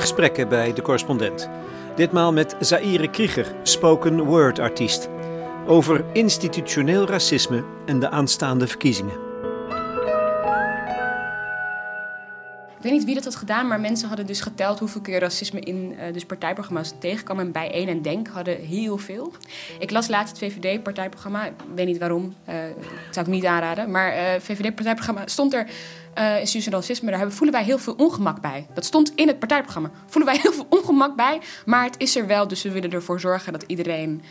Gesprekken 0.00 0.48
bij 0.48 0.72
de 0.72 0.82
correspondent. 0.82 1.48
Ditmaal 1.96 2.32
met 2.32 2.56
Zaire 2.60 3.10
Krieger, 3.10 3.54
spoken 3.62 4.24
word 4.24 4.58
artiest. 4.58 5.08
Over 5.66 6.04
institutioneel 6.12 7.06
racisme 7.06 7.64
en 7.86 7.98
de 7.98 8.10
aanstaande 8.10 8.66
verkiezingen. 8.66 9.27
Ik 12.78 12.84
weet 12.84 12.92
niet 12.92 13.04
wie 13.04 13.14
dat 13.14 13.24
had 13.24 13.36
gedaan, 13.36 13.66
maar 13.66 13.80
mensen 13.80 14.08
hadden 14.08 14.26
dus 14.26 14.40
geteld 14.40 14.78
hoeveel 14.78 15.00
keer 15.00 15.20
racisme 15.20 15.60
in 15.60 15.92
uh, 15.92 16.12
dus 16.12 16.24
partijprogramma's 16.24 16.92
tegenkwam. 16.98 17.38
En 17.38 17.52
bij 17.52 17.70
1 17.70 17.88
en 17.88 18.02
Denk 18.02 18.28
hadden 18.28 18.60
heel 18.60 18.98
veel. 18.98 19.32
Ik 19.78 19.90
las 19.90 20.08
laatst 20.08 20.40
het 20.40 20.52
VVD-partijprogramma. 20.52 21.44
Ik 21.44 21.52
weet 21.74 21.86
niet 21.86 21.98
waarom, 21.98 22.34
uh, 22.48 22.54
zou 23.10 23.26
ik 23.26 23.32
niet 23.32 23.44
aanraden. 23.44 23.90
Maar 23.90 24.12
uh, 24.14 24.40
VVD-partijprogramma 24.40 25.26
stond 25.26 25.54
er 25.54 25.66
uh, 26.18 26.38
institutioneel 26.40 26.80
racisme. 26.80 27.10
Daar 27.10 27.32
voelen 27.32 27.54
wij 27.54 27.64
heel 27.64 27.78
veel 27.78 27.94
ongemak 27.94 28.40
bij. 28.40 28.66
Dat 28.74 28.84
stond 28.84 29.12
in 29.14 29.26
het 29.26 29.38
partijprogramma. 29.38 29.90
Voelen 30.06 30.32
wij 30.32 30.40
heel 30.42 30.52
veel 30.52 30.66
ongemak 30.68 31.16
bij, 31.16 31.40
maar 31.64 31.84
het 31.84 31.94
is 31.98 32.16
er 32.16 32.26
wel. 32.26 32.48
Dus 32.48 32.62
we 32.62 32.70
willen 32.70 32.90
ervoor 32.90 33.20
zorgen 33.20 33.52
dat 33.52 33.64
iedereen 33.66 34.22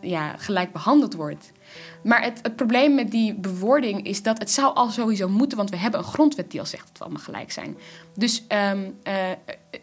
ja, 0.00 0.36
gelijk 0.36 0.72
behandeld 0.72 1.14
wordt. 1.14 1.52
Maar 2.02 2.22
het, 2.22 2.38
het, 2.42 2.56
probleem 2.56 2.94
met 2.94 3.10
die 3.10 3.34
bewoording 3.34 4.06
is 4.06 4.22
dat 4.22 4.38
het 4.38 4.50
zou 4.50 4.74
al 4.74 4.90
sowieso 4.90 5.28
moeten, 5.28 5.56
want 5.58 5.70
we 5.70 5.76
hebben 5.76 6.00
een 6.00 6.06
grondwet 6.06 6.50
die 6.50 6.60
al 6.60 6.66
zegt 6.66 6.86
dat 6.86 6.98
we 6.98 7.04
allemaal 7.04 7.22
gelijk 7.22 7.52
zijn. 7.52 7.76
Dus. 8.14 8.44
Um, 8.48 8.98
uh, 9.04 9.30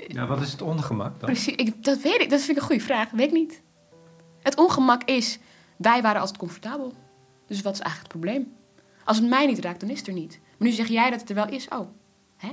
ja, 0.08 0.28
wat 0.28 0.42
is 0.42 0.52
het 0.52 0.62
ongemak 0.62 1.20
dan? 1.20 1.30
Precies, 1.30 1.56
ik, 1.56 1.84
dat 1.84 2.02
weet 2.02 2.22
ik, 2.22 2.30
dat 2.30 2.40
vind 2.40 2.52
ik 2.52 2.58
een 2.58 2.70
goede 2.70 2.84
vraag. 2.84 3.12
weet 3.12 3.28
ik 3.28 3.34
niet. 3.34 3.62
Het 4.42 4.56
ongemak 4.56 5.04
is, 5.04 5.40
wij 5.78 6.02
waren 6.02 6.20
altijd 6.20 6.40
comfortabel. 6.40 6.94
Dus 7.48 7.62
wat 7.62 7.74
is 7.74 7.80
eigenlijk 7.80 8.14
het 8.14 8.22
probleem? 8.22 8.54
Als 9.04 9.18
het 9.18 9.30
mij 9.30 9.46
niet 9.46 9.60
raakt, 9.60 9.80
dan 9.80 9.90
is 9.90 9.98
het 9.98 10.08
er 10.08 10.14
niet. 10.14 10.40
Maar 10.58 10.68
nu 10.68 10.74
zeg 10.74 10.88
jij 10.88 11.10
dat 11.10 11.20
het 11.20 11.30
er 11.30 11.36
wel 11.36 11.50
is. 11.50 11.68
Oh, 11.68 11.88
hè? 12.38 12.50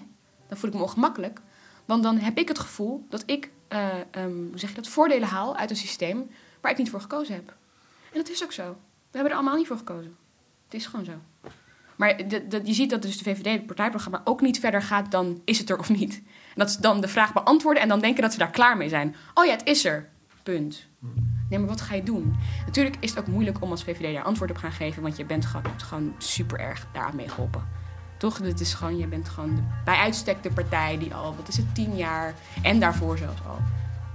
Dan 0.48 0.59
voel 0.59 0.70
ik 0.70 0.77
me 0.77 0.83
ongemakkelijk. 0.83 1.41
Want 1.84 2.03
dan 2.03 2.19
heb 2.19 2.39
ik 2.39 2.48
het 2.48 2.59
gevoel 2.59 3.06
dat 3.09 3.22
ik, 3.27 3.50
uh, 3.69 3.89
um, 4.11 4.48
hoe 4.50 4.59
zeg 4.59 4.70
je 4.70 4.77
dat, 4.77 4.89
voordelen 4.89 5.28
haal 5.28 5.56
uit 5.56 5.70
een 5.70 5.77
systeem 5.77 6.31
waar 6.61 6.70
ik 6.70 6.78
niet 6.78 6.91
voor 6.91 7.00
gekozen 7.00 7.34
heb. 7.34 7.56
En 8.12 8.19
dat 8.19 8.28
is 8.28 8.44
ook 8.44 8.53
zo. 8.53 8.77
We 9.11 9.19
hebben 9.19 9.33
er 9.33 9.39
allemaal 9.39 9.56
niet 9.56 9.67
voor 9.67 9.77
gekozen. 9.77 10.17
Het 10.64 10.75
is 10.75 10.87
gewoon 10.87 11.05
zo. 11.05 11.12
Maar 11.97 12.20
je 12.64 12.73
ziet 12.73 12.91
dat 12.91 13.03
dus 13.03 13.19
de 13.19 13.25
VVD, 13.25 13.45
het 13.45 13.67
partijprogramma, 13.67 14.20
ook 14.25 14.41
niet 14.41 14.61
verder 14.61 14.83
gaat 14.83 15.11
dan 15.11 15.41
is 15.45 15.59
het 15.59 15.70
er 15.70 15.78
of 15.78 15.89
niet. 15.89 16.15
En 16.15 16.55
dat 16.55 16.70
ze 16.70 16.81
dan 16.81 17.00
de 17.00 17.09
vraag 17.09 17.33
beantwoorden 17.33 17.83
en 17.83 17.89
dan 17.89 18.00
denken 18.00 18.23
dat 18.23 18.33
ze 18.33 18.39
daar 18.39 18.50
klaar 18.50 18.77
mee 18.77 18.89
zijn. 18.89 19.17
Oh 19.34 19.45
ja, 19.45 19.50
het 19.50 19.67
is 19.67 19.84
er. 19.84 20.09
Punt. 20.42 20.87
Nee, 21.48 21.59
maar 21.59 21.69
wat 21.69 21.81
ga 21.81 21.95
je 21.95 22.03
doen? 22.03 22.37
Natuurlijk 22.67 22.97
is 23.00 23.11
het 23.11 23.19
ook 23.19 23.27
moeilijk 23.27 23.62
om 23.62 23.70
als 23.70 23.84
VVD 23.84 24.15
daar 24.15 24.23
antwoord 24.23 24.50
op 24.50 24.56
gaan 24.56 24.73
geven, 24.73 25.03
want 25.03 25.17
je 25.17 25.25
bent 25.25 25.47
gewoon, 25.47 25.81
gewoon 25.81 26.15
super 26.19 26.61
erg 26.61 26.87
daaraan 26.93 27.17
mee 27.17 27.28
geholpen. 27.28 27.69
Toch? 28.19 28.39
Het 28.39 28.61
is 28.61 28.75
gewoon, 28.75 28.97
je 28.97 29.06
bent 29.06 29.28
gewoon 29.28 29.55
de, 29.55 29.62
bij 29.84 29.97
uitstek 29.97 30.43
de 30.43 30.50
partij 30.50 30.98
die 30.98 31.15
al, 31.15 31.34
wat 31.37 31.48
is 31.48 31.56
het, 31.56 31.75
tien 31.75 31.97
jaar 31.97 32.34
en 32.62 32.81
daarvoor 32.81 33.19
zelfs 33.19 33.41
al, 33.47 33.59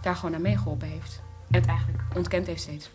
daar 0.01 0.15
gewoon 0.15 0.35
aan 0.35 0.41
meegeholpen 0.41 0.87
heeft. 0.87 1.21
En 1.51 1.59
het 1.59 1.69
eigenlijk 1.69 2.03
ontkend 2.15 2.47
heeft 2.47 2.61
steeds. 2.61 2.89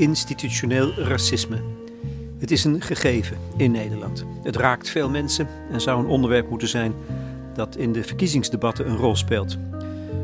Institutioneel 0.00 0.92
racisme. 0.94 1.62
Het 2.38 2.50
is 2.50 2.64
een 2.64 2.80
gegeven 2.80 3.36
in 3.56 3.70
Nederland. 3.70 4.24
Het 4.42 4.56
raakt 4.56 4.90
veel 4.90 5.10
mensen 5.10 5.48
en 5.70 5.80
zou 5.80 6.00
een 6.00 6.10
onderwerp 6.10 6.50
moeten 6.50 6.68
zijn 6.68 6.94
dat 7.54 7.76
in 7.76 7.92
de 7.92 8.04
verkiezingsdebatten 8.04 8.90
een 8.90 8.96
rol 8.96 9.16
speelt. 9.16 9.58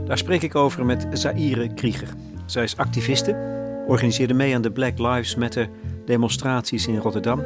Daar 0.06 0.18
spreek 0.18 0.42
ik 0.42 0.54
over 0.54 0.84
met 0.84 1.06
Zaire 1.12 1.74
Krieger. 1.74 2.08
Zij 2.46 2.62
is 2.62 2.76
activiste, 2.76 3.36
organiseerde 3.86 4.34
mee 4.34 4.54
aan 4.54 4.62
de 4.62 4.70
Black 4.70 4.98
Lives 4.98 5.34
Matter 5.34 5.68
demonstraties 6.04 6.86
in 6.86 6.96
Rotterdam. 6.96 7.42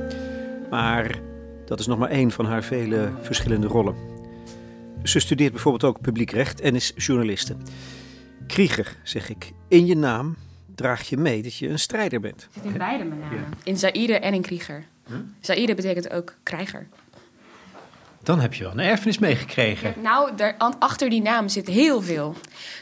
Maar 0.71 1.21
dat 1.67 1.81
is 1.81 1.87
nog 1.87 1.99
maar 1.99 2.11
één 2.11 2.31
van 2.31 2.47
haar 2.47 2.63
vele 2.63 3.11
verschillende 3.21 3.67
rollen. 3.67 3.95
Ze 5.03 5.21
studeert 5.21 5.53
bijvoorbeeld 5.53 5.85
ook 5.85 6.01
publiek 6.01 6.31
recht 6.31 6.61
en 6.61 6.75
is 6.75 6.93
journaliste. 6.97 7.57
Krieger, 8.47 8.97
zeg 9.03 9.31
ik, 9.31 9.53
in 9.69 9.87
je 9.87 9.97
naam 9.97 10.37
draag 10.81 11.09
je 11.09 11.17
mee 11.17 11.43
dat 11.43 11.57
je 11.57 11.69
een 11.69 11.79
strijder 11.79 12.21
bent. 12.21 12.43
Het 12.43 12.51
zit 12.53 12.65
in 12.65 12.79
beide 12.79 13.05
mijn 13.05 13.21
namen. 13.21 13.49
In 13.65 13.77
Zaire 13.77 14.19
en 14.19 14.35
in 14.35 14.43
Krieger. 14.43 14.85
Huh? 15.09 15.17
Zaire 15.41 15.75
betekent 15.75 16.11
ook 16.11 16.35
krijger. 16.43 16.89
Dan 18.23 18.41
heb 18.41 18.55
je 18.55 18.63
wel 18.63 18.73
een 18.73 18.79
erfenis 18.79 19.19
meegekregen. 19.19 19.95
nou, 20.03 20.37
daar, 20.37 20.57
achter 20.79 21.11
die 21.11 21.23
naam 21.23 21.49
zit 21.49 21.67
heel 21.67 22.03
veel. 22.03 22.35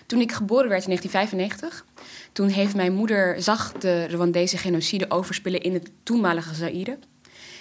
Toen 0.06 0.20
ik 0.20 0.32
geboren 0.32 0.68
werd 0.68 0.86
in 0.86 0.88
1995, 0.88 1.84
toen 2.32 2.48
heeft 2.48 2.74
mijn 2.74 2.92
moeder 2.92 3.42
zag 3.42 3.72
de 3.72 4.06
Rwandese 4.06 4.58
genocide 4.58 5.10
overspillen 5.10 5.60
in 5.60 5.74
het 5.74 5.90
toenmalige 6.02 6.54
Zaire. 6.54 6.98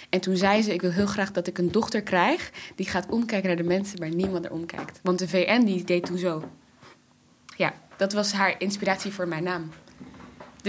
En 0.08 0.20
toen 0.20 0.36
zei 0.36 0.62
ze: 0.62 0.72
Ik 0.72 0.80
wil 0.80 0.90
heel 0.90 1.06
graag 1.06 1.30
dat 1.30 1.46
ik 1.46 1.58
een 1.58 1.72
dochter 1.72 2.02
krijg 2.02 2.50
die 2.74 2.86
gaat 2.86 3.06
omkijken 3.10 3.48
naar 3.48 3.56
de 3.56 3.62
mensen 3.62 3.98
waar 3.98 4.14
niemand 4.14 4.44
er 4.44 4.52
omkijkt. 4.52 5.00
Want 5.02 5.18
de 5.18 5.28
VN 5.28 5.64
die 5.64 5.84
deed 5.84 6.06
toen 6.06 6.18
zo. 6.18 6.50
Ja, 7.56 7.74
dat 7.96 8.12
was 8.12 8.32
haar 8.32 8.54
inspiratie 8.58 9.12
voor 9.12 9.28
mijn 9.28 9.42
naam. 9.42 9.70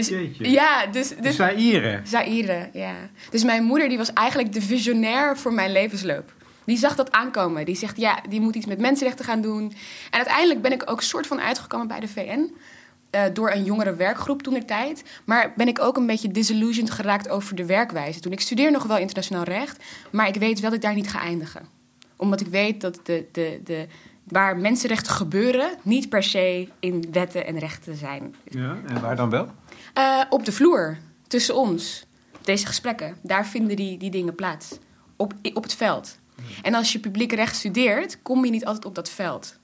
Dus, 0.08 0.38
ja, 0.38 0.86
dus, 0.86 1.14
dus 1.22 1.36
Zaire. 1.36 2.02
Zaire, 2.04 2.70
ja. 2.74 2.96
Dus 3.30 3.44
mijn 3.44 3.64
moeder 3.64 3.90
die 3.90 3.98
was 3.98 4.14
eigenlijk 4.14 4.54
de 4.54 4.62
visionair 4.62 5.38
voor 5.38 5.54
mijn 5.54 5.72
levensloop. 5.72 6.34
Die 6.70 6.78
zag 6.78 6.96
dat 6.96 7.12
aankomen. 7.12 7.66
Die 7.66 7.76
zegt, 7.76 7.98
ja, 7.98 8.22
die 8.30 8.42
moet 8.42 8.56
iets 8.56 8.66
met 8.66 8.80
mensenrechten 8.80 9.26
gaan 9.26 9.42
doen. 9.42 9.74
En 10.10 10.18
uiteindelijk 10.18 10.62
ben 10.62 10.72
ik 10.72 10.92
ook 10.92 11.02
soort 11.02 11.28
van 11.28 11.40
uitgekomen 11.40 11.88
bij 11.88 12.00
de 12.00 12.08
VN. 12.08 12.52
Uh, 13.12 13.26
eh, 13.26 13.34
door 13.34 13.52
een 13.52 13.64
jongere 13.64 13.96
werkgroep 13.96 14.42
toen 14.42 14.54
de 14.54 14.66
tijd. 14.66 15.04
Maar 15.26 15.54
ben 15.56 15.68
ik 15.68 15.80
ook 15.80 15.98
een 15.98 16.06
beetje 16.06 16.32
disillusioned 16.32 16.92
geraakt 16.92 17.30
over 17.30 17.56
de 17.56 17.66
werkwijze. 17.66 18.20
Toen 18.20 18.32
ik 18.32 18.40
studeer 18.40 18.72
nog 18.72 18.84
wel 18.84 18.98
internationaal 18.98 19.44
recht. 19.44 19.84
Maar 20.12 20.28
ik 20.28 20.36
weet 20.36 20.60
wel 20.60 20.70
dat 20.70 20.80
ik 20.80 20.86
daar 20.86 20.96
niet 20.96 21.10
ga 21.10 21.20
eindigen. 21.20 21.62
Omdat 22.16 22.42
ik 22.42 22.48
weet 22.48 22.82
dat 22.82 23.00
de, 23.04 23.26
de, 23.32 23.62
de, 23.64 23.88
waar 24.24 24.58
mensenrechten 24.58 25.14
gebeuren... 25.14 25.70
niet 25.82 26.10
per 26.10 26.24
se 26.24 26.68
in 26.80 27.06
wetten 27.12 27.46
en 27.46 27.60
rechten 27.60 27.96
zijn. 27.96 28.36
Ja, 28.44 28.78
en 28.88 29.02
waar 29.02 29.16
dan 29.16 29.30
wel? 29.30 29.48
Uh, 29.98 30.22
op 30.30 30.46
de 30.46 30.52
vloer, 30.52 30.98
tussen 31.28 31.56
ons. 31.56 32.06
Deze 32.42 32.66
gesprekken, 32.66 33.18
daar 33.22 33.48
vinden 33.48 33.76
die, 33.76 33.98
die 33.98 34.12
dingen 34.12 34.36
plaats. 34.36 34.78
Op, 35.16 35.34
op 35.54 35.64
het 35.64 35.74
veld. 35.74 36.18
En 36.62 36.74
als 36.74 36.92
je 36.92 37.00
publiek 37.00 37.32
recht 37.32 37.56
studeert, 37.56 38.22
kom 38.22 38.46
je 38.46 38.52
niet 38.52 38.66
altijd 38.66 38.86
op 38.86 38.96
dat 38.96 39.10
veld. 39.10 39.58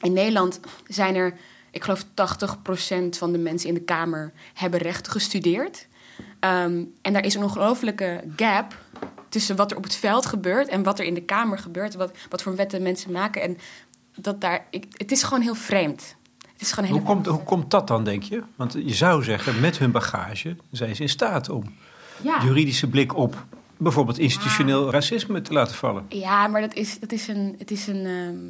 In 0.00 0.12
Nederland 0.12 0.60
zijn 0.86 1.14
er, 1.14 1.34
ik 1.70 1.84
geloof 1.84 2.04
80% 2.04 2.06
van 3.08 3.32
de 3.32 3.38
mensen 3.38 3.68
in 3.68 3.74
de 3.74 3.80
Kamer 3.80 4.32
hebben 4.54 4.80
recht 4.80 5.08
gestudeerd. 5.08 5.86
Um, 6.40 6.94
en 7.02 7.12
daar 7.12 7.24
is 7.24 7.34
een 7.34 7.42
ongelofelijke 7.42 8.24
gap 8.36 8.76
tussen 9.28 9.56
wat 9.56 9.70
er 9.70 9.76
op 9.76 9.82
het 9.82 9.94
veld 9.94 10.26
gebeurt 10.26 10.68
en 10.68 10.82
wat 10.82 10.98
er 10.98 11.04
in 11.04 11.14
de 11.14 11.22
Kamer 11.22 11.58
gebeurt. 11.58 11.94
Wat, 11.94 12.16
wat 12.28 12.42
voor 12.42 12.56
wetten 12.56 12.82
mensen 12.82 13.12
maken. 13.12 13.42
En 13.42 13.58
dat 14.14 14.40
daar, 14.40 14.66
ik, 14.70 14.84
het 14.90 15.12
is 15.12 15.22
gewoon 15.22 15.42
heel 15.42 15.54
vreemd 15.54 16.16
is 16.60 16.72
gewoon 16.72 16.90
hoe, 16.90 17.02
komt, 17.02 17.26
hoe 17.26 17.42
komt 17.42 17.70
dat 17.70 17.86
dan, 17.86 18.04
denk 18.04 18.22
je? 18.22 18.42
Want 18.56 18.72
je 18.72 18.94
zou 18.94 19.24
zeggen, 19.24 19.60
met 19.60 19.78
hun 19.78 19.90
bagage 19.90 20.56
zijn 20.70 20.96
ze 20.96 21.02
in 21.02 21.08
staat 21.08 21.48
om 21.48 21.64
ja. 22.22 22.44
juridische 22.44 22.88
blik 22.88 23.16
op 23.16 23.46
bijvoorbeeld 23.76 24.18
institutioneel 24.18 24.90
racisme 24.90 25.42
te 25.42 25.52
laten 25.52 25.74
vallen. 25.74 26.06
Ja, 26.08 26.46
maar 26.46 26.60
dat 26.60 26.74
is, 26.74 26.98
dat 27.00 27.12
is, 27.12 27.28
een, 27.28 27.54
het 27.58 27.70
is 27.70 27.86
een, 27.86 28.06
ehm, 28.06 28.46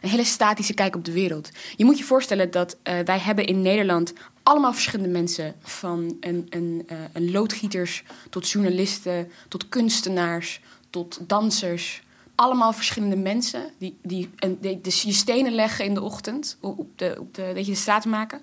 een 0.00 0.10
hele 0.10 0.24
statische 0.24 0.74
kijk 0.74 0.96
op 0.96 1.04
de 1.04 1.12
wereld. 1.12 1.50
Je 1.76 1.84
moet 1.84 1.98
je 1.98 2.04
voorstellen 2.04 2.50
dat 2.50 2.76
uh, 2.84 2.98
wij 3.04 3.18
hebben 3.18 3.46
in 3.46 3.62
Nederland 3.62 4.12
allemaal 4.42 4.72
verschillende 4.72 5.12
mensen. 5.12 5.54
Van 5.62 6.16
een, 6.20 6.46
een, 6.50 6.86
uh, 6.92 6.98
een 7.12 7.30
loodgieters 7.30 8.04
tot 8.30 8.50
journalisten, 8.50 9.30
tot 9.48 9.68
kunstenaars, 9.68 10.60
tot 10.90 11.20
dansers 11.26 12.02
allemaal 12.38 12.72
verschillende 12.72 13.16
mensen 13.16 13.70
die, 13.78 13.98
die, 14.02 14.30
en 14.36 14.58
die, 14.60 14.80
dus 14.80 15.02
je 15.02 15.12
stenen 15.12 15.52
leggen 15.52 15.84
in 15.84 15.94
de 15.94 16.02
ochtend, 16.02 16.58
op 16.60 16.98
de, 16.98 17.16
op 17.20 17.34
de, 17.34 17.52
dat 17.54 17.66
je 17.66 17.72
de 17.72 17.78
straat 17.78 18.04
maken. 18.04 18.40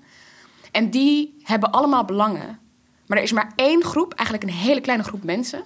En 0.71 0.89
die 0.89 1.35
hebben 1.41 1.71
allemaal 1.71 2.05
belangen. 2.05 2.59
Maar 3.07 3.17
er 3.17 3.23
is 3.23 3.31
maar 3.31 3.51
één 3.55 3.83
groep, 3.83 4.13
eigenlijk 4.13 4.49
een 4.49 4.57
hele 4.57 4.81
kleine 4.81 5.03
groep 5.03 5.23
mensen, 5.23 5.63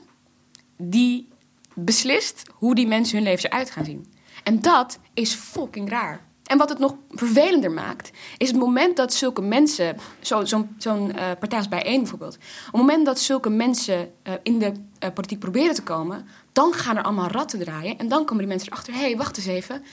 die 0.77 1.27
beslist 1.73 2.49
hoe 2.53 2.75
die 2.75 2.87
mensen 2.87 3.15
hun 3.15 3.25
leven 3.25 3.49
eruit 3.49 3.71
gaan 3.71 3.85
zien. 3.85 4.13
En 4.43 4.61
dat 4.61 4.99
is 5.13 5.33
fucking 5.33 5.89
raar. 5.89 6.27
En 6.43 6.57
wat 6.57 6.69
het 6.69 6.79
nog 6.79 6.95
vervelender 7.09 7.71
maakt, 7.71 8.11
is 8.37 8.47
het 8.47 8.57
moment 8.57 8.97
dat 8.97 9.13
zulke 9.13 9.41
mensen, 9.41 9.95
zo'n 10.19 10.47
zo, 10.47 10.67
zo 10.77 11.07
uh, 11.07 11.11
partij 11.39 11.57
als 11.57 11.67
bijeen 11.67 11.99
bijvoorbeeld, 11.99 12.35
op 12.35 12.41
het 12.71 12.81
moment 12.81 13.05
dat 13.05 13.19
zulke 13.19 13.49
mensen 13.49 14.11
uh, 14.23 14.33
in 14.43 14.59
de 14.59 14.71
uh, 15.03 15.09
politiek 15.13 15.39
proberen 15.39 15.75
te 15.75 15.83
komen, 15.83 16.27
dan 16.59 16.73
gaan 16.73 16.97
er 16.97 17.03
allemaal 17.03 17.27
ratten 17.27 17.59
draaien 17.59 17.97
en 17.97 18.07
dan 18.07 18.25
komen 18.25 18.37
die 18.37 18.47
mensen 18.47 18.71
erachter: 18.71 18.93
hé, 18.93 18.99
hey, 18.99 19.17
wacht 19.17 19.37
eens 19.37 19.45
even, 19.45 19.83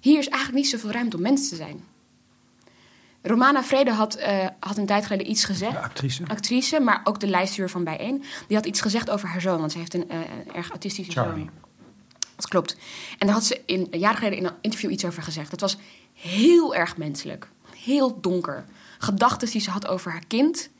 hier 0.00 0.18
is 0.18 0.28
eigenlijk 0.28 0.62
niet 0.62 0.68
zoveel 0.70 0.90
ruimte 0.90 1.16
om 1.16 1.22
mens 1.22 1.48
te 1.48 1.56
zijn. 1.56 1.84
Romana 3.22 3.64
Vrede 3.64 3.90
had, 3.90 4.18
had 4.60 4.76
een 4.76 4.86
tijd 4.86 5.06
geleden 5.06 5.30
iets 5.30 5.44
gezegd. 5.44 5.72
De 5.72 5.78
actrice. 5.78 6.22
Actrice, 6.26 6.80
maar 6.80 7.00
ook 7.04 7.20
de 7.20 7.26
lijstduur 7.26 7.70
van 7.70 7.84
Bijeen. 7.84 8.24
Die 8.46 8.56
had 8.56 8.66
iets 8.66 8.80
gezegd 8.80 9.10
over 9.10 9.28
haar 9.28 9.40
zoon, 9.40 9.58
want 9.58 9.72
ze 9.72 9.78
heeft 9.78 9.94
een, 9.94 10.06
een 10.10 10.54
erg 10.54 10.70
autistische 10.70 11.12
Charlie. 11.12 11.44
zoon. 11.44 11.50
Dat 12.36 12.48
klopt. 12.48 12.76
En 13.18 13.26
daar 13.26 13.36
had 13.36 13.44
ze 13.44 13.60
in, 13.66 13.86
een 13.90 13.98
jaar 13.98 14.14
geleden 14.14 14.38
in 14.38 14.44
een 14.44 14.52
interview 14.60 14.90
iets 14.90 15.04
over 15.04 15.22
gezegd. 15.22 15.50
Dat 15.50 15.60
was 15.60 15.76
heel 16.12 16.74
erg 16.74 16.96
menselijk. 16.96 17.48
Heel 17.84 18.20
donker. 18.20 18.64
gedachten 18.98 19.50
die 19.50 19.60
ze 19.60 19.70
had 19.70 19.86
over 19.86 20.10
haar 20.10 20.26
kind 20.26 20.70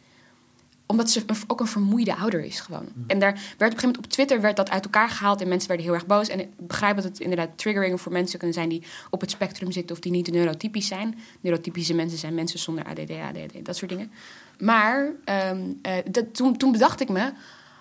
omdat 0.86 1.10
ze 1.10 1.24
ook 1.46 1.60
een 1.60 1.66
vermoeide 1.66 2.16
ouder 2.16 2.44
is 2.44 2.60
gewoon. 2.60 2.86
En 3.06 3.18
daar 3.18 3.32
werd 3.32 3.42
op 3.42 3.60
een 3.60 3.60
gegeven 3.60 3.86
moment 3.86 4.04
op 4.04 4.06
Twitter 4.06 4.40
werd 4.40 4.56
dat 4.56 4.70
uit 4.70 4.84
elkaar 4.84 5.08
gehaald 5.08 5.40
en 5.40 5.48
mensen 5.48 5.68
werden 5.68 5.86
heel 5.86 5.94
erg 5.94 6.06
boos. 6.06 6.28
En 6.28 6.40
ik 6.40 6.48
begrijp 6.56 6.96
dat 6.96 7.04
het 7.04 7.20
inderdaad 7.20 7.48
triggering 7.58 8.00
voor 8.00 8.12
mensen 8.12 8.38
kunnen 8.38 8.56
zijn 8.56 8.68
die 8.68 8.82
op 9.10 9.20
het 9.20 9.30
spectrum 9.30 9.72
zitten 9.72 9.96
of 9.96 10.02
die 10.02 10.12
niet 10.12 10.30
neurotypisch 10.30 10.86
zijn. 10.86 11.18
Neurotypische 11.40 11.94
mensen 11.94 12.18
zijn 12.18 12.34
mensen 12.34 12.58
zonder 12.58 12.84
ADD, 12.84 13.10
ADD, 13.10 13.64
dat 13.64 13.76
soort 13.76 13.90
dingen. 13.90 14.10
Maar 14.58 15.12
um, 15.50 15.80
uh, 15.82 15.92
dat, 16.10 16.34
toen, 16.34 16.56
toen 16.56 16.72
bedacht 16.72 17.00
ik 17.00 17.08
me, 17.08 17.32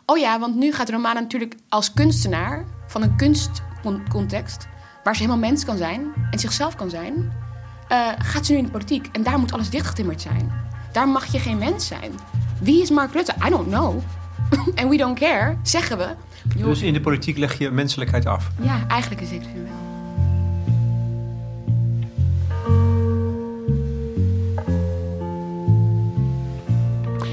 oh 0.06 0.18
ja, 0.18 0.40
want 0.40 0.56
nu 0.56 0.74
gaat 0.74 0.90
Romana 0.90 1.20
natuurlijk 1.20 1.56
als 1.70 1.94
kunstenaar 1.94 2.66
van 2.88 3.02
een 3.02 3.18
kunstcontext, 3.18 4.68
waar 5.04 5.16
ze 5.16 5.22
helemaal 5.22 5.50
mens 5.50 5.66
kan 5.66 5.78
zijn 5.78 6.14
en 6.32 6.40
zichzelf 6.40 6.76
kan 6.76 6.90
zijn, 6.90 7.34
uh, 7.92 8.10
gaat 8.18 8.46
ze 8.46 8.52
nu 8.52 8.58
in 8.58 8.64
de 8.64 8.72
politiek. 8.72 9.08
En 9.12 9.24
daar 9.24 9.40
moet 9.40 9.54
alles 9.54 9.70
dichtgetimmerd 9.70 10.22
zijn. 10.22 10.52
Daar 10.92 11.08
mag 11.08 11.26
je 11.26 11.40
geen 11.40 11.58
mens 11.58 11.88
zijn. 11.88 12.12
Wie 12.62 12.82
is 12.82 12.90
Mark 12.90 13.14
Rutte? 13.14 13.34
I 13.42 13.50
don't 13.50 13.68
know. 13.68 14.04
And 14.78 14.90
we 14.90 14.98
don't 14.98 15.16
care, 15.16 15.58
zeggen 15.64 15.98
we. 15.98 16.08
Dus 16.56 16.82
in 16.82 16.94
de 16.94 17.02
politiek 17.02 17.38
leg 17.38 17.58
je 17.58 17.72
menselijkheid 17.72 18.26
af? 18.26 18.52
Ja, 18.62 18.88
eigenlijk 18.88 19.22
is 19.22 19.32
het 19.32 19.46
wel. 19.54 19.84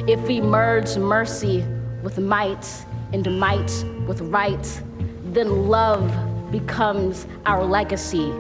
If 0.06 0.26
we 0.26 0.40
merge 0.40 0.98
mercy 0.98 1.62
with 2.02 2.18
might 2.18 2.86
and 3.12 3.38
might 3.38 3.84
with 4.06 4.20
right, 4.20 4.82
then 5.32 5.48
love 5.68 6.10
becomes 6.50 7.26
our 7.46 7.64
legacy 7.64 8.30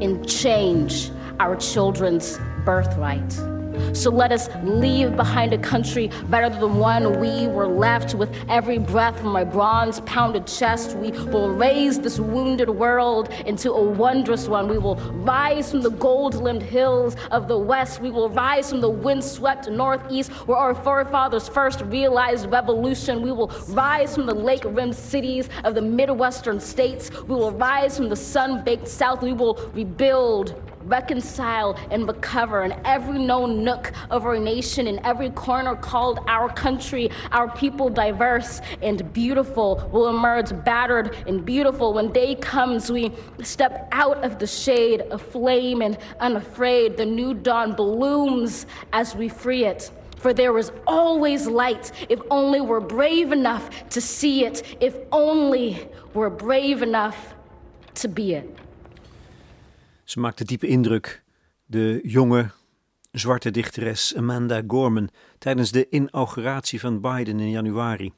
and 0.00 0.28
change 0.28 1.10
our 1.38 1.56
children's 1.56 2.38
birthright. 2.64 3.51
So 3.92 4.10
let 4.10 4.32
us 4.32 4.48
leave 4.62 5.16
behind 5.16 5.52
a 5.52 5.58
country 5.58 6.10
better 6.28 6.48
than 6.48 6.60
the 6.60 6.66
one 6.66 7.20
we 7.20 7.46
were 7.48 7.66
left 7.66 8.14
with 8.14 8.34
every 8.48 8.78
breath 8.78 9.18
from 9.20 9.32
my 9.32 9.44
bronze 9.44 10.00
pounded 10.00 10.46
chest. 10.46 10.96
We 10.96 11.10
will 11.10 11.50
raise 11.50 12.00
this 12.00 12.18
wounded 12.18 12.70
world 12.70 13.28
into 13.46 13.72
a 13.72 13.82
wondrous 13.82 14.48
one. 14.48 14.68
We 14.68 14.78
will 14.78 14.96
rise 14.96 15.70
from 15.70 15.82
the 15.82 15.90
gold 15.90 16.34
limbed 16.34 16.62
hills 16.62 17.16
of 17.30 17.48
the 17.48 17.58
west. 17.58 18.00
We 18.00 18.10
will 18.10 18.30
rise 18.30 18.70
from 18.70 18.80
the 18.80 18.90
windswept 18.90 19.68
northeast 19.68 20.32
where 20.46 20.58
our 20.58 20.74
forefathers 20.74 21.48
first 21.48 21.82
realized 21.82 22.50
revolution. 22.50 23.22
We 23.22 23.32
will 23.32 23.48
rise 23.68 24.14
from 24.14 24.26
the 24.26 24.34
lake 24.34 24.64
rimmed 24.64 24.96
cities 24.96 25.48
of 25.64 25.74
the 25.74 25.82
Midwestern 25.82 26.60
states. 26.60 27.10
We 27.22 27.34
will 27.34 27.52
rise 27.52 27.96
from 27.96 28.08
the 28.08 28.16
sun 28.16 28.64
baked 28.64 28.88
south. 28.88 29.22
We 29.22 29.32
will 29.32 29.54
rebuild 29.74 30.71
reconcile, 30.84 31.78
and 31.90 32.06
recover 32.06 32.64
in 32.64 32.72
every 32.84 33.18
known 33.18 33.64
nook 33.64 33.92
of 34.10 34.24
our 34.24 34.38
nation, 34.38 34.86
in 34.86 35.04
every 35.04 35.30
corner 35.30 35.74
called 35.76 36.20
our 36.26 36.52
country. 36.52 37.10
Our 37.30 37.50
people, 37.54 37.88
diverse 37.88 38.60
and 38.82 39.12
beautiful, 39.12 39.88
will 39.92 40.08
emerge 40.08 40.52
battered 40.64 41.16
and 41.26 41.44
beautiful. 41.44 41.92
When 41.94 42.12
day 42.12 42.34
comes, 42.34 42.90
we 42.90 43.12
step 43.42 43.88
out 43.92 44.24
of 44.24 44.38
the 44.38 44.46
shade 44.46 45.02
of 45.02 45.22
flame 45.22 45.82
and 45.82 45.98
unafraid. 46.20 46.96
The 46.96 47.06
new 47.06 47.34
dawn 47.34 47.74
blooms 47.74 48.66
as 48.92 49.14
we 49.14 49.28
free 49.28 49.64
it. 49.64 49.90
For 50.16 50.32
there 50.32 50.56
is 50.56 50.70
always 50.86 51.48
light 51.48 51.90
if 52.08 52.20
only 52.30 52.60
we're 52.60 52.78
brave 52.78 53.32
enough 53.32 53.88
to 53.90 54.00
see 54.00 54.44
it, 54.44 54.76
if 54.80 54.96
only 55.10 55.88
we're 56.14 56.30
brave 56.30 56.80
enough 56.82 57.34
to 57.94 58.08
be 58.08 58.34
it. 58.34 58.58
Ze 60.04 60.20
maakte 60.20 60.44
diepe 60.44 60.66
indruk, 60.66 61.22
de 61.66 62.00
jonge 62.02 62.50
zwarte 63.12 63.50
dichteres 63.50 64.16
Amanda 64.16 64.62
Gorman, 64.66 65.10
tijdens 65.38 65.70
de 65.70 65.86
inauguratie 65.90 66.80
van 66.80 67.00
Biden 67.00 67.40
in 67.40 67.50
januari. 67.50 68.12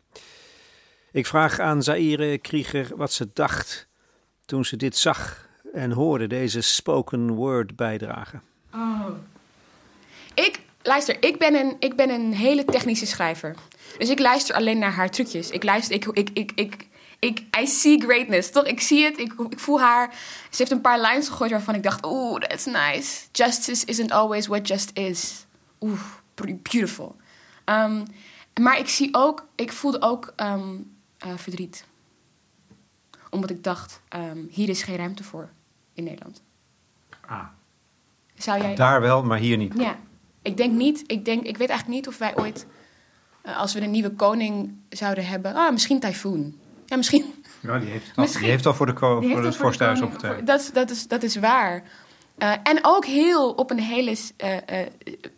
Ik 1.13 1.27
vraag 1.27 1.59
aan 1.59 1.83
Zaire 1.83 2.39
Krieger 2.39 2.97
wat 2.97 3.13
ze 3.13 3.29
dacht 3.33 3.89
toen 4.45 4.65
ze 4.65 4.77
dit 4.77 4.97
zag 4.97 5.49
en 5.73 5.91
hoorde, 5.91 6.27
deze 6.27 6.61
spoken 6.61 7.31
word 7.31 7.77
bijdragen. 7.77 8.43
Oh. 8.75 9.07
Ik, 10.35 10.61
luister, 10.83 11.17
ik 11.21 11.39
ben, 11.39 11.55
een, 11.55 11.77
ik 11.79 11.97
ben 11.97 12.11
een 12.11 12.33
hele 12.33 12.65
technische 12.65 13.07
schrijver. 13.07 13.55
Dus 13.99 14.11
ik 14.11 14.19
luister 14.19 14.55
alleen 14.55 14.79
naar 14.79 14.93
haar 14.93 15.11
trucjes. 15.11 15.51
Ik 15.51 15.63
luister, 15.63 15.95
ik, 15.95 16.07
ik, 16.07 16.31
ik, 16.33 16.53
ik 16.55 16.87
ik, 17.25 17.45
I 17.61 17.67
see 17.67 18.01
greatness, 18.01 18.51
toch? 18.51 18.65
Ik 18.65 18.81
zie 18.81 19.05
het, 19.05 19.19
ik, 19.19 19.33
ik 19.49 19.59
voel 19.59 19.81
haar. 19.81 20.15
Ze 20.51 20.57
heeft 20.57 20.71
een 20.71 20.81
paar 20.81 21.01
lines 21.01 21.29
gegooid 21.29 21.51
waarvan 21.51 21.75
ik 21.75 21.83
dacht, 21.83 22.07
oeh, 22.07 22.41
that's 22.41 22.65
nice. 22.65 23.27
Justice 23.33 23.87
isn't 23.87 24.11
always 24.11 24.47
what 24.47 24.69
just 24.69 24.91
is. 24.99 25.47
Oeh, 25.81 26.01
beautiful. 26.63 27.17
Um, 27.65 28.05
maar 28.61 28.79
ik 28.79 28.89
zie 28.89 29.09
ook, 29.13 29.47
ik 29.55 29.73
voelde 29.73 30.01
ook 30.01 30.33
um, 30.37 30.95
uh, 31.27 31.33
verdriet. 31.37 31.85
Omdat 33.31 33.51
ik 33.51 33.65
dacht, 33.65 34.01
um, 34.17 34.49
hier 34.51 34.69
is 34.69 34.83
geen 34.83 34.97
ruimte 34.97 35.25
voor 35.25 35.51
in 35.95 36.05
Nederland. 36.05 36.43
Ah. 37.27 37.47
Zou 38.35 38.63
jij... 38.63 38.75
Daar 38.75 39.01
wel, 39.01 39.23
maar 39.23 39.39
hier 39.39 39.57
niet. 39.57 39.75
Ja. 39.77 39.99
Ik 40.43 40.57
denk 40.57 40.73
niet, 40.73 41.05
ik, 41.07 41.25
denk, 41.25 41.43
ik 41.43 41.57
weet 41.57 41.69
eigenlijk 41.69 41.99
niet 41.99 42.09
of 42.09 42.19
wij 42.19 42.37
ooit, 42.37 42.67
uh, 43.47 43.59
als 43.59 43.75
we 43.75 43.81
een 43.81 43.91
nieuwe 43.91 44.11
koning 44.11 44.75
zouden 44.89 45.27
hebben, 45.27 45.55
ah, 45.55 45.73
misschien 45.73 46.01
Typhoon. 46.01 46.63
Ja, 46.87 46.97
misschien. 46.97 47.35
Ja, 47.61 47.79
die 47.79 47.89
heeft, 47.89 48.11
al, 48.15 48.27
die 48.27 48.51
heeft 48.51 48.67
al 48.67 48.75
voor, 48.75 48.87
de 48.87 48.93
ko 48.93 49.21
voor 49.21 49.45
het 49.45 49.57
vorsthuis 49.57 50.01
opgetreden. 50.01 50.45
Dat, 50.45 50.71
dat, 50.73 50.91
is, 50.91 51.07
dat 51.07 51.23
is 51.23 51.37
waar. 51.37 51.83
Uh, 52.39 52.53
en 52.63 52.79
ook 52.83 53.05
heel 53.05 53.51
op 53.51 53.71
een 53.71 53.81
hele 53.81 54.11
uh, 54.45 54.53
uh, 54.53 54.87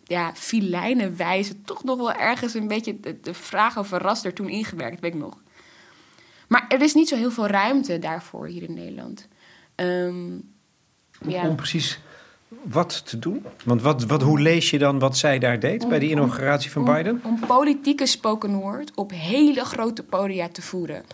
ja, 0.05 0.35
filijne 0.35 1.11
wijze, 1.11 1.63
toch 1.63 1.85
nog 1.85 1.97
wel 1.97 2.13
ergens 2.13 2.55
een 2.55 2.69
beetje 2.69 3.01
de, 3.01 3.21
de 3.21 3.35
vraag 3.35 3.79
over 3.79 4.01
ras 4.01 4.25
er 4.25 4.33
toen 4.33 4.49
ingewerkt, 4.49 5.01
weet 5.01 5.15
ik 5.15 5.21
nog. 5.21 5.39
Maar 6.49 6.65
er 6.69 6.83
is 6.83 6.95
niet 6.95 7.09
zo 7.09 7.17
heel 7.17 7.31
veel 7.31 7.47
ruimte 7.47 7.99
daarvoor 7.99 8.47
hier 8.47 8.63
in 8.63 8.75
Nederland. 8.75 9.29
Um, 9.77 10.55
ja. 11.27 11.49
Om 11.49 11.57
precies 11.57 12.01
wat 12.49 13.07
te 13.07 13.19
doen? 13.19 13.45
Want 13.65 13.83
wat, 13.83 14.05
wat, 14.05 14.23
hoe 14.23 14.41
lees 14.41 14.71
je 14.71 14.79
dan 14.79 14.99
wat 14.99 15.19
zij 15.19 15.39
daar 15.39 15.61
deed 15.61 15.89
bij 15.89 15.99
die 15.99 16.11
inauguratie 16.11 16.71
van 16.71 16.85
Biden? 16.85 17.21
Om, 17.25 17.33
om 17.33 17.47
politieke 17.47 18.07
spoken 18.07 18.55
word 18.55 18.93
op 18.95 19.11
hele 19.11 19.65
grote 19.65 20.03
podia 20.03 20.49
te 20.49 20.63
voeren. 20.63 21.05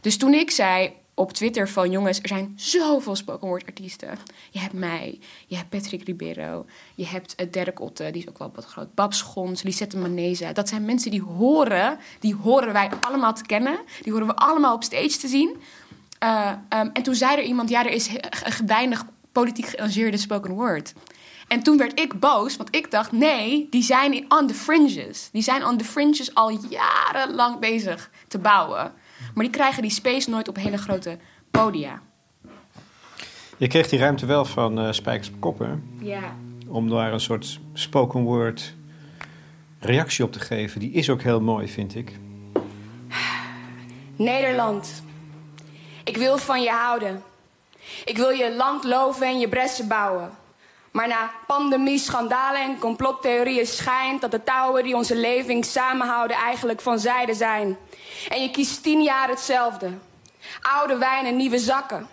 Dus 0.00 0.16
toen 0.16 0.34
ik 0.34 0.50
zei 0.50 0.92
op 1.14 1.32
Twitter 1.32 1.68
van 1.68 1.90
jongens, 1.90 2.20
er 2.20 2.28
zijn 2.28 2.52
zoveel 2.56 3.16
spoken 3.16 3.48
word 3.48 3.66
artiesten. 3.66 4.18
Je 4.50 4.58
hebt 4.58 4.72
mij, 4.72 5.18
je 5.46 5.56
hebt 5.56 5.68
Patrick 5.68 6.04
Ribeiro, 6.04 6.66
je 6.94 7.06
hebt 7.06 7.34
uh, 7.40 7.46
Dirk 7.50 7.80
Otte, 7.80 8.10
die 8.10 8.22
is 8.22 8.28
ook 8.28 8.38
wel 8.38 8.52
wat 8.54 8.64
groot. 8.64 8.94
Bab 8.94 9.12
Schons, 9.12 9.62
Lisette 9.62 9.96
Maneza. 9.96 10.52
Dat 10.52 10.68
zijn 10.68 10.84
mensen 10.84 11.10
die 11.10 11.22
horen, 11.22 11.98
die 12.20 12.34
horen 12.34 12.72
wij 12.72 12.90
allemaal 13.00 13.34
te 13.34 13.46
kennen. 13.46 13.78
Die 14.02 14.12
horen 14.12 14.26
we 14.26 14.36
allemaal 14.36 14.74
op 14.74 14.82
stage 14.82 15.18
te 15.18 15.28
zien. 15.28 15.56
Uh, 16.24 16.48
um, 16.48 16.90
en 16.92 17.02
toen 17.02 17.14
zei 17.14 17.36
er 17.36 17.42
iemand, 17.42 17.68
ja, 17.68 17.84
er 17.84 17.92
is 17.92 18.10
weinig 18.66 19.04
politiek 19.34 19.66
geëngageerde 19.66 20.16
spoken 20.16 20.52
word. 20.52 20.92
En 21.48 21.62
toen 21.62 21.76
werd 21.76 22.00
ik 22.00 22.20
boos, 22.20 22.56
want 22.56 22.76
ik 22.76 22.90
dacht: 22.90 23.12
nee, 23.12 23.66
die 23.70 23.82
zijn 23.82 24.24
on 24.28 24.46
the 24.46 24.54
fringes. 24.54 25.28
Die 25.32 25.42
zijn 25.42 25.66
on 25.66 25.76
the 25.76 25.84
fringes 25.84 26.34
al 26.34 26.50
jarenlang 26.68 27.58
bezig 27.58 28.10
te 28.28 28.38
bouwen. 28.38 28.92
Maar 29.34 29.44
die 29.44 29.52
krijgen 29.52 29.82
die 29.82 29.90
space 29.90 30.30
nooit 30.30 30.48
op 30.48 30.56
hele 30.56 30.78
grote 30.78 31.18
podia. 31.50 32.00
Je 33.56 33.66
kreeg 33.66 33.88
die 33.88 33.98
ruimte 33.98 34.26
wel 34.26 34.44
van 34.44 34.78
uh, 34.78 34.92
Spijkers 34.92 35.28
op 35.28 35.40
Koppen. 35.40 35.98
Ja. 36.00 36.36
Om 36.68 36.90
daar 36.90 37.12
een 37.12 37.20
soort 37.20 37.60
spoken 37.72 38.20
word 38.20 38.74
reactie 39.78 40.24
op 40.24 40.32
te 40.32 40.40
geven. 40.40 40.80
Die 40.80 40.92
is 40.92 41.10
ook 41.10 41.22
heel 41.22 41.40
mooi, 41.40 41.68
vind 41.68 41.94
ik. 41.94 42.18
Nederland, 44.16 45.02
ik 46.04 46.16
wil 46.16 46.38
van 46.38 46.62
je 46.62 46.70
houden. 46.70 47.22
Ik 48.04 48.16
wil 48.16 48.30
je 48.30 48.54
land 48.54 48.84
loven 48.84 49.26
en 49.26 49.38
je 49.38 49.48
bressen 49.48 49.88
bouwen. 49.88 50.38
Maar 50.90 51.08
na 51.08 51.30
pandemie, 51.46 51.98
schandalen 51.98 52.60
en 52.60 52.78
complottheorieën 52.78 53.66
schijnt 53.66 54.20
dat 54.20 54.30
de 54.30 54.42
touwen 54.42 54.84
die 54.84 54.96
onze 54.96 55.16
leving 55.16 55.64
samenhouden 55.64 56.36
eigenlijk 56.36 56.80
van 56.80 56.98
zijde 56.98 57.34
zijn. 57.34 57.78
En 58.28 58.42
je 58.42 58.50
kiest 58.50 58.82
tien 58.82 59.02
jaar 59.02 59.28
hetzelfde. 59.28 59.90
Oude 60.60 60.98
wijn 60.98 61.26
en 61.26 61.36
nieuwe 61.36 61.58
zakken. 61.58 62.08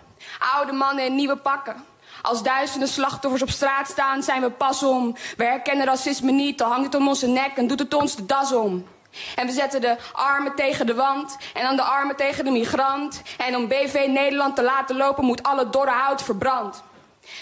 Oude 0.54 0.72
mannen 0.72 1.04
in 1.04 1.14
nieuwe 1.14 1.36
pakken. 1.36 1.84
Als 2.22 2.42
duizenden 2.42 2.88
slachtoffers 2.88 3.42
op 3.42 3.50
straat 3.50 3.88
staan, 3.88 4.22
zijn 4.22 4.40
we 4.40 4.50
pas 4.50 4.82
om. 4.82 5.16
We 5.36 5.44
herkennen 5.44 5.86
racisme 5.86 6.32
niet, 6.32 6.58
dan 6.58 6.70
hangt 6.70 6.84
het 6.84 6.94
om 6.94 7.08
onze 7.08 7.26
nek 7.26 7.56
en 7.56 7.66
doet 7.66 7.78
het 7.78 7.94
ons 7.94 8.16
de 8.16 8.26
das 8.26 8.52
om. 8.52 8.86
En 9.34 9.46
we 9.46 9.52
zetten 9.52 9.80
de 9.80 9.96
armen 10.12 10.54
tegen 10.54 10.86
de 10.86 10.94
wand 10.94 11.36
en 11.54 11.62
dan 11.62 11.76
de 11.76 11.82
armen 11.82 12.16
tegen 12.16 12.44
de 12.44 12.50
migrant. 12.50 13.22
En 13.38 13.56
om 13.56 13.68
BV 13.68 14.06
Nederland 14.08 14.56
te 14.56 14.62
laten 14.62 14.96
lopen 14.96 15.24
moet 15.24 15.42
alle 15.42 15.70
dorre 15.70 15.90
hout 15.90 16.22
verbrand. 16.22 16.82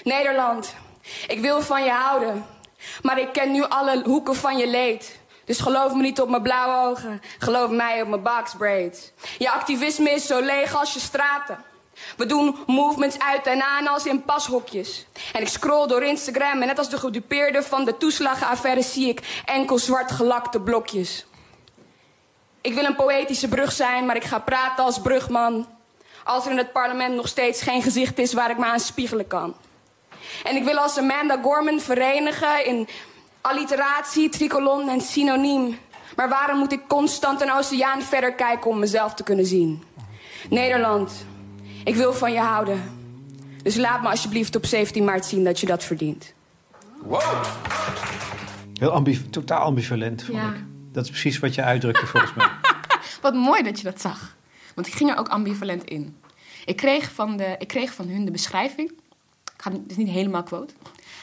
Nederland, 0.05 0.75
ik 1.29 1.41
wil 1.41 1.63
van 1.63 1.85
je 1.85 1.91
houden, 1.91 2.47
maar 3.03 3.19
ik 3.19 3.33
ken 3.33 3.53
nu 3.53 3.65
alle 3.65 4.03
hoeken 4.05 4.35
van 4.35 4.57
je 4.57 4.69
leed. 4.69 5.19
Dus 5.45 5.61
geloof 5.61 5.95
me 5.95 6.03
niet 6.03 6.21
op 6.21 6.29
mijn 6.29 6.43
blauwe 6.43 6.91
ogen, 6.91 7.23
geloof 7.39 7.71
mij 7.71 8.03
op 8.03 8.09
mijn 8.09 8.23
boxbraids. 8.23 9.11
Je 9.39 9.51
activisme 9.51 10.11
is 10.11 10.27
zo 10.27 10.41
leeg 10.41 10.75
als 10.75 10.93
je 10.93 11.01
straten. 11.01 11.65
We 12.17 12.27
doen 12.27 12.57
movements 12.67 13.19
uit 13.19 13.47
en 13.47 13.63
aan 13.63 13.87
als 13.87 14.07
in 14.07 14.25
pashokjes. 14.25 15.07
En 15.33 15.41
ik 15.41 15.49
scroll 15.49 15.87
door 15.87 16.03
Instagram 16.03 16.61
en 16.61 16.67
net 16.67 16.79
als 16.79 16.91
de 16.91 16.99
gedupeerde 16.99 17.63
van 17.63 17.85
de 17.85 17.97
toeslagenaffaire 17.97 18.83
zie 18.83 19.09
ik 19.09 19.43
enkel 19.45 19.79
zwart 19.79 20.11
gelakte 20.11 20.61
blokjes. 20.61 21.27
Ik 22.61 22.75
wil 22.75 22.85
een 22.85 22.97
poëtische 22.97 23.49
brug 23.49 23.73
zijn, 23.73 24.07
maar 24.07 24.17
ik 24.17 24.25
ga 24.25 24.39
praten 24.39 24.85
als 24.85 25.01
brugman. 25.01 25.67
Als 26.25 26.45
er 26.45 26.51
in 26.51 26.57
het 26.59 26.73
parlement 26.73 27.15
nog 27.15 27.29
steeds 27.29 27.63
geen 27.63 27.83
gezicht 27.83 28.19
is 28.19 28.33
waar 28.33 28.51
ik 28.51 28.59
me 28.59 28.65
aan 28.67 28.81
spiegelen 28.81 29.27
kan. 29.27 29.55
En 30.45 30.57
ik 30.57 30.65
wil 30.65 30.77
als 30.77 30.99
Amanda 30.99 31.39
Gorman 31.43 31.81
verenigen 31.81 32.67
in 32.67 32.89
alliteratie, 33.41 34.29
tricolon 34.29 34.89
en 34.89 35.01
synoniem. 35.01 35.79
Maar 36.17 36.29
waarom 36.29 36.59
moet 36.59 36.73
ik 36.73 36.81
constant 36.89 37.41
een 37.41 37.53
oceaan 37.53 38.03
verder 38.03 38.33
kijken 38.35 38.71
om 38.71 38.79
mezelf 38.79 39.15
te 39.15 39.23
kunnen 39.23 39.47
zien? 39.47 39.83
Nederland, 40.51 41.27
ik 41.85 41.95
wil 41.95 42.13
van 42.13 42.33
je 42.33 42.39
houden. 42.41 42.99
Dus 43.63 43.77
laat 43.77 44.03
me 44.03 44.09
alsjeblieft 44.09 44.57
op 44.57 44.65
17 44.67 45.05
maart 45.05 45.25
zien 45.25 45.45
dat 45.45 45.61
je 45.61 45.67
dat 45.67 45.85
verdient. 45.85 46.33
Heel 48.79 48.91
ambiv 48.91 49.21
totaal 49.31 49.61
ambivalent, 49.63 50.23
vond 50.23 50.39
Ja. 50.39 50.49
ik. 50.49 50.57
Dat 50.93 51.05
is 51.05 51.11
precies 51.11 51.39
wat 51.39 51.55
je 51.55 51.63
uitdrukte, 51.63 52.07
volgens 52.07 52.35
mij. 52.35 52.49
Wat 53.23 53.35
mooi 53.35 53.63
dat 53.63 53.79
je 53.79 53.85
dat 53.85 54.01
zag. 54.01 54.37
Want 54.75 54.87
ik 54.87 54.93
ging 54.93 55.11
er 55.11 55.17
ook 55.17 55.29
ambivalent 55.29 55.85
in. 55.85 56.17
Ik 56.65 56.77
kreeg 56.77 57.13
van, 57.13 57.37
de, 57.37 57.55
ik 57.59 57.69
kreeg 57.69 57.95
van 57.95 58.09
hun 58.09 58.25
de 58.25 58.31
beschrijving. 58.31 58.91
Ik 59.55 59.63
ga 59.63 59.73
het 59.73 59.81
is 59.87 59.97
niet 59.97 60.09
helemaal 60.09 60.43
quote. 60.43 60.75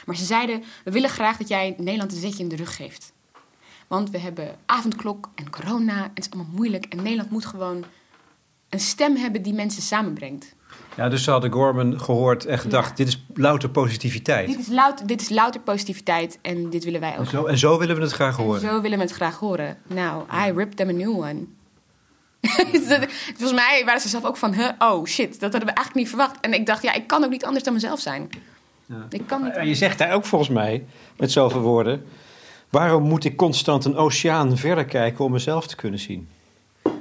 Maar 0.06 0.16
ze 0.16 0.24
zeiden: 0.24 0.64
We 0.84 0.90
willen 0.90 1.10
graag 1.10 1.36
dat 1.36 1.48
jij 1.48 1.74
Nederland 1.78 2.12
een 2.12 2.20
zetje 2.20 2.42
in 2.42 2.48
de 2.48 2.56
rug 2.56 2.76
geeft. 2.76 3.12
Want 3.86 4.10
we 4.10 4.18
hebben 4.18 4.58
avondklok 4.66 5.30
en 5.34 5.50
corona. 5.50 6.02
En 6.02 6.10
het 6.14 6.24
is 6.24 6.30
allemaal 6.30 6.52
moeilijk. 6.54 6.84
En 6.84 7.02
Nederland 7.02 7.30
moet 7.30 7.46
gewoon 7.46 7.84
een 8.68 8.80
stem 8.80 9.16
hebben 9.16 9.42
die 9.42 9.52
mensen 9.52 9.82
samenbrengt. 9.82 10.54
Ja, 10.98 11.08
dus 11.08 11.24
ze 11.24 11.30
hadden 11.30 11.52
Gorman 11.52 12.00
gehoord 12.00 12.46
en 12.46 12.58
gedacht, 12.58 12.96
dit 12.96 13.08
is 13.08 13.24
louter 13.34 13.68
positiviteit. 13.68 14.46
Dit 14.46 14.58
is, 14.58 14.68
louter, 14.68 15.06
dit 15.06 15.20
is 15.20 15.28
louter 15.28 15.60
positiviteit 15.60 16.38
en 16.42 16.70
dit 16.70 16.84
willen 16.84 17.00
wij 17.00 17.12
ook. 17.12 17.18
En 17.18 17.26
zo, 17.26 17.44
en 17.46 17.58
zo 17.58 17.78
willen 17.78 17.96
we 17.96 18.02
het 18.02 18.12
graag 18.12 18.36
horen. 18.36 18.60
Zo 18.60 18.80
willen 18.80 18.98
we 18.98 19.04
het 19.04 19.12
graag 19.12 19.38
horen. 19.38 19.76
Nou, 19.86 20.24
I 20.46 20.52
ripped 20.52 20.76
them 20.76 20.88
a 20.88 20.92
new 20.92 21.16
one. 21.16 21.44
Volgens 23.36 23.52
mij 23.52 23.82
waren 23.84 24.00
ze 24.00 24.08
zelf 24.08 24.24
ook 24.24 24.36
van, 24.36 24.54
huh, 24.54 24.68
oh 24.78 25.04
shit, 25.04 25.40
dat 25.40 25.52
hadden 25.52 25.68
we 25.68 25.74
eigenlijk 25.74 25.94
niet 25.94 26.08
verwacht. 26.08 26.40
En 26.40 26.52
ik 26.52 26.66
dacht, 26.66 26.82
ja, 26.82 26.94
ik 26.94 27.06
kan 27.06 27.24
ook 27.24 27.30
niet 27.30 27.44
anders 27.44 27.64
dan 27.64 27.72
mezelf 27.72 28.00
zijn. 28.00 28.28
Ik 29.10 29.22
kan 29.26 29.42
niet. 29.42 29.56
En 29.56 29.68
je 29.68 29.74
zegt 29.74 29.98
daar 29.98 30.12
ook 30.12 30.24
volgens 30.24 30.50
mij, 30.50 30.84
met 31.16 31.32
zoveel 31.32 31.60
woorden... 31.60 32.04
waarom 32.70 33.02
moet 33.02 33.24
ik 33.24 33.36
constant 33.36 33.84
een 33.84 33.96
oceaan 33.96 34.56
verder 34.56 34.84
kijken 34.84 35.24
om 35.24 35.32
mezelf 35.32 35.66
te 35.66 35.76
kunnen 35.76 36.00
zien? 36.00 36.28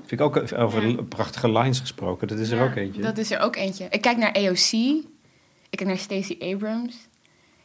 Vind 0.08 0.22
ik 0.22 0.22
ook 0.22 0.54
over 0.54 0.88
Ja. 0.88 1.02
prachtige 1.02 1.52
lines 1.52 1.80
gesproken. 1.80 2.28
Dat 2.28 2.38
is 2.38 2.50
er 2.50 2.58
Ja, 2.58 2.64
ook 2.64 2.76
eentje. 2.76 3.02
Dat 3.02 3.18
is 3.18 3.32
er 3.32 3.40
ook 3.40 3.56
eentje. 3.56 3.88
Ik 3.90 4.02
kijk 4.02 4.18
naar 4.18 4.32
AOC. 4.34 4.72
Ik 5.70 5.78
kijk 5.78 5.86
naar 5.86 5.98
Stacey 5.98 6.54
Abrams. 6.54 6.96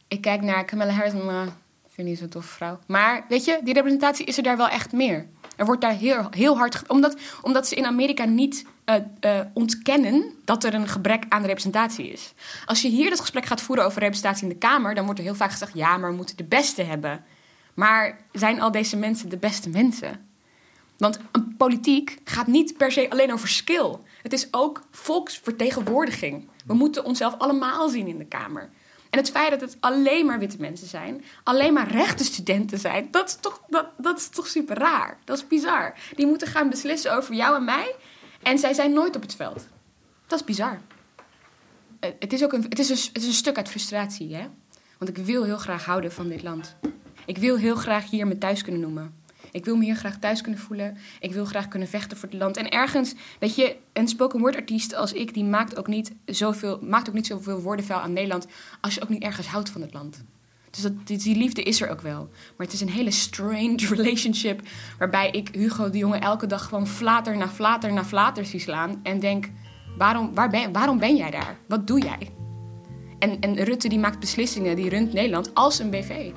Ik 0.08 0.20
kijk 0.20 0.40
naar 0.42 0.64
Kamala 0.64 0.92
Harris. 0.92 1.12
Maar 1.25 1.46
ik 1.46 1.90
vind 1.90 2.06
die 2.06 2.16
zo'n 2.16 2.28
toffe 2.28 2.54
vrouw. 2.54 2.78
Maar 2.87 3.25
weet 3.28 3.44
je, 3.44 3.61
die 3.64 3.75
representatie 3.75 4.26
is 4.26 4.37
er 4.37 4.42
daar 4.42 4.56
wel 4.56 4.68
echt 4.68 4.92
meer. 4.92 5.26
Er 5.56 5.64
wordt 5.64 5.80
daar 5.80 5.94
heel, 5.96 6.26
heel 6.30 6.56
hard... 6.56 6.82
Omdat, 6.88 7.16
omdat 7.42 7.68
ze 7.68 7.75
in 7.75 7.87
Amerika 7.87 8.25
niet 8.25 8.66
eh, 8.84 8.96
eh, 9.20 9.46
ontkennen 9.52 10.25
dat 10.44 10.64
er 10.64 10.75
een 10.75 10.88
gebrek 10.88 11.25
aan 11.28 11.44
representatie 11.44 12.08
is. 12.12 12.32
Als 12.66 12.82
je 12.82 12.88
hier 12.88 13.11
dat 13.11 13.20
gesprek 13.20 13.46
gaat 13.46 13.61
voeren 13.61 13.84
over 13.84 14.00
representatie 14.00 14.42
in 14.42 14.49
de 14.49 14.54
Kamer... 14.54 14.94
dan 14.94 15.04
wordt 15.04 15.18
er 15.20 15.26
heel 15.26 15.34
vaak 15.34 15.50
gezegd... 15.50 15.75
ja, 15.75 15.96
maar 15.96 16.11
we 16.11 16.16
moeten 16.16 16.37
de 16.37 16.44
beste 16.44 16.82
hebben. 16.82 17.25
Maar 17.75 18.18
zijn 18.32 18.61
al 18.61 18.70
deze 18.70 18.96
mensen 18.96 19.28
de 19.28 19.37
beste 19.37 19.68
mensen? 19.68 20.30
Want 21.02 21.18
een 21.32 21.54
politiek 21.56 22.18
gaat 22.25 22.47
niet 22.47 22.76
per 22.76 22.92
se 22.92 23.11
alleen 23.11 23.32
over 23.32 23.49
skill. 23.49 23.97
Het 24.23 24.32
is 24.32 24.49
ook 24.50 24.82
volksvertegenwoordiging. 24.90 26.49
We 26.66 26.75
moeten 26.75 27.04
onszelf 27.04 27.38
allemaal 27.38 27.88
zien 27.88 28.06
in 28.06 28.18
de 28.18 28.25
Kamer. 28.25 28.71
En 29.11 29.18
het 29.18 29.30
feit 29.30 29.50
dat 29.50 29.61
het 29.61 29.76
alleen 29.80 30.26
maar 30.26 30.38
witte 30.38 30.56
mensen 30.61 30.87
zijn, 30.87 31.25
alleen 31.42 31.73
maar 31.73 31.90
rechte 31.90 32.25
studenten 32.25 32.78
zijn, 32.78 33.09
dat 33.11 33.28
is 33.28 33.37
toch, 33.40 33.62
dat, 33.97 34.18
is 34.18 34.28
toch 34.28 34.47
super 34.47 34.78
raar. 34.78 35.18
Dat 35.25 35.37
is 35.37 35.47
bizar. 35.47 35.94
Die 36.16 36.26
moeten 36.26 36.49
gaan 36.49 36.71
beslissen 36.71 37.16
over 37.16 37.35
jou 37.35 37.56
en 37.56 37.64
mij. 37.64 37.94
En 38.42 38.59
zij 38.59 38.73
zijn 38.73 38.92
nooit 38.92 39.16
op 39.16 39.23
het 39.23 39.35
veld. 39.35 39.66
Dat 40.26 40.38
is 40.38 40.44
bizar. 40.44 40.80
Eh, 42.00 42.11
Het 42.18 42.32
is 42.32 42.44
ook 42.44 42.52
een, 42.52 42.62
het 42.68 42.78
is 42.78 42.88
een, 42.88 43.12
het 43.12 43.23
is 43.23 43.26
een 43.26 43.32
stuk 43.32 43.56
uit 43.56 43.68
frustratie, 43.68 44.35
hè? 44.35 44.49
Want 44.99 45.18
ik 45.18 45.25
wil 45.25 45.44
heel 45.44 45.59
graag 45.59 45.85
houden 45.85 46.12
van 46.12 46.28
dit 46.28 46.42
land. 46.42 46.76
Ik 47.26 47.38
wil 47.38 47.56
heel 47.56 47.76
graag 47.76 48.11
hier 48.11 48.26
me 48.26 48.38
thuis 48.38 48.62
kunnen 48.62 48.80
noemen. 48.80 49.22
Ik 49.52 49.64
wil 49.64 49.76
me 49.76 49.85
hier 49.85 49.97
graag 49.97 50.18
thuis 50.18 50.40
kunnen 50.40 50.61
voelen. 50.61 50.97
Ik 51.21 51.32
wil 51.32 51.44
graag 51.44 51.68
kunnen 51.68 51.88
vechten 51.88 52.16
voor 52.16 52.28
het 52.28 52.38
land. 52.38 52.56
En 52.56 52.71
ergens, 52.71 53.14
weet 53.38 53.54
je, 53.54 53.76
een 53.92 54.09
spoken 54.09 54.40
word 54.40 54.56
artiest 54.56 54.94
als 54.94 55.12
ik, 55.12 55.35
die 55.35 55.44
maakt 55.44 55.76
ook 55.76 55.87
niet 55.87 56.12
zoveel, 56.25 56.78
maakt 56.82 57.09
ook 57.09 57.14
niet 57.14 57.26
zoveel 57.26 57.61
woordenvuil 57.61 58.00
aan 58.00 58.12
Nederland 58.12 58.47
als 58.80 58.94
je 58.94 59.02
ook 59.02 59.09
niet 59.09 59.23
ergens 59.23 59.47
houdt 59.47 59.71
van 59.71 59.80
het 59.80 59.92
land. 59.92 60.25
Dus 60.71 60.82
dat, 60.82 61.06
die, 61.06 61.37
liefde 61.37 61.62
is 61.62 61.80
er 61.80 61.90
ook 61.90 62.00
wel. 62.00 62.28
Maar 62.56 62.66
het 62.66 62.73
is 62.73 62.80
een 62.80 62.90
hele 62.90 63.11
strange 63.11 63.87
relationship. 63.94 64.62
Waarbij 64.99 65.30
ik 65.30 65.49
Hugo 65.52 65.90
de 65.90 65.99
Jonge 65.99 66.18
elke 66.18 66.47
dag 66.47 66.64
gewoon 66.64 66.87
flater 66.87 67.37
na 67.37 67.49
flater 67.49 67.92
na 67.92 68.04
flater 68.04 68.47
zie 68.47 68.61
slaan. 68.61 69.00
En 69.02 69.21
denk, 69.21 69.50
waarom, 69.99 70.35
waar 70.35 70.50
ben, 70.50 70.73
waarom 70.73 70.99
ben 70.99 71.16
jij 71.16 71.30
daar? 71.30 71.59
Wat 71.68 71.87
doe 71.87 72.00
jij? 72.00 72.30
En, 73.18 73.40
en 73.40 73.64
Rutte 73.64 73.88
die 73.88 73.99
maakt 73.99 74.21
beslissingen, 74.21 74.76
die 74.76 74.88
runt 74.88 75.12
Nederland 75.12 75.54
als 75.54 75.78
een 75.78 75.90
BV. 75.90 76.30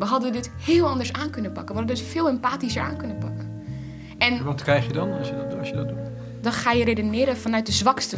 We 0.00 0.06
hadden 0.06 0.32
dit 0.32 0.50
heel 0.60 0.88
anders 0.88 1.12
aan 1.12 1.30
kunnen 1.30 1.52
pakken. 1.52 1.74
We 1.74 1.80
hadden 1.80 1.96
dit 1.96 2.06
veel 2.06 2.28
empathischer 2.28 2.82
aan 2.82 2.96
kunnen 2.96 3.18
pakken. 3.18 3.62
En 4.18 4.44
Wat 4.44 4.62
krijg 4.62 4.86
je 4.86 4.92
dan 4.92 5.12
als 5.12 5.28
je 5.28 5.34
dat, 5.34 5.58
als 5.58 5.68
je 5.68 5.74
dat 5.74 5.88
doet? 5.88 5.98
dan 6.40 6.52
ga 6.52 6.72
je 6.72 6.84
redeneren 6.84 7.36
vanuit 7.36 7.66
de 7.66 7.72
zwakste 7.72 8.16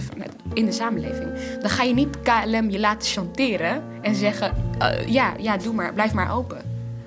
in 0.53 0.65
de 0.65 0.73
samenleving. 0.73 1.31
Dan 1.61 1.71
ga 1.71 1.83
je 1.83 1.95
niet 1.95 2.21
KLM 2.23 2.71
je 2.71 2.81
laten 2.81 3.09
chanteren 3.09 3.83
en 4.03 4.15
zeggen: 4.15 4.53
eh, 4.79 5.09
ja, 5.09 5.33
ja, 5.39 5.57
doe 5.57 5.75
maar, 5.75 5.93
blijf 5.93 6.13
maar 6.13 6.35
open. 6.35 6.59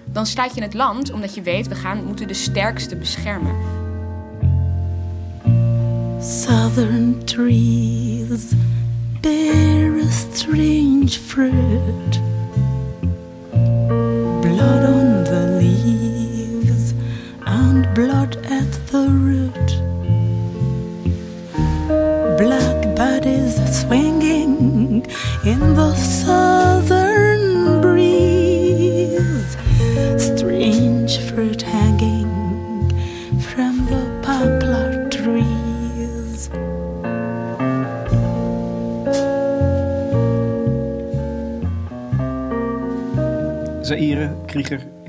Dan 0.06 0.26
sluit 0.26 0.56
je 0.56 0.62
het 0.62 0.74
land 0.74 1.12
omdat 1.12 1.36
je 1.36 1.42
weet, 1.42 1.68
we 1.68 1.76
gaan, 1.76 2.06
moeten 2.06 2.28
de 2.28 2.34
sterkste 2.34 2.96
beschermen. 2.96 3.56
Southern 6.20 7.24
trees 7.24 8.46
bear 9.22 9.96
a 10.04 10.10
strange 10.10 11.10
fruit. 11.10 12.20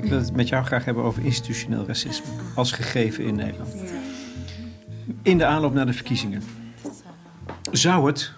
Ik 0.07 0.13
wil 0.13 0.21
het 0.21 0.35
met 0.35 0.47
jou 0.47 0.65
graag 0.65 0.85
hebben 0.85 1.03
over 1.03 1.25
institutioneel 1.25 1.85
racisme. 1.85 2.25
Als 2.55 2.71
gegeven 2.71 3.23
in 3.23 3.35
Nederland. 3.35 3.73
In 5.21 5.37
de 5.37 5.45
aanloop 5.45 5.73
naar 5.73 5.85
de 5.85 5.93
verkiezingen. 5.93 6.43
Zou 7.71 8.07
het 8.07 8.31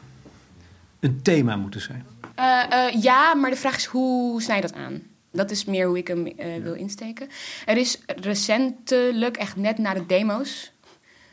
een 1.00 1.22
thema 1.22 1.56
moeten 1.56 1.82
zijn? 1.82 2.06
Eh, 2.36 2.64
eh, 2.70 3.02
ja, 3.02 3.34
maar 3.34 3.50
de 3.50 3.56
vraag 3.56 3.76
is 3.76 3.86
hoe 3.86 4.42
snij 4.42 4.56
je 4.56 4.62
dat 4.62 4.74
aan? 4.74 5.02
Dat 5.32 5.52
is 5.52 5.66
meer 5.66 5.88
hoe 5.88 5.98
ik 5.98 6.08
hem 6.08 6.28
eh, 6.28 6.62
wil 6.62 6.74
insteken. 6.74 7.28
Er 7.66 7.78
is 7.78 8.00
recentelijk, 8.06 9.38
echt 9.38 9.56
net 9.56 9.78
na 9.78 9.94
de 9.94 10.06
demo's... 10.06 10.72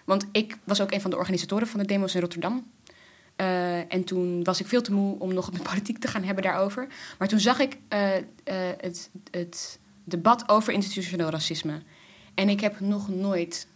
Want 0.05 0.27
ik 0.33 0.59
was 0.65 0.81
ook 0.81 0.93
een 0.93 1.01
van 1.01 1.11
de 1.11 1.17
organisatoren 1.17 1.67
van 1.67 1.81
de 1.81 1.87
demo's 1.87 2.15
in 2.15 2.21
Rotterdam. 2.21 2.71
En 3.89 4.05
toen 4.05 4.45
was 4.45 4.61
ik 4.61 4.67
veel 4.67 4.83
te 4.83 4.93
moe 4.93 5.19
om 5.19 5.35
nog 5.35 5.53
met 5.53 5.63
politiek 5.71 5.99
te 5.99 6.09
gaan 6.09 6.25
hebben 6.25 6.45
daarover. 6.45 6.87
Maar 7.19 7.29
toen 7.29 7.41
zag 7.41 7.59
ik 7.59 7.79
het, 8.81 9.11
het 9.31 9.79
debat 10.07 10.49
over 10.49 10.73
institutioneel 10.73 11.29
racisme. 11.29 11.83
En 12.35 12.49
ik 12.49 12.61
heb 12.61 12.81
nog 12.81 13.09
nooit, 13.09 13.67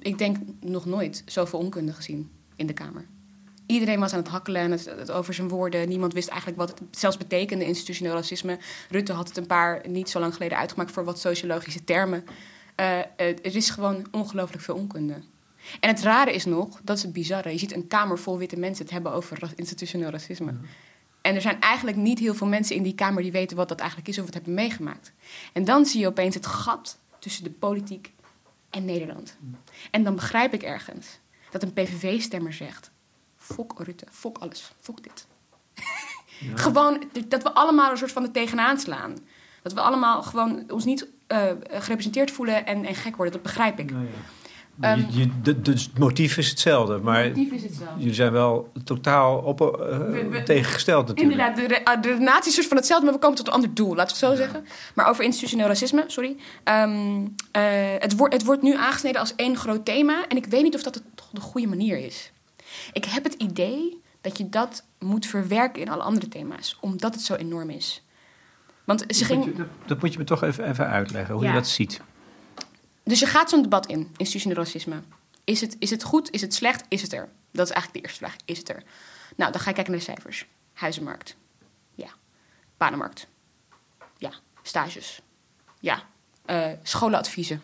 ik 0.00 0.18
denk 0.18 0.36
nog 0.60 0.84
nooit, 0.84 1.22
zoveel 1.26 1.58
onkunde 1.58 1.92
gezien 1.92 2.30
in 2.56 2.66
de 2.66 2.72
Kamer. 2.72 3.06
Iedereen 3.66 4.00
was 4.00 4.12
aan 4.12 4.18
het 4.18 4.28
hakkelen 4.28 4.62
en 4.62 4.70
het, 4.70 4.84
het 4.84 5.10
over 5.10 5.34
zijn 5.34 5.48
woorden. 5.48 5.88
Niemand 5.88 6.12
wist 6.12 6.28
eigenlijk 6.28 6.58
wat 6.58 6.68
het 6.68 6.98
zelfs 6.98 7.16
betekende, 7.16 7.64
institutioneel 7.64 8.14
racisme. 8.14 8.58
Rutte 8.90 9.12
had 9.12 9.28
het 9.28 9.36
een 9.36 9.46
paar 9.46 9.88
niet 9.88 10.10
zo 10.10 10.20
lang 10.20 10.34
geleden 10.34 10.58
uitgemaakt 10.58 10.90
voor 10.90 11.04
wat 11.04 11.18
sociologische 11.18 11.84
termen. 11.84 12.24
Eh, 12.74 12.98
eh, 12.98 13.06
er 13.16 13.56
is 13.56 13.70
gewoon 13.70 14.06
ongelooflijk 14.10 14.62
veel 14.62 14.74
onkunde. 14.74 15.14
En 15.80 15.88
het 15.88 16.00
rare 16.00 16.34
is 16.34 16.44
nog, 16.44 16.80
dat 16.82 16.96
is 16.96 17.02
het 17.02 17.12
bizarre. 17.12 17.50
Je 17.50 17.58
ziet 17.58 17.74
een 17.74 17.86
kamer 17.86 18.18
vol 18.18 18.38
witte 18.38 18.58
mensen 18.58 18.84
het 18.84 18.92
hebben 18.92 19.12
over 19.12 19.52
institutioneel 19.56 20.10
racisme. 20.10 20.54
En 21.24 21.34
er 21.34 21.40
zijn 21.40 21.60
eigenlijk 21.60 21.96
niet 21.96 22.18
heel 22.18 22.34
veel 22.34 22.46
mensen 22.46 22.76
in 22.76 22.82
die 22.82 22.94
kamer 22.94 23.22
die 23.22 23.32
weten 23.32 23.56
wat 23.56 23.68
dat 23.68 23.78
eigenlijk 23.78 24.08
is 24.08 24.18
of 24.18 24.24
het 24.24 24.34
hebben 24.34 24.54
meegemaakt. 24.54 25.12
En 25.52 25.64
dan 25.64 25.86
zie 25.86 26.00
je 26.00 26.06
opeens 26.06 26.34
het 26.34 26.46
gat 26.46 26.98
tussen 27.18 27.44
de 27.44 27.50
politiek 27.50 28.12
en 28.70 28.84
Nederland. 28.84 29.36
En 29.90 30.04
dan 30.04 30.14
begrijp 30.14 30.54
ik 30.54 30.62
ergens 30.62 31.18
dat 31.50 31.62
een 31.62 31.72
PVV-stemmer 31.72 32.52
zegt: 32.52 32.90
Fok 33.36 33.74
Rutte, 33.78 34.06
fok 34.10 34.38
alles, 34.38 34.72
fok 34.80 35.02
dit. 35.02 35.26
gewoon 36.64 37.02
dat 37.28 37.42
we 37.42 37.52
allemaal 37.52 37.90
een 37.90 37.98
soort 37.98 38.12
van 38.12 38.22
er 38.22 38.30
tegenaan 38.30 38.78
slaan. 38.78 39.16
Dat 39.62 39.72
we 39.72 39.80
allemaal 39.80 40.22
gewoon 40.22 40.64
ons 40.70 40.84
niet 40.84 41.06
eh, 41.26 41.50
gerepresenteerd 41.68 42.30
voelen 42.30 42.66
en, 42.66 42.84
en 42.84 42.94
gek 42.94 43.16
worden, 43.16 43.34
dat 43.34 43.42
begrijp 43.42 43.78
ik. 43.78 43.90
Ehm, 44.80 44.98
je, 45.10 45.28
je, 45.42 45.54
het 45.62 45.98
motief 45.98 46.36
is 46.36 46.48
hetzelfde, 46.50 46.98
maar 46.98 47.26
Motief 47.28 47.52
is 47.52 47.62
hetzelfde. 47.62 47.98
jullie 47.98 48.14
zijn 48.14 48.32
wel 48.32 48.72
totaal 48.84 49.38
op, 49.38 49.60
eh, 49.60 49.66
We- 49.98 50.28
we- 50.28 50.42
tegengesteld 50.42 51.06
natuurlijk. 51.08 51.38
Inderdaad, 51.38 51.68
de, 51.68 51.84
ah, 51.84 52.02
de 52.42 52.50
is 52.60 52.66
van 52.66 52.76
hetzelfde, 52.76 53.04
maar 53.04 53.14
we 53.14 53.20
komen 53.20 53.36
tot 53.36 53.46
een 53.46 53.52
ander 53.52 53.74
doel, 53.74 53.94
laten 53.94 54.16
we 54.20 54.26
het 54.26 54.36
zo 54.36 54.42
zeggen. 54.44 54.64
Maar 54.94 55.08
over 55.08 55.24
institutioneel 55.24 55.66
racisme, 55.66 56.04
sorry. 56.06 56.36
Ehm, 56.64 57.26
eh, 57.52 57.62
het, 57.98 58.16
wordt, 58.16 58.34
het 58.34 58.44
wordt 58.44 58.62
nu 58.62 58.76
aangesneden 58.76 59.20
als 59.20 59.32
één 59.36 59.56
groot 59.56 59.84
thema. 59.84 60.24
En 60.28 60.36
ik 60.36 60.46
weet 60.46 60.62
niet 60.62 60.74
of 60.74 60.82
dat 60.82 60.94
het 60.94 61.04
toch 61.14 61.28
de 61.32 61.40
goede 61.40 61.66
manier 61.66 61.98
is. 61.98 62.32
Ik 62.92 63.04
heb 63.04 63.24
het 63.24 63.34
idee 63.34 64.00
dat 64.20 64.38
je 64.38 64.48
dat 64.48 64.84
moet 64.98 65.26
verwerken 65.26 65.82
in 65.82 65.88
alle 65.88 66.02
andere 66.02 66.28
thema's, 66.28 66.76
omdat 66.80 67.14
het 67.14 67.22
zo 67.22 67.34
enorm 67.34 67.70
is. 67.70 68.02
Want 68.84 69.00
ze 69.00 69.06
Dat, 69.06 69.16
ging. 69.26 69.38
moet 69.44 69.48
je, 69.56 69.56
dat, 69.56 69.66
dat 69.86 70.00
moet 70.00 70.12
je 70.12 70.18
me 70.18 70.24
toch 70.24 70.42
even, 70.42 70.68
even 70.68 70.86
uitleggen, 70.88 71.34
hoe 71.34 71.42
Ja. 71.44 71.48
je 71.48 71.54
dat 71.54 71.68
ziet. 71.68 72.00
Dus 73.04 73.20
je 73.20 73.26
gaat 73.26 73.50
zo'n 73.50 73.62
debat 73.62 73.86
in, 73.86 74.14
institutioneel 74.16 74.64
racisme. 74.64 75.02
Is 75.44 75.60
het, 75.60 75.76
is 75.78 75.90
het 75.90 76.02
goed? 76.02 76.30
Is 76.30 76.40
het 76.40 76.54
slecht? 76.54 76.84
Is 76.88 77.02
het 77.02 77.12
er? 77.12 77.28
Dat 77.50 77.66
is 77.66 77.72
eigenlijk 77.72 77.92
de 77.92 78.08
eerste 78.08 78.24
vraag. 78.24 78.36
Is 78.44 78.58
het 78.58 78.68
er? 78.68 78.82
Nou, 79.36 79.52
dan 79.52 79.60
ga 79.60 79.68
je 79.68 79.74
kijken 79.74 79.92
naar 79.92 80.00
de 80.00 80.12
cijfers. 80.12 80.46
Huizenmarkt. 80.72 81.36
Ja. 81.94 82.08
Banenmarkt. 82.76 83.26
Ja. 84.18 84.32
Stages. 84.62 85.20
Ja. 85.80 86.02
Eh, 86.44 86.70
scholenadviezen. 86.82 87.62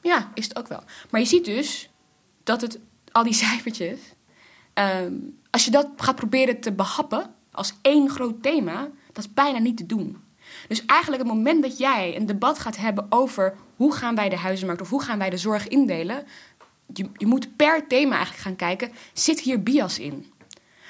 Ja, 0.00 0.30
is 0.34 0.44
het 0.44 0.56
ook 0.58 0.68
wel. 0.68 0.82
Maar 1.10 1.20
je 1.20 1.26
ziet 1.26 1.44
dus 1.44 1.90
dat 2.42 2.60
het, 2.60 2.78
al 3.12 3.22
die 3.22 3.34
cijfertjes... 3.44 4.00
ehm, 4.72 5.14
als 5.50 5.64
je 5.64 5.70
dat 5.70 5.88
gaat 5.96 6.16
proberen 6.16 6.60
te 6.60 6.72
behappen 6.72 7.34
als 7.50 7.72
één 7.82 8.10
groot 8.10 8.42
thema... 8.42 8.90
dat 9.12 9.24
is 9.24 9.32
bijna 9.32 9.58
niet 9.58 9.76
te 9.76 9.86
doen. 9.86 10.24
Dus 10.68 10.84
eigenlijk 10.86 11.22
het 11.22 11.32
moment 11.32 11.62
dat 11.62 11.78
jij 11.78 12.16
een 12.16 12.26
debat 12.26 12.58
gaat 12.58 12.76
hebben 12.76 13.06
over... 13.08 13.54
hoe 13.76 13.94
gaan 13.94 14.14
wij 14.14 14.28
de 14.28 14.36
huizenmarkt 14.36 14.82
of 14.82 14.90
hoe 14.90 15.02
gaan 15.02 15.18
wij 15.18 15.30
de 15.30 15.36
zorg 15.36 15.68
indelen... 15.68 16.24
je, 16.92 17.08
je 17.16 17.26
moet 17.26 17.56
per 17.56 17.86
thema 17.86 18.14
eigenlijk 18.14 18.44
gaan 18.44 18.56
kijken... 18.56 18.90
zit 19.12 19.40
hier 19.40 19.62
bias 19.62 19.98
in? 19.98 20.32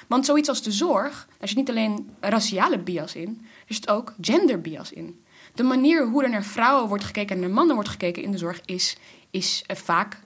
Want 0.07 0.25
zoiets 0.25 0.49
als 0.49 0.63
de 0.63 0.71
zorg, 0.71 1.27
daar 1.37 1.47
zit 1.47 1.57
niet 1.57 1.69
alleen 1.69 2.09
raciale 2.19 2.79
bias 2.79 3.15
in... 3.15 3.45
er 3.67 3.73
zit 3.73 3.89
ook 3.89 4.13
gender 4.21 4.61
bias 4.61 4.91
in. 4.91 5.23
De 5.53 5.63
manier 5.63 6.07
hoe 6.07 6.23
er 6.23 6.29
naar 6.29 6.43
vrouwen 6.43 6.87
wordt 6.87 7.03
gekeken 7.03 7.35
en 7.35 7.41
naar 7.41 7.49
mannen 7.49 7.75
wordt 7.75 7.89
gekeken 7.89 8.23
in 8.23 8.31
de 8.31 8.37
zorg... 8.37 8.61
is, 8.65 8.97
is 9.31 9.63
eh, 9.67 9.75
vaak 9.75 10.19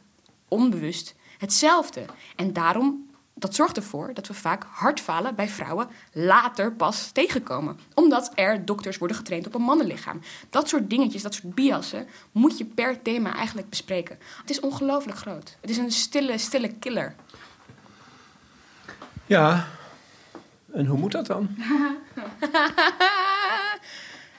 onbewust 0.47 1.15
hetzelfde. 1.37 2.05
En 2.35 2.53
daarom, 2.53 3.06
dat 3.39 3.55
zorgt 3.55 3.77
ervoor 3.77 4.13
dat 4.13 4.27
we 4.27 4.33
vaak 4.33 4.63
hard 4.69 4.99
falen 4.99 5.35
bij 5.35 5.47
vrouwen 5.47 5.87
later 6.11 6.71
pas 6.71 7.11
tegenkomen. 7.11 7.79
Omdat 7.93 8.31
er 8.35 8.65
dokters 8.65 8.97
worden 8.97 9.17
getraind 9.17 9.47
op 9.47 9.55
een 9.55 9.61
mannenlichaam. 9.61 10.21
Dat 10.49 10.69
soort 10.69 10.89
dingetjes, 10.89 11.21
dat 11.21 11.33
soort 11.33 11.55
biassen, 11.55 12.07
moet 12.31 12.57
je 12.57 12.65
per 12.65 13.01
thema 13.01 13.35
eigenlijk 13.35 13.69
bespreken. 13.69 14.17
Het 14.41 14.49
is 14.49 14.59
ongelooflijk 14.59 15.17
groot. 15.17 15.57
Het 15.61 15.69
is 15.69 15.77
een 15.77 15.91
stille, 15.91 16.37
stille 16.37 16.73
killer. 16.73 17.15
Ja, 19.25 19.67
en 20.71 20.85
hoe 20.85 20.97
moet 20.97 21.11
dat 21.11 21.25
dan? 21.25 21.49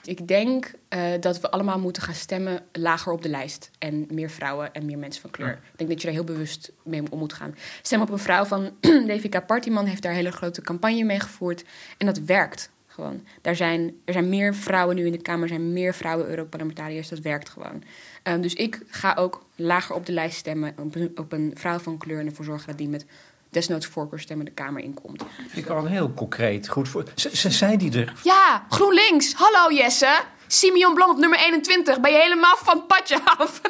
Ik 0.09 0.29
denk 0.29 0.73
eh, 0.89 1.03
dat 1.21 1.41
we 1.41 1.51
allemaal 1.51 1.79
moeten 1.79 2.03
gaan 2.03 2.15
stemmen 2.15 2.63
lager 2.73 3.13
op 3.13 3.23
de 3.23 3.29
lijst. 3.29 3.71
En 3.79 4.07
meer 4.11 4.31
vrouwen 4.31 4.73
en 4.73 4.87
meer 4.87 4.99
mensen 4.99 5.21
van 5.21 5.31
kleur. 5.31 5.53
Ik 5.53 5.79
denk 5.79 5.91
dat 5.91 6.01
je 6.01 6.07
daar 6.07 6.17
heel 6.17 6.35
bewust 6.35 6.73
mee 6.83 7.03
om 7.11 7.19
moet 7.19 7.33
gaan. 7.33 7.55
Stem 7.83 8.01
op 8.01 8.11
een 8.11 8.19
vrouw 8.19 8.45
van 8.45 8.71
Devika 9.07 9.41
Partiman 9.41 9.85
heeft 9.85 10.03
daar 10.03 10.11
een 10.11 10.17
hele 10.17 10.33
grote 10.33 10.61
campagne 10.61 11.05
mee 11.05 11.21
gevoerd. 11.21 11.65
En 11.99 12.07
dat 12.07 12.19
werkt 12.19 12.71
gewoon. 12.87 13.25
Daar 13.41 13.57
zijn, 13.57 14.01
er 14.05 14.13
zijn 14.13 14.29
meer 14.29 14.55
vrouwen 14.55 14.97
nu 14.97 15.07
in 15.07 15.13
de 15.13 15.23
Kamer, 15.23 15.43
er 15.43 15.49
zijn 15.49 15.73
meer 15.73 15.95
vrouwen 15.95 16.29
Europarlementariërs. 16.29 17.09
Dat 17.09 17.19
werkt 17.19 17.49
gewoon. 17.49 17.83
Ehm, 18.23 18.41
dus 18.41 18.55
ik 18.55 18.83
ga 18.87 19.15
ook 19.15 19.45
lager 19.55 19.95
op 19.95 20.07
de 20.07 20.13
lijst 20.13 20.37
stemmen 20.37 20.75
op 20.79 20.95
een, 20.95 21.13
op 21.15 21.33
een 21.33 21.51
vrouw 21.55 21.79
van 21.79 21.99
kleur. 21.99 22.19
En 22.19 22.27
ervoor 22.27 22.45
zorgen 22.45 22.67
dat 22.67 22.79
die 22.79 22.89
met 22.89 23.07
desnoods 23.51 23.87
voorkeurstemmen 23.87 24.47
de 24.47 24.53
Kamer 24.53 24.83
inkomt. 24.83 25.23
Ik 25.53 25.69
al 25.69 25.77
een 25.77 25.87
heel 25.87 26.13
concreet 26.15 26.69
goed 26.69 26.89
voor. 26.89 27.05
Z- 27.15 27.33
z- 27.33 27.47
zijn 27.47 27.79
die 27.79 28.01
er? 28.01 28.13
Ja, 28.23 28.67
GroenLinks. 28.69 29.33
Hallo 29.35 29.73
Jesse. 29.75 30.21
Simeon 30.47 30.95
Blom 30.95 31.11
op 31.11 31.17
nummer 31.19 31.39
21. 31.39 32.01
Ben 32.01 32.13
je 32.13 32.19
helemaal 32.19 32.57
van 32.57 32.77
het 32.77 32.87
padje 32.87 33.19
af? 33.25 33.61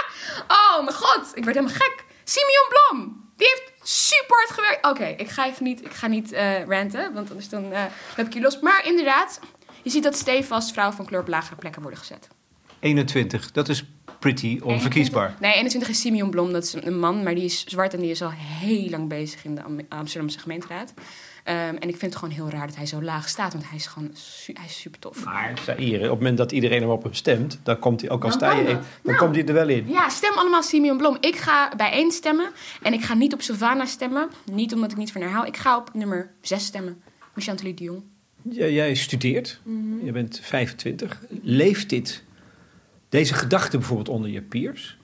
oh 0.60 0.84
mijn 0.84 0.96
god, 0.96 1.30
ik 1.34 1.44
werd 1.44 1.56
helemaal 1.56 1.76
gek. 1.76 2.04
Simeon 2.24 2.68
Blom. 2.68 3.26
Die 3.36 3.46
heeft 3.46 3.72
super 3.90 4.36
hard 4.36 4.50
gewerkt. 4.50 4.86
Oké, 4.86 5.04
ik 5.04 5.28
ga 5.30 5.46
even 5.46 5.64
niet, 5.64 5.84
ik 5.84 5.92
ga 5.92 6.06
niet 6.06 6.32
eh, 6.32 6.64
ranten, 6.64 7.12
want 7.12 7.28
anders 7.30 7.48
dan 7.48 7.72
eh 7.72 7.82
loop 8.16 8.26
ik 8.26 8.32
je 8.34 8.40
los. 8.40 8.60
Maar 8.60 8.86
inderdaad, 8.86 9.40
je 9.82 9.90
ziet 9.90 10.02
dat 10.02 10.16
stevast 10.16 10.72
vrouwen 10.72 10.96
van 10.96 11.06
kleur 11.06 11.20
op 11.20 11.28
lagere 11.28 11.56
plekken 11.56 11.82
worden 11.82 12.00
gezet. 12.00 12.28
21, 12.80 13.52
dat 13.52 13.68
is 13.68 13.84
pretty 14.18 14.60
onverkiesbaar. 14.62 15.34
Nee, 15.40 15.52
21 15.54 15.88
is 15.90 16.00
Simeon 16.00 16.30
Blom, 16.30 16.52
dat 16.52 16.64
is 16.64 16.74
een 16.80 16.98
man, 16.98 17.22
maar 17.22 17.34
die 17.34 17.44
is 17.44 17.64
zwart 17.66 17.94
en 17.94 18.00
die 18.00 18.10
is 18.10 18.22
al 18.22 18.30
heel 18.32 18.90
lang 18.90 19.08
bezig 19.08 19.44
in 19.44 19.54
de 19.54 19.62
Am- 19.62 19.80
Amsterdamse 19.88 20.38
gemeenteraad. 20.38 20.94
Ehm, 21.44 21.58
en 21.58 21.88
ik 21.88 21.96
vind 21.96 22.00
het 22.00 22.16
gewoon 22.16 22.34
heel 22.34 22.50
raar 22.50 22.66
dat 22.66 22.76
hij 22.76 22.86
zo 22.86 23.02
laag 23.02 23.28
staat, 23.28 23.52
want 23.52 23.68
hij 23.68 23.76
is 23.78 23.86
gewoon 23.86 24.10
su- 24.12 24.52
hij 24.52 24.64
is 24.66 24.80
super 24.80 25.00
tof. 25.00 25.24
Maar 25.24 25.52
Zaire, 25.64 25.96
op 25.96 26.02
het 26.02 26.10
moment 26.18 26.36
dat 26.38 26.52
iedereen 26.52 26.80
hem 26.80 26.90
op 26.90 27.02
hem 27.02 27.14
stemt, 27.14 27.60
dan 27.62 27.78
komt 27.78 28.00
hij, 28.00 28.10
ook 28.10 28.24
al 28.24 28.30
sta 28.30 28.52
je 28.52 28.60
in, 28.60 28.74
dan 28.74 28.82
Nou. 29.02 29.16
komt 29.18 29.34
hij 29.34 29.46
er 29.46 29.52
wel 29.54 29.68
in. 29.68 29.88
Ja, 29.88 30.08
stem 30.08 30.32
allemaal 30.36 30.62
Simeon 30.62 30.96
Blom. 30.96 31.16
Ik 31.20 31.36
ga 31.36 31.72
bijeen 31.76 32.10
stemmen. 32.10 32.50
En 32.82 32.92
ik 32.92 33.02
ga 33.04 33.14
niet 33.14 33.32
op 33.32 33.42
Sylvana 33.42 33.86
stemmen. 33.86 34.28
Niet 34.52 34.74
omdat 34.74 34.90
ik 34.90 34.96
niet 34.96 35.12
van 35.12 35.20
haar 35.22 35.30
hou. 35.30 35.46
Ik 35.46 35.56
ga 35.56 35.76
op 35.76 35.90
nummer 35.94 36.30
6 36.40 36.64
stemmen. 36.64 37.02
Chantelie 37.36 37.74
de 37.74 37.84
Jong. 37.84 38.02
Jij 38.50 38.94
studeert, 38.94 39.60
Mhm. 39.62 40.04
je 40.04 40.12
bent 40.12 40.40
25. 40.42 41.22
Leeft 41.42 41.88
dit, 41.90 42.22
deze 43.08 43.34
gedachte 43.34 43.78
bijvoorbeeld 43.78 44.08
onder 44.08 44.30
je 44.30 44.42
peers? 44.42 44.96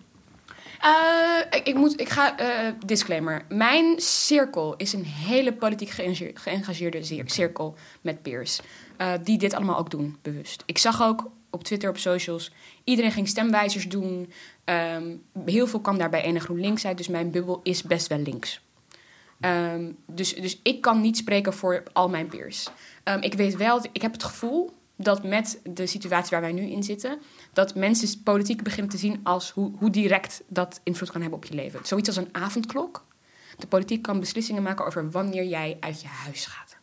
Eh, 0.80 1.58
ik, 1.58 1.66
ik, 1.66 1.74
moet, 1.74 2.00
ik 2.00 2.08
ga, 2.08 2.38
eh, 2.38 2.72
disclaimer. 2.86 3.44
Mijn 3.48 4.00
cirkel 4.00 4.74
is 4.76 4.92
een 4.92 5.04
hele 5.04 5.52
politiek 5.52 5.88
geëngageer- 5.90 6.30
geëngageerde 6.34 7.22
cirkel 7.26 7.74
met 8.00 8.22
peers. 8.22 8.60
eh, 8.96 9.12
die 9.22 9.38
dit 9.38 9.54
allemaal 9.54 9.78
ook 9.78 9.90
doen, 9.90 10.16
bewust. 10.22 10.62
Ik 10.66 10.78
zag 10.78 11.02
ook 11.02 11.30
op 11.50 11.64
Twitter, 11.64 11.88
op 11.90 11.98
socials, 11.98 12.50
iedereen 12.84 13.12
ging 13.12 13.28
stemwijzers 13.28 13.88
doen. 13.88 14.32
Ehm, 14.64 15.16
heel 15.44 15.66
veel 15.66 15.80
kwam 15.80 15.98
daarbij 15.98 16.22
ene 16.22 16.40
GroenLinks 16.40 16.86
uit, 16.86 16.96
dus 16.96 17.08
mijn 17.08 17.30
bubbel 17.30 17.60
is 17.62 17.82
best 17.82 18.06
wel 18.06 18.18
links. 18.18 18.60
Ehm, 19.40 19.90
dus, 20.06 20.34
dus 20.34 20.60
ik 20.62 20.80
kan 20.80 21.00
niet 21.00 21.16
spreken 21.16 21.52
voor 21.54 21.82
al 21.92 22.08
mijn 22.08 22.26
peers. 22.26 22.68
Ehm, 23.04 23.22
ik 23.22 23.34
weet 23.34 23.56
wel, 23.56 23.80
ik 23.92 24.02
heb 24.02 24.12
het 24.12 24.24
gevoel 24.24 24.72
dat 24.96 25.24
met 25.24 25.60
de 25.64 25.86
situatie 25.86 26.30
waar 26.30 26.40
wij 26.40 26.52
nu 26.52 26.62
in 26.70 26.82
zitten, 26.82 27.18
dat 27.54 27.74
mensen 27.74 28.22
politiek 28.22 28.62
beginnen 28.62 28.90
te 28.90 28.98
zien 28.98 29.20
als 29.22 29.50
hoe, 29.50 29.72
hoe 29.78 29.90
direct 29.90 30.42
dat 30.46 30.80
invloed 30.82 31.10
kan 31.10 31.20
hebben 31.20 31.38
op 31.38 31.44
je 31.44 31.54
leven. 31.54 31.80
Zoiets 31.82 32.08
als 32.08 32.16
een 32.16 32.28
avondklok. 32.32 33.04
De 33.58 33.66
politiek 33.66 34.02
kan 34.02 34.20
beslissingen 34.20 34.62
maken 34.62 34.86
over 34.86 35.10
wanneer 35.10 35.44
jij 35.44 35.76
uit 35.80 36.00
je 36.00 36.08
huis 36.08 36.46
gaat. 36.46 36.76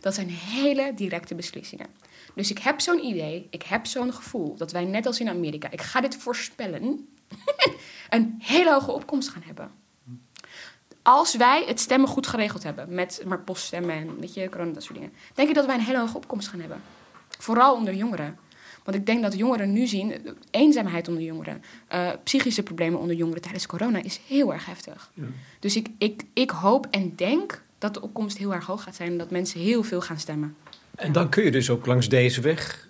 Dat 0.00 0.14
zijn 0.14 0.28
hele 0.28 0.92
directe 0.94 1.34
beslissingen. 1.34 1.86
Dus 2.34 2.50
ik 2.50 2.58
heb 2.58 2.80
zo'n 2.80 3.04
idee, 3.04 3.46
ik 3.50 3.62
heb 3.62 3.86
zo'n 3.86 4.12
gevoel 4.12 4.56
dat 4.56 4.72
wij 4.72 4.84
net 4.84 5.06
als 5.06 5.20
in 5.20 5.28
Amerika, 5.28 5.70
ik 5.70 5.80
ga 5.80 6.00
dit 6.00 6.16
voorspellen, 6.16 7.08
een 8.10 8.34
hele 8.38 8.72
hoge 8.72 8.92
opkomst 8.92 9.28
gaan 9.28 9.42
hebben. 9.44 9.70
Als 11.02 11.36
wij 11.36 11.64
het 11.66 11.80
stemmen 11.80 12.08
goed 12.08 12.26
geregeld 12.26 12.62
hebben, 12.62 12.94
met 12.94 13.22
maar 13.26 13.40
poststemmen 13.40 13.94
en 13.94 14.20
weet 14.20 14.34
je, 14.34 14.48
corona, 14.48 14.72
dat 14.72 14.82
soort 14.82 14.98
dingen, 14.98 15.12
denk 15.34 15.48
ik 15.48 15.54
dat 15.54 15.66
wij 15.66 15.74
een 15.74 15.80
hele 15.80 15.98
hoge 15.98 16.16
opkomst 16.16 16.48
gaan 16.48 16.60
hebben. 16.60 16.82
Vooral 17.38 17.74
onder 17.74 17.94
jongeren. 17.94 18.38
Want 18.90 19.02
ik 19.02 19.08
denk 19.08 19.22
dat 19.22 19.38
jongeren 19.38 19.72
nu 19.72 19.86
zien, 19.86 20.14
eenzaamheid 20.50 21.08
onder 21.08 21.22
jongeren, 21.22 21.62
eh, 21.86 22.10
psychische 22.24 22.62
problemen 22.62 23.00
onder 23.00 23.16
jongeren 23.16 23.42
tijdens 23.42 23.66
corona 23.66 24.02
is 24.02 24.20
heel 24.26 24.52
erg 24.52 24.66
heftig. 24.66 25.10
Dus 25.58 25.76
ik, 25.76 25.88
ik, 25.98 26.22
ik 26.32 26.50
hoop 26.50 26.86
en 26.90 27.12
denk 27.16 27.62
dat 27.78 27.94
de 27.94 28.00
opkomst 28.00 28.38
heel 28.38 28.54
erg 28.54 28.66
hoog 28.66 28.82
gaat 28.82 28.94
zijn 28.94 29.10
en 29.10 29.18
dat 29.18 29.30
mensen 29.30 29.60
heel 29.60 29.82
veel 29.82 30.00
gaan 30.00 30.18
stemmen. 30.18 30.56
En 30.94 31.12
dan 31.12 31.28
kun 31.28 31.44
je 31.44 31.50
dus 31.50 31.70
ook 31.70 31.86
langs 31.86 32.08
deze 32.08 32.40
weg 32.40 32.88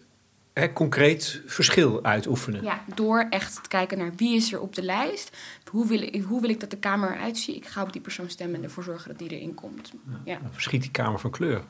hè, 0.52 0.72
concreet 0.72 1.42
verschil 1.46 2.04
uitoefenen. 2.04 2.62
Ja, 2.62 2.84
door 2.94 3.26
echt 3.30 3.62
te 3.62 3.68
kijken 3.68 3.98
naar 3.98 4.12
wie 4.16 4.36
is 4.36 4.52
er 4.52 4.60
op 4.60 4.74
de 4.74 4.82
lijst. 4.82 5.36
Hoe 5.70 5.86
wil, 5.86 6.02
ik, 6.02 6.22
hoe 6.22 6.40
wil 6.40 6.50
ik 6.50 6.60
dat 6.60 6.70
de 6.70 6.78
Kamer 6.78 7.12
eruit 7.12 7.38
ziet? 7.38 7.56
Ik 7.56 7.66
ga 7.66 7.82
op 7.82 7.92
die 7.92 8.02
persoon 8.02 8.30
stemmen 8.30 8.56
en 8.56 8.62
ervoor 8.62 8.84
zorgen 8.84 9.08
dat 9.08 9.18
die 9.18 9.28
erin 9.28 9.54
komt. 9.54 9.92
Ja. 10.24 10.38
Dan 10.42 10.52
verschiet 10.52 10.82
die 10.82 10.90
Kamer 10.90 11.20
van 11.20 11.30
kleur. 11.30 11.64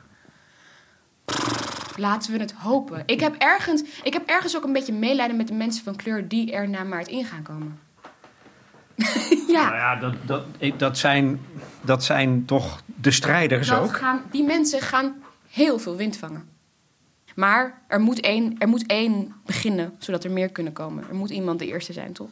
Laten 1.97 2.31
we 2.31 2.39
het 2.39 2.51
hopen. 2.51 3.03
Ik 3.05 3.19
heb, 3.19 3.35
ergens, 3.37 3.83
ik 4.03 4.13
heb 4.13 4.27
ergens 4.27 4.57
ook 4.57 4.63
een 4.63 4.73
beetje 4.73 4.93
medelijden 4.93 5.37
met 5.37 5.47
de 5.47 5.53
mensen 5.53 5.83
van 5.83 5.95
kleur 5.95 6.27
die 6.27 6.51
er 6.51 6.69
naar 6.69 6.85
maart 6.85 7.07
in 7.07 7.25
gaan 7.25 7.43
komen. 7.43 7.79
ja, 9.47 9.63
Nou 9.65 9.75
ja, 9.75 9.95
dat, 9.95 10.13
dat, 10.25 10.43
dat, 10.77 10.97
zijn, 10.97 11.41
dat 11.81 12.03
zijn 12.03 12.45
toch 12.45 12.83
de 12.85 13.11
strijders 13.11 13.67
dat 13.67 13.83
ook. 13.83 13.97
gaan, 13.97 14.21
die 14.31 14.43
mensen 14.43 14.81
gaan 14.81 15.23
heel 15.49 15.79
veel 15.79 15.95
wind 15.95 16.17
vangen. 16.17 16.49
Maar 17.35 17.81
er 17.87 17.99
moet, 17.99 18.19
één, 18.19 18.55
er 18.57 18.67
moet 18.67 18.85
één 18.85 19.33
beginnen, 19.45 19.95
zodat 19.99 20.23
er 20.23 20.31
meer 20.31 20.49
kunnen 20.49 20.73
komen. 20.73 21.03
Er 21.09 21.15
moet 21.15 21.29
iemand 21.29 21.59
de 21.59 21.65
eerste 21.65 21.93
zijn, 21.93 22.13
toch? 22.13 22.29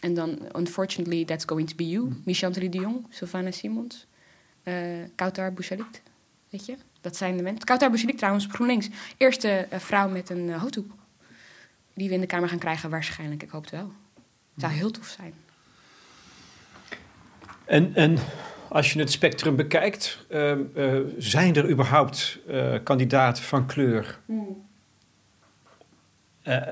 En 0.00 0.14
dan, 0.14 0.38
unfortunately, 0.58 1.24
that's 1.24 1.44
going 1.44 1.68
to 1.68 1.76
be 1.76 1.88
you. 1.88 2.20
Michel 2.24 2.52
de 2.52 2.68
Jong, 2.68 3.06
Sylvana 3.08 3.50
Simons. 3.50 4.06
eh 4.62 4.74
Kautar 5.14 5.52
Bouchalit. 5.52 6.02
Weet 6.50 6.66
je? 6.66 6.76
Dat 7.00 7.16
zijn 7.16 7.36
de 7.36 7.42
mensen. 7.42 7.64
Kautar 7.64 7.88
Bouchalit 7.88 8.18
trouwens 8.18 8.46
GroenLinks. 8.50 8.88
Eerste 9.16 9.48
eh, 9.48 9.78
vrouw 9.78 10.08
met 10.08 10.30
een 10.30 10.48
uh, 10.48 10.60
hoofddoek. 10.60 10.92
Die 11.94 12.08
we 12.08 12.14
in 12.14 12.20
de 12.20 12.26
Kamer 12.26 12.48
gaan 12.48 12.58
krijgen 12.58 12.90
waarschijnlijk. 12.90 13.42
Ik 13.42 13.50
hoop 13.50 13.62
het 13.62 13.70
wel. 13.70 13.92
Zou 14.56 14.72
heel 14.72 14.90
tof 14.90 15.06
zijn. 15.06 15.34
En, 17.64 17.94
en 17.94 18.18
als 18.68 18.92
je 18.92 18.98
het 18.98 19.10
spectrum 19.10 19.56
bekijkt, 19.56 20.26
ehm, 20.28 20.60
eh, 20.74 20.96
zijn 21.18 21.54
er 21.54 21.70
überhaupt 21.70 22.38
eh, 22.48 22.74
kandidaten 22.82 23.42
van 23.42 23.66
kleur? 23.66 24.18
Eh, 26.42 26.62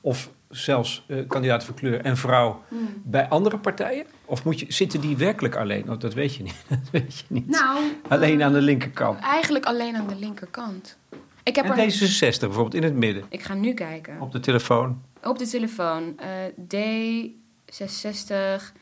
of 0.00 0.30
zelfs 0.56 1.04
eh, 1.08 1.18
kandidaten 1.28 1.66
van 1.66 1.74
kleur 1.76 2.00
en 2.00 2.16
vrouw 2.16 2.62
bij 3.02 3.28
andere 3.28 3.58
partijen? 3.58 4.06
Of 4.24 4.44
moet 4.44 4.60
je, 4.60 4.66
zitten 4.68 5.00
die 5.00 5.16
werkelijk 5.16 5.56
alleen? 5.56 5.90
Oh, 5.90 5.98
dat 5.98 6.14
weet 6.14 6.34
je 6.34 6.42
niet. 6.42 6.64
Dat 6.68 6.90
weet 6.92 7.18
je 7.18 7.24
niet. 7.28 7.46
Nou, 7.48 7.84
alleen 8.08 8.42
aan 8.42 8.52
de 8.52 8.60
linkerkant. 8.60 9.18
eigenlijk 9.20 9.64
alleen 9.64 9.96
aan 9.96 10.06
de 10.06 10.16
linkerkant. 10.16 10.98
Ik 11.42 11.56
heb 11.56 11.64
En 11.64 11.78
er... 11.78 11.92
D66 11.92 12.38
bijvoorbeeld 12.40 12.74
in 12.74 12.82
het 12.82 12.94
midden. 12.94 13.24
Ik 13.28 13.42
ga 13.42 13.54
nu 13.54 13.74
kijken. 13.74 14.20
Op 14.20 14.32
de 14.32 14.40
telefoon. 14.40 15.02
Op 15.22 15.38
de 15.38 15.46
telefoon. 15.46 16.18
eh, 16.18 16.28
D66. 16.74 18.72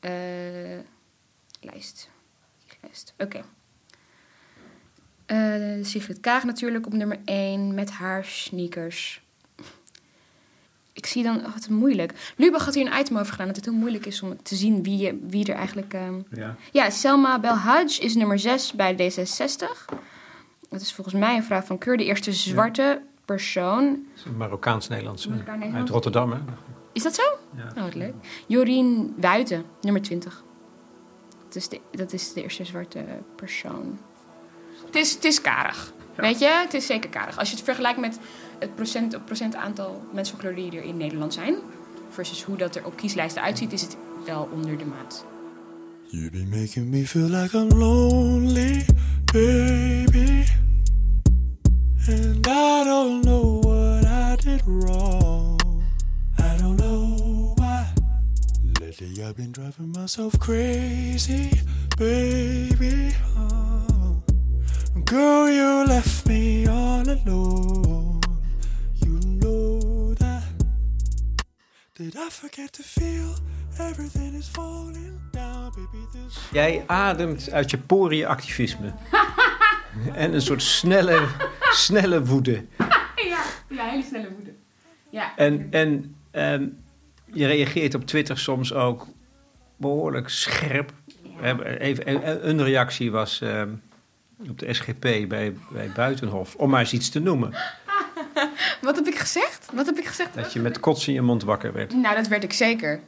eh, 0.00 0.10
lijst. 1.60 2.10
Lijst. 2.80 3.14
Oké. 3.18 3.40
Eh, 5.26 5.38
Sigrid 5.82 6.20
Kaag 6.20 6.44
natuurlijk 6.44 6.86
op 6.86 6.92
nummer 6.92 7.18
1 7.24 7.74
met 7.74 7.90
haar 7.90 8.24
sneakers. 8.24 9.22
Ik 10.92 11.06
zie 11.06 11.22
dan, 11.22 11.36
oh, 11.36 11.52
wat 11.52 11.68
moeilijk. 11.68 12.32
Lubach 12.36 12.64
had 12.64 12.74
hier 12.74 12.86
een 12.92 12.98
item 13.00 13.18
over 13.18 13.32
gedaan 13.32 13.46
dat 13.46 13.56
het 13.56 13.64
heel 13.64 13.74
moeilijk 13.74 14.06
is 14.06 14.22
om 14.22 14.42
te 14.42 14.54
zien 14.54 14.82
wie, 14.82 14.98
je, 14.98 15.18
wie 15.28 15.46
er 15.46 15.54
eigenlijk. 15.54 15.94
ehm, 15.94 16.14
Ja. 16.30 16.56
Ja, 16.72 16.90
Selma 16.90 17.38
Belhaj 17.38 17.84
is 18.00 18.14
nummer 18.14 18.38
6 18.38 18.72
bij 18.72 18.94
D66. 18.94 19.84
Dat 20.68 20.80
is 20.80 20.92
volgens 20.94 21.16
mij 21.16 21.36
een 21.36 21.44
vrouw 21.44 21.60
van 21.60 21.78
kleur, 21.78 21.96
de 21.96 22.04
eerste 22.04 22.32
zwarte 22.32 23.02
persoon. 23.24 23.98
Marokkaans-Nederlandse. 24.36 25.28
Uit 25.74 25.88
Rotterdam, 25.88 26.32
hè? 26.32 26.38
Is 26.92 27.02
dat 27.02 27.14
zo? 27.14 27.22
Ja. 27.56 27.72
Oh, 27.76 27.82
wat 27.82 27.94
leuk. 27.94 28.14
Jorien 28.46 29.14
Wuiten, 29.16 29.64
nummer 29.80 30.02
20. 30.02 30.42
Dat 31.44 31.56
is 31.56 31.68
de, 31.68 31.80
dat 31.90 32.12
is 32.12 32.32
de 32.32 32.42
eerste 32.42 32.64
zwarte 32.64 33.04
persoon. 33.36 33.98
Het 34.86 34.94
is, 34.96 35.14
het 35.14 35.24
is 35.24 35.40
karig. 35.40 35.92
Weet 36.14 36.38
je, 36.38 36.48
het 36.48 36.74
is 36.74 36.86
zeker 36.86 37.10
karig. 37.10 37.38
Als 37.38 37.48
je 37.50 37.54
het 37.56 37.64
vergelijkt 37.64 37.98
met 38.00 38.18
het 38.62 38.74
procent, 38.74 39.12
het 39.12 39.24
procent 39.24 39.54
aantal 39.54 40.02
mensen 40.12 40.36
van 40.36 40.44
kleur 40.44 40.70
die 40.70 40.78
er 40.80 40.84
in 40.84 40.96
Nederland 40.96 41.34
zijn... 41.34 41.54
versus 42.10 42.42
hoe 42.42 42.56
dat 42.56 42.76
er 42.76 42.84
op 42.84 42.96
kieslijsten 42.96 43.42
uitziet, 43.42 43.72
is 43.72 43.82
het 43.82 43.96
wel 44.26 44.48
onder 44.52 44.78
de 44.78 44.84
maat. 44.84 45.24
You 46.06 46.30
be 46.30 46.44
making 46.50 46.90
me 46.90 47.06
feel 47.06 47.28
like 47.28 47.56
I'm 47.56 47.68
lonely, 47.68 48.84
baby. 49.32 50.44
And 52.08 52.46
I 52.46 52.84
don't 52.84 53.24
know 53.24 53.60
what 53.64 54.04
I 54.04 54.36
did 54.36 54.62
wrong. 54.66 55.60
I 56.38 56.56
don't 56.58 56.76
know 56.76 57.54
why. 57.56 57.86
Lately 58.80 59.24
I've 59.24 59.36
been 59.36 59.52
driving 59.52 59.92
myself 59.92 60.38
crazy, 60.38 61.48
baby. 61.96 63.14
Oh. 63.36 64.22
Girl, 65.04 65.48
you 65.48 65.86
left 65.86 66.26
me 66.26 66.66
all 66.66 67.08
alone. 67.08 67.91
Did 71.92 72.14
I 72.14 72.30
forget 72.30 72.72
to 72.72 72.82
feel 72.82 73.34
everything 73.78 74.34
is 74.34 74.48
falling 74.48 75.20
down, 75.30 75.70
baby? 75.74 76.04
This 76.12 76.48
Jij 76.52 76.84
ademt 76.86 77.50
uit 77.50 77.70
je 77.70 77.78
poriën 77.78 78.26
activisme. 78.26 78.92
en 80.14 80.34
een 80.34 80.42
soort 80.42 80.62
snelle, 80.62 81.26
snelle 81.72 82.24
woede. 82.24 82.64
Ja, 83.28 83.44
ja 83.68 83.84
hele 83.88 84.02
snelle 84.02 84.32
woede. 84.34 84.52
Ja. 85.10 85.36
En, 85.36 85.66
en 85.70 86.16
ehm, 86.30 86.66
je 87.32 87.46
reageert 87.46 87.94
op 87.94 88.06
Twitter 88.06 88.38
soms 88.38 88.72
ook 88.72 89.06
behoorlijk 89.76 90.28
scherp. 90.28 90.92
Eh, 91.40 91.54
Even, 91.78 92.08
een- 92.10 92.48
een 92.48 92.62
reactie 92.64 93.10
was 93.10 93.40
ehm, 93.40 93.70
op 94.48 94.58
de 94.58 94.72
SGP 94.74 95.00
bij, 95.00 95.28
bij 95.72 95.90
Buitenhof, 95.94 96.54
om 96.54 96.70
maar 96.70 96.80
eens 96.80 96.92
iets 96.92 97.08
te 97.10 97.20
noemen. 97.20 97.54
Wat 98.80 98.96
heb 98.96 99.06
ik 99.06 99.18
gezegd? 99.18 99.68
Wat 99.72 99.86
heb 99.86 99.98
ik 99.98 100.06
gezegd? 100.06 100.34
Dat 100.34 100.52
je 100.52 100.60
met 100.60 100.80
kots 100.80 101.08
in 101.08 101.14
je 101.14 101.22
mond 101.22 101.42
wakker 101.42 101.72
werd. 101.72 101.94
Nou, 101.94 102.16
dat 102.16 102.28
werd 102.28 102.42
ik 102.42 102.52
zeker. 102.52 103.00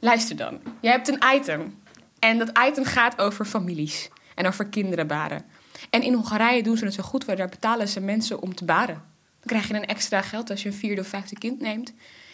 Luister 0.00 0.36
dan. 0.36 0.60
Jij 0.80 0.92
hebt 0.92 1.08
een 1.08 1.22
item. 1.34 1.82
En 2.18 2.38
dat 2.38 2.58
item 2.68 2.84
gaat 2.84 3.18
over 3.18 3.44
families. 3.44 4.08
En 4.34 4.46
over 4.46 4.66
kinderen 4.66 5.06
baren. 5.06 5.44
En 5.90 6.02
in 6.02 6.12
Hongarije 6.12 6.62
doen 6.62 6.76
ze 6.76 6.84
het 6.84 6.94
zo 6.94 7.02
goed, 7.02 7.24
waar 7.24 7.36
daar 7.36 7.48
betalen 7.48 7.88
ze 7.88 8.00
mensen 8.00 8.40
om 8.40 8.54
te 8.54 8.64
baren. 8.64 8.94
Dan 9.40 9.46
krijg 9.46 9.68
je 9.68 9.74
een 9.74 9.86
extra 9.86 10.22
geld 10.22 10.50
als 10.50 10.62
je 10.62 10.68
een 10.68 10.74
vierde 10.74 11.00
of 11.00 11.06
vijfde 11.06 11.38
kind 11.38 11.60
neemt. 11.60 11.92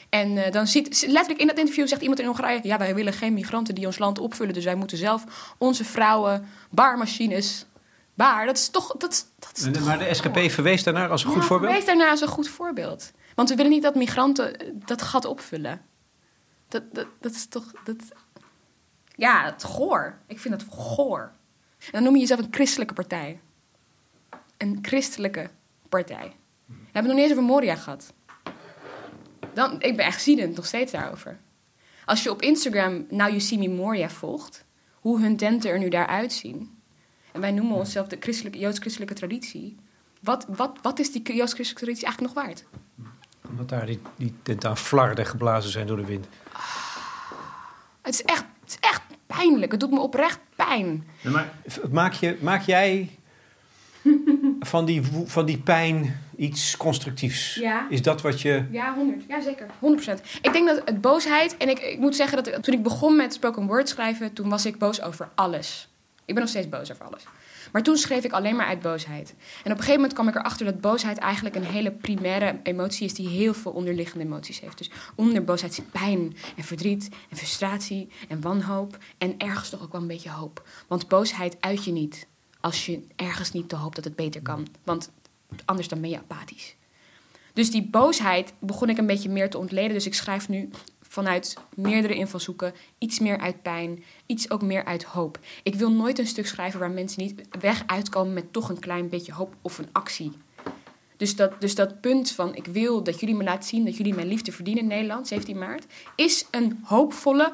En 0.09 0.45
eh, 0.45 0.53
dan 0.53 0.67
ziet, 0.67 1.05
letterlijk 1.07 1.41
in 1.41 1.47
dat 1.47 1.59
interview 1.59 1.87
zegt 1.87 2.01
iemand 2.01 2.21
in 2.21 2.27
Hongarije: 2.27 2.61
Ja, 2.63 2.79
wij 2.79 2.95
willen 2.95 3.13
geen 3.13 3.35
migranten 3.35 3.75
die 3.75 3.87
ons 3.87 3.99
land 3.99 4.19
opvullen. 4.19 4.55
Dus 4.55 4.65
wij 4.65 4.75
moeten 4.75 4.99
zelf 4.99 5.55
onze 5.59 5.85
vrouwen, 5.85 6.47
baarmachines, 6.71 7.67
baar. 8.15 8.47
Dat 8.47 8.57
is 8.57 8.69
toch. 8.69 8.87
Dat, 8.97 9.27
dat 9.39 9.57
is 9.57 9.63
toch 9.73 9.85
Maar 9.85 9.99
de 9.99 10.15
SGP 10.15 10.51
verwees 10.51 10.83
daarnaar 10.83 11.09
als 11.09 11.25
een 11.25 11.31
goed 11.31 11.45
voorbeeld? 11.45 11.73
Wees 11.73 11.85
daarna 11.85 12.11
als 12.11 12.21
een 12.21 12.29
goed 12.29 12.49
voorbeeld. 12.49 13.13
Want 13.35 13.49
we 13.49 13.55
willen 13.55 13.71
niet 13.71 13.83
dat 13.83 13.95
migranten 13.95 14.59
eh, 14.59 14.69
dat 14.75 15.03
gat 15.03 15.25
opvullen. 15.25 15.83
Dat, 16.69 16.83
dat, 16.95 17.07
dat 17.21 17.33
is 17.33 17.47
toch. 17.47 17.73
Dat... 17.85 17.97
Ja, 19.15 19.45
het 19.45 19.65
goor. 19.65 20.19
Ik 20.27 20.41
vind 20.41 20.61
dat 20.61 20.69
goor. 20.79 21.33
En 21.79 21.93
dan 21.93 22.03
noem 22.03 22.15
je 22.15 22.21
jezelf 22.21 22.41
een 22.41 22.49
christelijke 22.51 22.95
partij. 22.95 23.41
Een 24.57 24.79
christelijke 24.83 25.51
partij. 25.89 26.37
We 26.67 26.75
hebben 26.75 26.93
het 26.93 27.05
nog 27.05 27.15
niet 27.15 27.25
eens 27.25 27.33
over 27.33 27.45
Moria 27.45 27.75
gehad. 27.75 28.13
Dan, 29.55 29.81
ik 29.81 29.97
ben 29.97 30.07
echt 30.07 30.23
ziedend 30.23 30.57
nog 30.57 30.67
steeds 30.67 30.93
daarover. 30.93 31.39
Als 32.05 32.23
je 32.23 32.31
op 32.31 32.43
Instagram 32.43 33.07
Now 33.09 33.29
You 33.29 33.41
See 33.41 33.59
Me 33.59 33.69
Moria 33.69 34.09
volgt, 34.09 34.65
hoe 34.93 35.21
hun 35.21 35.37
tenten 35.37 35.71
er 35.71 35.79
nu 35.79 35.89
daar 35.89 36.07
uitzien. 36.07 36.82
En 37.33 37.41
wij 37.41 37.51
noemen 37.53 37.77
onszelf 37.77 38.07
de 38.07 38.17
christelijke, 38.21 38.59
joods-christelijke 38.59 39.15
traditie. 39.15 39.77
Wat, 40.21 40.47
wat, 40.49 40.79
wat 40.83 40.99
is 40.99 41.13
die 41.13 41.23
joods-christelijke 41.35 41.85
traditie 41.85 42.05
eigenlijk 42.07 42.35
nog 42.35 42.45
waard? 42.45 42.65
Omdat 43.49 43.69
daar 43.69 43.87
die, 43.87 44.01
die 44.17 44.35
tent 44.43 44.65
aan 44.65 44.77
flarden 44.77 45.27
geblazen 45.27 45.71
zijn 45.71 45.87
door 45.87 45.97
de 45.97 46.05
wind. 46.05 46.27
Het 48.03 48.15
is 48.15 48.23
echt, 48.23 48.45
het 48.61 48.69
is 48.71 48.77
echt 48.81 49.03
pijnlijk. 49.27 49.71
Het 49.73 49.81
doet 49.81 49.91
me 49.91 50.01
oprecht 50.01 50.39
pijn. 50.57 51.07
maar 51.23 51.53
maak, 51.91 52.13
je, 52.13 52.39
maak 52.41 52.63
jij 52.63 53.11
van 54.61 54.85
die, 54.85 55.03
van 55.25 55.47
die 55.47 55.59
pijn 55.59 56.21
iets 56.37 56.77
constructiefs? 56.77 57.55
Ja. 57.55 57.87
Is 57.89 58.03
dat 58.03 58.23
wat 58.23 58.41
je... 58.41 58.65
Ja, 58.71 58.95
100. 58.95 59.23
Ja, 59.29 59.41
zeker. 59.41 59.67
100%. 59.67 59.71
Ik 60.43 60.53
denk 60.53 60.69
dat 60.69 60.83
het 60.85 61.01
boosheid... 61.01 61.57
En 61.57 61.69
ik, 61.69 61.79
ik 61.79 61.99
moet 61.99 62.17
zeggen 62.17 62.37
dat 62.45 62.47
ik- 62.55 62.63
toen 62.63 62.75
ik 62.75 62.83
begon 62.83 63.17
met 63.17 63.33
spoken 63.33 63.67
word 63.67 63.89
schrijven... 63.89 64.33
toen 64.33 64.49
was 64.49 64.67
ik 64.67 64.79
boos 64.79 65.03
over 65.03 65.29
alles. 65.35 65.89
Ik 66.33 66.39
ben 66.39 66.47
nog 66.47 66.57
steeds 66.57 66.79
boos 66.79 66.93
over 66.93 67.05
alles. 67.05 67.25
Maar 67.73 67.83
toen 67.83 67.97
schreef 67.97 68.25
ik 68.25 68.33
alleen 68.33 68.57
maar 68.57 68.67
uit 68.67 68.81
boosheid. 68.81 69.31
En 69.31 69.37
op 69.59 69.65
een 69.65 69.77
gegeven 69.77 69.95
moment 69.95 70.13
kwam 70.13 70.29
ik 70.29 70.35
erachter 70.35 70.67
dat 70.67 70.81
boosheid 70.81 71.19
eigenlijk 71.19 71.55
een 71.55 71.65
hele 71.65 71.91
primaire 71.91 72.61
emotie 72.63 73.07
is... 73.07 73.15
die 73.15 73.29
heel 73.29 73.55
veel 73.55 73.73
onderliggende 73.73 74.25
emoties 74.25 74.61
heeft. 74.61 74.79
Dus 74.79 74.91
onder 75.15 75.45
boosheid 75.45 75.75
zit 75.75 75.91
pijn 75.91 76.37
en 76.57 76.65
verdriet 76.65 77.09
en 77.31 77.37
frustratie 77.37 78.09
en 78.29 78.41
wanhoop... 78.41 78.99
en 79.19 79.35
ergens 79.39 79.69
toch 79.69 79.83
ook 79.83 79.93
wel 79.93 80.01
een 80.01 80.07
beetje 80.07 80.31
hoop. 80.31 80.69
Want 80.89 81.09
boosheid 81.09 81.57
uit 81.61 81.85
je 81.85 81.93
niet 81.93 82.27
als 82.61 82.87
je 82.87 83.07
ergens 83.17 83.53
niet 83.53 83.71
de 83.71 83.77
hoop 83.77 83.95
dat 83.95 84.05
het 84.05 84.17
beter 84.17 84.43
kan. 84.43 84.67
Want 84.85 85.11
anders 85.65 85.89
dan 85.89 86.01
ben 86.01 86.11
je 86.11 86.19
apathisch. 86.19 86.77
Dus 87.53 87.71
die 87.71 87.89
boosheid 87.91 88.53
begon 88.59 88.89
ik 88.89 88.99
een 88.99 89.07
beetje 89.07 89.29
meer 89.29 89.51
te 89.51 89.59
ontleden. 89.59 89.93
Dus 89.93 90.07
ik 90.07 90.15
schrijf 90.15 90.49
nu 90.49 90.71
vanuit 91.13 91.57
meerdere 91.75 92.15
invalshoeken. 92.15 92.75
Iets 92.99 93.19
meer 93.19 93.39
uit 93.39 93.63
pijn, 93.63 94.05
iets 94.27 94.51
ook 94.51 94.63
meer 94.63 94.85
uit 94.85 95.03
hoop. 95.03 95.39
Ik 95.63 95.75
wil 95.75 95.91
nooit 95.91 96.19
een 96.19 96.27
stuk 96.27 96.47
schrijven 96.47 96.81
waar 96.81 96.91
mensen 96.91 97.23
niet 97.23 97.43
weg 97.61 97.83
uitkomen 97.87 98.33
met 98.33 98.53
toch 98.53 98.69
een 98.69 98.79
klein 98.79 99.09
beetje 99.09 99.33
hoop 99.33 99.55
of 99.63 99.79
een 99.79 99.89
actie. 99.93 100.33
Dus 101.17 101.37
dat, 101.37 101.61
dus 101.61 101.75
dat 101.75 102.01
punt 102.01 102.31
van 102.31 102.55
ik 102.55 102.67
wil 102.67 103.03
dat 103.03 103.21
jullie 103.21 103.35
me 103.35 103.45
laten 103.45 103.69
zien 103.69 103.85
dat 103.85 103.97
jullie 103.97 104.15
mijn 104.15 104.27
liefde 104.27 104.53
verdienen 104.53 104.83
in 104.83 104.89
Nederland, 104.89 105.29
17 105.29 105.59
maart, 105.59 105.87
is 106.17 106.47
een 106.51 106.81
hoopvolle 106.83 107.53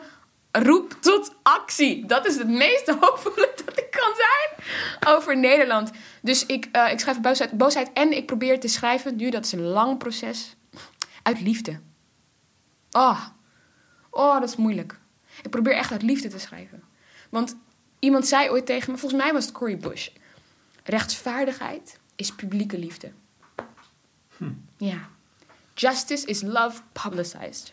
roep 0.53 0.97
tot 1.01 1.35
actie. 1.43 2.07
Dat 2.07 2.27
is 2.27 2.37
het 2.37 2.49
meest 2.49 2.89
hoopvolle 3.01 3.53
dat 3.65 3.79
ik 3.79 3.91
kan 3.91 4.13
zijn 4.15 5.15
over 5.15 5.39
Nederland. 5.39 5.91
Dus 6.23 6.47
ik, 6.47 6.69
eh, 6.73 6.93
ik 6.93 7.01
schrijf 7.01 7.21
boosheid, 7.21 7.53
boosheid 7.53 7.91
en 7.93 8.17
ik 8.17 8.27
probeer 8.27 8.61
te 8.61 8.69
schrijven, 8.69 9.17
nu 9.17 9.31
dat 9.31 9.45
is 9.45 9.53
een 9.53 9.67
lang 9.67 9.99
proces, 9.99 10.57
uit 11.23 11.41
liefde. 11.41 11.81
Oh, 12.91 13.27
oh 14.19 14.41
dat 14.41 14.49
is 14.49 14.57
moeilijk. 14.57 14.99
Ik 15.43 15.51
probeer 15.51 15.75
echt 15.75 15.93
uit 15.93 16.03
liefde 16.03 16.29
te 16.29 16.39
schrijven. 16.39 16.83
Want 17.29 17.57
iemand 17.99 18.27
zei 18.27 18.51
ooit 18.51 18.67
tegen 18.67 18.93
me, 18.93 18.99
volgens 18.99 19.23
mij 19.23 19.33
was 19.33 19.45
het 19.45 19.55
Cory 19.55 19.77
Bush... 19.77 20.09
rechtvaardigheid 20.85 21.99
is 22.17 22.35
publieke 22.35 22.79
liefde. 22.79 23.13
Ja. 24.77 25.09
Justice 25.75 26.27
is 26.27 26.43
love 26.43 26.81
publicized. 26.93 27.73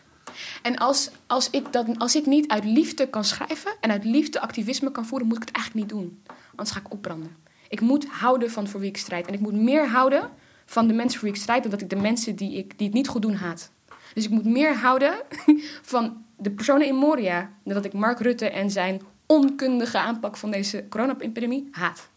En 0.62 0.76
als, 0.76 1.10
als, 1.26 1.50
ik 1.50 1.72
dat, 1.72 1.86
als 1.98 2.16
ik 2.16 2.26
niet 2.26 2.48
uit 2.48 2.64
liefde 2.64 3.08
kan 3.08 3.24
schrijven 3.24 3.72
en 3.80 3.90
uit 3.90 4.04
liefde 4.04 4.40
activisme 4.40 4.90
kan 4.90 5.06
voeren, 5.06 5.26
moet 5.26 5.36
ik 5.36 5.42
het 5.42 5.56
eigenlijk 5.56 5.86
niet 5.86 5.98
doen. 5.98 6.22
Anders 6.50 6.70
ga 6.70 6.80
ik 6.80 6.92
opbranden. 6.92 7.36
Ik 7.68 7.80
moet 7.80 8.06
houden 8.06 8.50
van 8.50 8.68
voor 8.68 8.80
wie 8.80 8.88
ik 8.88 8.96
strijd. 8.96 9.26
En 9.26 9.34
ik 9.34 9.40
moet 9.40 9.54
meer 9.54 9.88
houden 9.88 10.30
van 10.66 10.86
de 10.86 10.94
mensen 10.94 11.18
voor 11.18 11.28
wie 11.28 11.36
ik 11.36 11.42
strijd, 11.42 11.62
dan 11.62 11.70
dat 11.70 11.80
ik 11.80 11.90
de 11.90 11.96
mensen 11.96 12.36
die, 12.36 12.56
ik, 12.56 12.78
die 12.78 12.86
het 12.86 12.96
niet 12.96 13.08
goed 13.08 13.22
doen 13.22 13.34
haat. 13.34 13.70
Dus 14.14 14.24
ik 14.24 14.30
moet 14.30 14.44
meer 14.44 14.76
houden 14.76 15.14
van 15.92 16.24
de 16.36 16.50
personen 16.50 16.86
in 16.86 16.94
Moria, 16.94 17.50
dan 17.64 17.74
dat 17.74 17.84
ik 17.84 17.92
Mark 17.92 18.20
Rutte 18.20 18.50
en 18.50 18.70
zijn 18.70 19.02
onkundige 19.26 19.98
aanpak 19.98 20.36
van 20.36 20.50
deze 20.50 20.84
corona-epidemie 20.88 21.68
haat. 21.70 22.08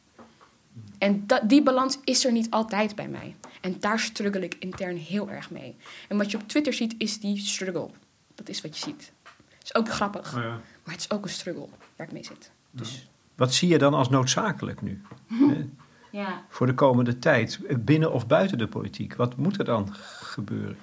En 0.97 1.23
dat, 1.27 1.49
die 1.49 1.63
balans 1.63 1.99
is 2.03 2.25
er 2.25 2.31
niet 2.31 2.49
altijd 2.49 2.95
bij 2.95 3.07
mij. 3.07 3.35
En 3.61 3.75
daar 3.79 3.99
struggle 3.99 4.43
ik 4.43 4.55
intern 4.59 4.97
heel 4.97 5.29
erg 5.29 5.51
mee. 5.51 5.75
En 6.07 6.17
wat 6.17 6.31
je 6.31 6.37
op 6.37 6.47
Twitter 6.47 6.73
ziet, 6.73 6.95
is 6.97 7.19
die 7.19 7.37
struggle. 7.37 7.89
Dat 8.35 8.49
is 8.49 8.61
wat 8.61 8.77
je 8.77 8.83
ziet. 8.83 9.11
Het 9.57 9.63
is 9.63 9.75
ook 9.75 9.89
grappig, 9.89 10.35
Oh 10.35 10.43
maar 10.83 10.93
het 10.93 10.99
is 10.99 11.11
ook 11.11 11.23
een 11.23 11.29
struggle 11.29 11.67
waar 11.95 12.07
ik 12.07 12.13
mee 12.13 12.23
zit. 12.23 12.51
Dus 12.71 13.07
Wat 13.35 13.53
zie 13.53 13.69
je 13.69 13.77
dan 13.77 13.93
als 13.93 14.09
noodzakelijk 14.09 14.81
nu? 14.81 15.01
Ja. 16.11 16.43
voor 16.49 16.65
de 16.67 16.73
komende 16.73 17.19
tijd, 17.19 17.59
binnen 17.85 18.11
of 18.11 18.27
buiten 18.27 18.57
de 18.57 18.67
politiek? 18.67 19.15
Wat 19.15 19.37
moet 19.37 19.59
er 19.59 19.65
dan 19.65 19.93
gebeuren? 20.21 20.77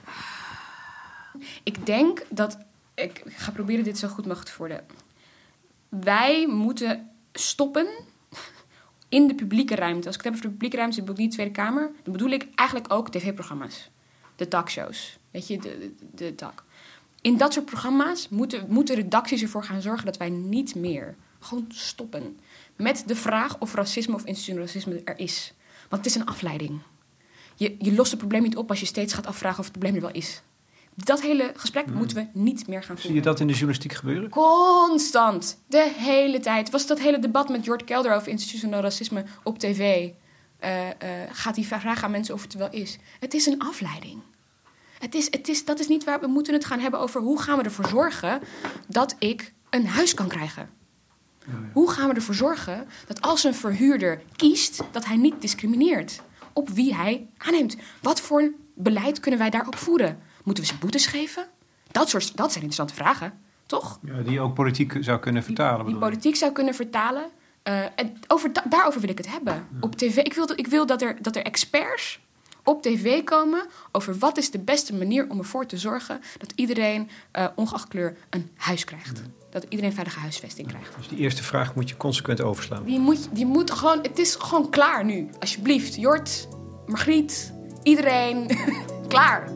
Ik 1.62 1.86
denk 1.86 2.22
dat. 2.30 2.58
Ik 2.96 3.22
ga 3.26 3.50
proberen 3.50 3.84
dit 3.84 3.98
zo 3.98 4.08
goed 4.08 4.26
mogelijk 4.26 4.50
te 4.50 4.58
worden. 4.58 4.84
Wij 5.88 6.46
moeten 6.46 7.10
stoppen 7.32 7.88
in 9.08 9.26
de 9.26 9.34
publieke 9.34 9.74
ruimte. 9.74 10.06
Als 10.06 10.16
ik 10.16 10.22
het 10.22 10.24
heb 10.24 10.32
over 10.32 10.46
de 10.46 10.52
publieke 10.52 10.76
ruimte, 10.76 11.00
bedoel 11.00 11.14
ik 11.14 11.20
niet 11.20 11.30
de 11.30 11.36
Tweede 11.36 11.52
Kamer. 11.52 11.90
Dan 12.02 12.12
bedoel 12.12 12.30
ik 12.30 12.48
eigenlijk 12.54 12.92
ook 12.92 13.10
tv-programma's. 13.10 13.90
De 14.36 14.48
talkshows. 14.48 15.18
Weet 15.30 15.46
je, 15.46 15.58
de, 15.58 15.78
de, 15.78 15.94
de 16.14 16.34
talk. 16.34 16.64
In 17.20 17.36
dat 17.36 17.52
soort 17.52 17.64
programma's 17.64 18.28
moeten, 18.28 18.66
moeten 18.68 18.94
redacties 18.94 19.42
ervoor 19.42 19.64
gaan 19.64 19.82
zorgen 19.82 20.06
dat 20.06 20.16
wij 20.16 20.30
niet 20.30 20.74
meer 20.74 21.16
gewoon 21.38 21.64
stoppen 21.68 22.38
met 22.76 23.02
de 23.06 23.16
vraag 23.16 23.58
of 23.58 23.74
racisme 23.74 24.14
of 24.14 24.24
institutioneel 24.24 24.66
racisme 24.66 25.00
er 25.04 25.18
is. 25.18 25.52
Want 25.88 26.04
het 26.04 26.14
is 26.14 26.20
een 26.20 26.26
afleiding. 26.26 26.80
Je, 27.54 27.76
je 27.78 27.94
lost 27.94 28.10
het 28.10 28.18
probleem 28.18 28.42
niet 28.42 28.56
op 28.56 28.70
als 28.70 28.80
je 28.80 28.86
steeds 28.86 29.14
gaat 29.14 29.26
afvragen 29.26 29.58
of 29.58 29.64
het 29.64 29.78
probleem 29.78 29.94
er 29.94 30.00
wel 30.00 30.10
is. 30.10 30.42
Dat 31.04 31.20
hele 31.22 31.52
gesprek 31.56 31.86
moeten 31.94 32.16
we 32.16 32.26
niet 32.32 32.66
meer 32.66 32.82
gaan 32.82 32.96
Zie 32.96 33.04
je 33.04 33.12
voeren. 33.14 33.22
dat 33.32 33.40
in 33.40 33.46
de 33.46 33.52
journalistiek 33.52 33.92
gebeuren? 33.92 34.30
Constant. 34.30 35.62
De 35.68 35.92
hele 35.96 36.40
tijd. 36.40 36.70
Was 36.70 36.86
dat 36.86 36.98
hele 36.98 37.18
debat 37.18 37.48
met 37.48 37.64
Jort 37.64 37.84
Kelder 37.84 38.14
over 38.14 38.28
institutioneel 38.28 38.80
racisme 38.80 39.24
op 39.42 39.58
tv? 39.58 40.10
eh, 40.58 40.88
eh, 40.88 40.94
gaat 41.32 41.56
hij 41.56 41.64
vragen 41.64 42.02
aan 42.04 42.10
mensen 42.10 42.34
of 42.34 42.42
het 42.42 42.54
wel 42.54 42.70
is? 42.70 42.98
Het 43.20 43.34
is 43.34 43.46
een 43.46 43.58
afleiding. 43.58 44.20
Het 44.98 45.14
is, 45.14 45.26
het 45.30 45.48
is, 45.48 45.64
dat 45.64 45.78
is 45.80 45.88
niet 45.88 46.04
waar 46.04 46.20
we 46.20 46.26
moeten 46.26 46.54
het 46.54 46.64
gaan 46.64 46.78
hebben 46.80 47.00
over 47.00 47.20
hoe 47.20 47.40
gaan 47.42 47.58
we 47.58 47.64
ervoor 47.64 47.88
zorgen 47.88 48.40
dat 48.88 49.16
ik 49.18 49.52
een 49.70 49.86
huis 49.86 50.14
kan 50.14 50.28
krijgen. 50.28 50.70
Hoe 51.72 51.90
gaan 51.90 52.08
we 52.08 52.14
ervoor 52.14 52.34
zorgen 52.34 52.86
dat 53.06 53.20
als 53.20 53.44
een 53.44 53.54
verhuurder 53.54 54.22
kiest, 54.36 54.82
dat 54.90 55.04
hij 55.04 55.16
niet 55.16 55.40
discrimineert 55.40 56.20
op 56.52 56.68
wie 56.68 56.94
hij 56.94 57.26
aanneemt? 57.36 57.76
Wat 58.02 58.20
voor 58.20 58.40
een 58.40 58.54
beleid 58.74 59.20
kunnen 59.20 59.40
wij 59.40 59.50
daarop 59.50 59.76
voeren? 59.76 60.18
Moeten 60.46 60.64
we 60.64 60.70
ze 60.70 60.76
boetes 60.78 61.06
geven? 61.06 61.46
Dat, 61.90 62.08
soort, 62.08 62.36
dat 62.36 62.52
zijn 62.52 62.64
interessante 62.64 62.94
vragen, 62.94 63.32
toch? 63.66 63.98
Ja, 64.02 64.22
die 64.22 64.32
je 64.32 64.40
ook 64.40 64.54
politiek 64.54 64.96
zou 65.00 65.18
kunnen 65.18 65.42
vertalen. 65.42 65.84
Die 65.86 65.94
je? 65.94 66.00
politiek 66.00 66.36
zou 66.36 66.52
kunnen 66.52 66.74
vertalen. 66.74 67.24
Eh, 67.62 67.80
en 67.96 68.16
over, 68.26 68.52
da- 68.52 68.64
daarover 68.68 69.00
wil 69.00 69.10
ik 69.10 69.18
het 69.18 69.30
hebben. 69.30 69.66
Op 69.80 69.96
tv. 69.96 70.16
Ik 70.16 70.34
wil, 70.34 70.46
dat- 70.46 70.58
ik 70.58 70.66
wil 70.66 70.86
dat, 70.86 71.02
er, 71.02 71.16
dat 71.22 71.36
er 71.36 71.42
experts 71.42 72.20
op 72.64 72.82
tv 72.82 73.24
komen 73.24 73.66
over 73.92 74.18
wat 74.18 74.36
is 74.38 74.50
de 74.50 74.58
beste 74.58 74.94
manier 74.94 75.30
om 75.30 75.38
ervoor 75.38 75.66
te 75.66 75.76
zorgen 75.78 76.20
dat 76.38 76.52
iedereen, 76.54 77.10
eh, 77.30 77.46
ongeacht 77.54 77.88
kleur, 77.88 78.16
een 78.30 78.50
huis 78.56 78.84
krijgt. 78.84 79.22
Dat 79.50 79.66
iedereen 79.68 79.92
veilige 79.92 80.18
huisvesting 80.18 80.68
krijgt. 80.68 80.96
Dus 80.96 81.08
die 81.08 81.18
eerste 81.18 81.42
vraag 81.42 81.74
moet 81.74 81.88
je 81.88 81.96
consequent 81.96 82.40
overslaan. 82.40 82.84
Die 82.84 82.98
moet, 82.98 83.28
die 83.32 83.46
moet 83.46 83.70
gewoon, 83.70 83.98
het 84.02 84.18
is 84.18 84.34
gewoon 84.34 84.70
klaar 84.70 85.04
nu. 85.04 85.28
Alsjeblieft, 85.40 85.94
Jort, 85.94 86.48
Margriet, 86.86 87.52
iedereen, 87.82 88.50
klaar. 89.08 89.48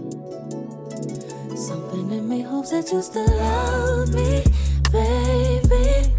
Something 1.60 2.10
in 2.10 2.26
me 2.26 2.40
hopes 2.40 2.70
that 2.70 2.90
you 2.90 3.02
still 3.02 3.26
love 3.26 4.14
me, 4.14 4.42
baby. 4.90 6.10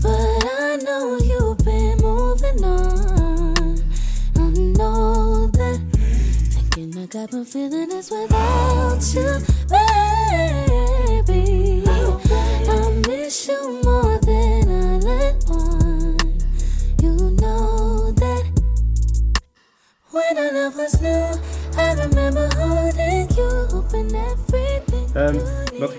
But 0.00 0.44
I 0.46 0.78
know 0.82 1.18
you've 1.18 1.58
been 1.58 1.98
moving 1.98 2.64
on. 2.64 3.78
I 4.36 4.50
know 4.78 5.48
that. 5.48 5.80
Thinking 6.48 6.96
I 6.98 7.06
got 7.06 7.30
my 7.34 7.44
feeling 7.44 7.90
this 7.90 8.10
without 8.10 9.04
you, 9.14 9.38
baby. 11.26 11.79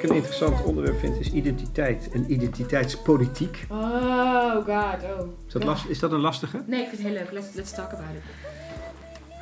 Ik 0.04 0.10
een 0.10 0.16
interessant 0.16 0.64
onderwerp 0.64 1.00
vind 1.00 1.20
is 1.20 1.32
identiteit 1.32 2.10
en 2.12 2.32
identiteitspolitiek. 2.32 3.66
Oh 3.70 4.54
god, 4.54 5.04
oh. 5.04 5.28
Is 5.48 5.54
dat, 5.54 5.64
last, 5.64 5.86
is 5.86 6.00
dat 6.00 6.12
een 6.12 6.20
lastige? 6.20 6.64
Nee, 6.66 6.82
ik 6.82 6.88
vind 6.88 7.02
het 7.02 7.12
heel 7.12 7.18
leuk. 7.18 7.32
Let's, 7.32 7.54
let's 7.54 7.72
talk 7.72 7.92
about 7.92 8.16
it. 8.16 8.22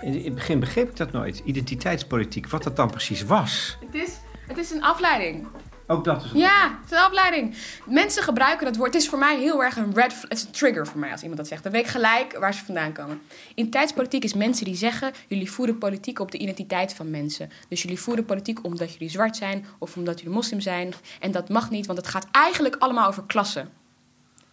In, 0.01 0.13
in 0.13 0.23
het 0.23 0.35
begin 0.35 0.59
begreep 0.59 0.89
ik 0.89 0.95
dat 0.95 1.11
nooit. 1.11 1.41
Identiteitspolitiek, 1.45 2.49
wat 2.49 2.63
dat 2.63 2.75
dan 2.75 2.89
precies 2.89 3.23
was. 3.23 3.77
Het 3.85 3.95
is, 3.95 4.17
het 4.47 4.57
is 4.57 4.71
een 4.71 4.83
afleiding. 4.83 5.47
Ook 5.91 6.03
dat 6.03 6.23
is 6.23 6.31
Ja, 6.33 6.79
het 6.81 6.91
is 6.91 6.97
een 6.97 7.03
afleiding. 7.03 7.55
Mensen 7.85 8.23
gebruiken 8.23 8.65
dat 8.65 8.75
woord. 8.75 8.93
Het 8.93 9.01
is 9.01 9.09
voor 9.09 9.19
mij 9.19 9.39
heel 9.39 9.63
erg 9.63 9.77
een 9.77 9.93
red 9.93 10.13
flag. 10.13 10.29
Het 10.29 10.37
is 10.37 10.43
een 10.43 10.51
trigger 10.51 10.87
voor 10.87 10.99
mij 10.99 11.11
als 11.11 11.21
iemand 11.21 11.39
dat 11.39 11.47
zegt. 11.47 11.63
Dan 11.63 11.71
weet 11.71 11.83
ik 11.83 11.87
gelijk 11.87 12.37
waar 12.37 12.53
ze 12.53 12.65
vandaan 12.65 12.93
komen. 12.93 13.21
Identiteitspolitiek 13.49 14.23
is 14.23 14.33
mensen 14.33 14.65
die 14.65 14.75
zeggen... 14.75 15.13
jullie 15.27 15.51
voeren 15.51 15.77
politiek 15.77 16.19
op 16.19 16.31
de 16.31 16.37
identiteit 16.37 16.93
van 16.93 17.09
mensen. 17.09 17.49
Dus 17.67 17.81
jullie 17.81 17.99
voeren 17.99 18.25
politiek 18.25 18.65
omdat 18.65 18.93
jullie 18.93 19.09
zwart 19.09 19.35
zijn... 19.35 19.65
of 19.79 19.95
omdat 19.95 20.19
jullie 20.19 20.33
moslim 20.33 20.59
zijn. 20.59 20.93
En 21.19 21.31
dat 21.31 21.49
mag 21.49 21.69
niet, 21.69 21.85
want 21.85 21.97
het 21.97 22.07
gaat 22.07 22.27
eigenlijk 22.31 22.75
allemaal 22.75 23.07
over 23.07 23.23
klasse. 23.23 23.59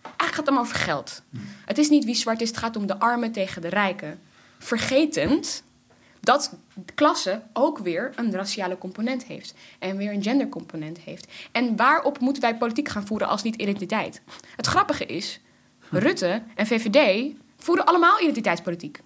Eigenlijk 0.02 0.34
gaat 0.34 0.36
het 0.36 0.46
allemaal 0.46 0.64
over 0.64 0.76
geld. 0.76 1.22
Het 1.64 1.78
is 1.78 1.88
niet 1.88 2.04
wie 2.04 2.14
zwart 2.14 2.40
is, 2.40 2.48
het 2.48 2.58
gaat 2.58 2.76
om 2.76 2.86
de 2.86 2.98
armen 2.98 3.32
tegen 3.32 3.62
de 3.62 3.68
rijken. 3.68 4.20
Vergetend 4.58 5.62
dat 6.20 6.56
klasse 6.94 7.42
ook 7.52 7.78
weer 7.78 8.12
een 8.16 8.32
raciale 8.32 8.78
component 8.78 9.24
heeft. 9.24 9.54
En 9.78 9.96
weer 9.96 10.12
een 10.12 10.22
gendercomponent 10.22 10.98
heeft. 10.98 11.32
En 11.52 11.76
waarop 11.76 12.18
moeten 12.20 12.42
wij 12.42 12.56
politiek 12.56 12.88
gaan 12.88 13.06
voeren 13.06 13.28
als 13.28 13.42
niet 13.42 13.56
identiteit? 13.56 14.22
Het 14.56 14.66
grappige 14.66 15.06
is, 15.06 15.40
Rutte 15.90 16.42
en 16.54 16.66
VVD 16.66 17.32
voeren 17.56 17.84
allemaal 17.84 18.20
identiteitspolitiek. 18.20 19.00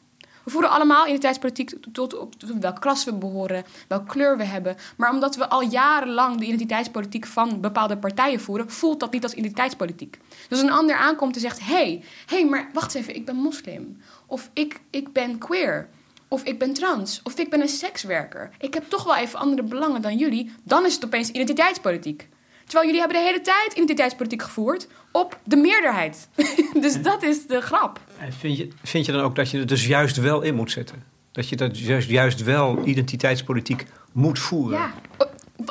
We 0.44 0.50
voeren 0.50 0.70
allemaal 0.70 1.04
identiteitspolitiek 1.04 1.72
tot 1.92 2.18
op 2.18 2.34
welke 2.60 2.80
klasse 2.80 3.10
we 3.10 3.18
behoren, 3.18 3.64
welke 3.88 4.06
kleur 4.06 4.36
we 4.36 4.44
hebben. 4.44 4.76
Maar 4.96 5.10
omdat 5.10 5.36
we 5.36 5.48
al 5.48 5.62
jarenlang 5.62 6.38
de 6.38 6.44
identiteitspolitiek 6.44 7.26
van 7.26 7.60
bepaalde 7.60 7.98
partijen 7.98 8.40
voeren, 8.40 8.70
voelt 8.70 9.00
dat 9.00 9.12
niet 9.12 9.22
als 9.22 9.34
identiteitspolitiek. 9.34 10.18
Dus 10.48 10.60
een 10.60 10.70
ander 10.70 10.96
aankomt 10.96 11.34
en 11.34 11.40
zegt: 11.40 11.60
hé, 11.60 11.74
hey, 11.74 12.04
hey, 12.26 12.46
maar 12.46 12.70
wacht 12.72 12.94
even, 12.94 13.14
ik 13.14 13.24
ben 13.24 13.36
moslim. 13.36 14.00
Of 14.26 14.50
ik, 14.52 14.80
ik 14.90 15.12
ben 15.12 15.38
queer. 15.38 15.88
Of 16.32 16.44
ik 16.44 16.58
ben 16.58 16.72
trans. 16.72 17.20
Of 17.22 17.38
ik 17.38 17.50
ben 17.50 17.60
een 17.60 17.68
sekswerker. 17.68 18.50
Ik 18.58 18.74
heb 18.74 18.84
toch 18.88 19.04
wel 19.04 19.16
even 19.16 19.38
andere 19.38 19.62
belangen 19.62 20.02
dan 20.02 20.16
jullie. 20.16 20.52
Dan 20.62 20.86
is 20.86 20.94
het 20.94 21.04
opeens 21.04 21.28
identiteitspolitiek. 21.30 22.28
Terwijl 22.64 22.84
jullie 22.86 23.00
hebben 23.00 23.18
de 23.18 23.24
hele 23.24 23.40
tijd 23.40 23.72
identiteitspolitiek 23.72 24.42
gevoerd 24.42 24.88
op 25.12 25.38
de 25.44 25.56
meerderheid. 25.56 26.28
dus 26.80 27.02
dat 27.02 27.22
is 27.22 27.46
de 27.46 27.60
grap. 27.60 28.00
En 28.18 28.32
vind, 28.32 28.56
je, 28.56 28.68
vind 28.82 29.06
je 29.06 29.12
dan 29.12 29.20
ook 29.20 29.36
dat 29.36 29.50
je 29.50 29.58
er 29.58 29.66
dus 29.66 29.86
juist 29.86 30.16
wel 30.16 30.40
in 30.42 30.54
moet 30.54 30.70
zetten? 30.70 31.04
Dat 31.32 31.48
je 31.48 31.56
dat 31.56 31.78
juist, 31.78 32.08
juist 32.08 32.42
wel 32.42 32.86
identiteitspolitiek 32.86 33.84
moet 34.12 34.38
voeren? 34.38 34.78
Ja. 34.78 34.92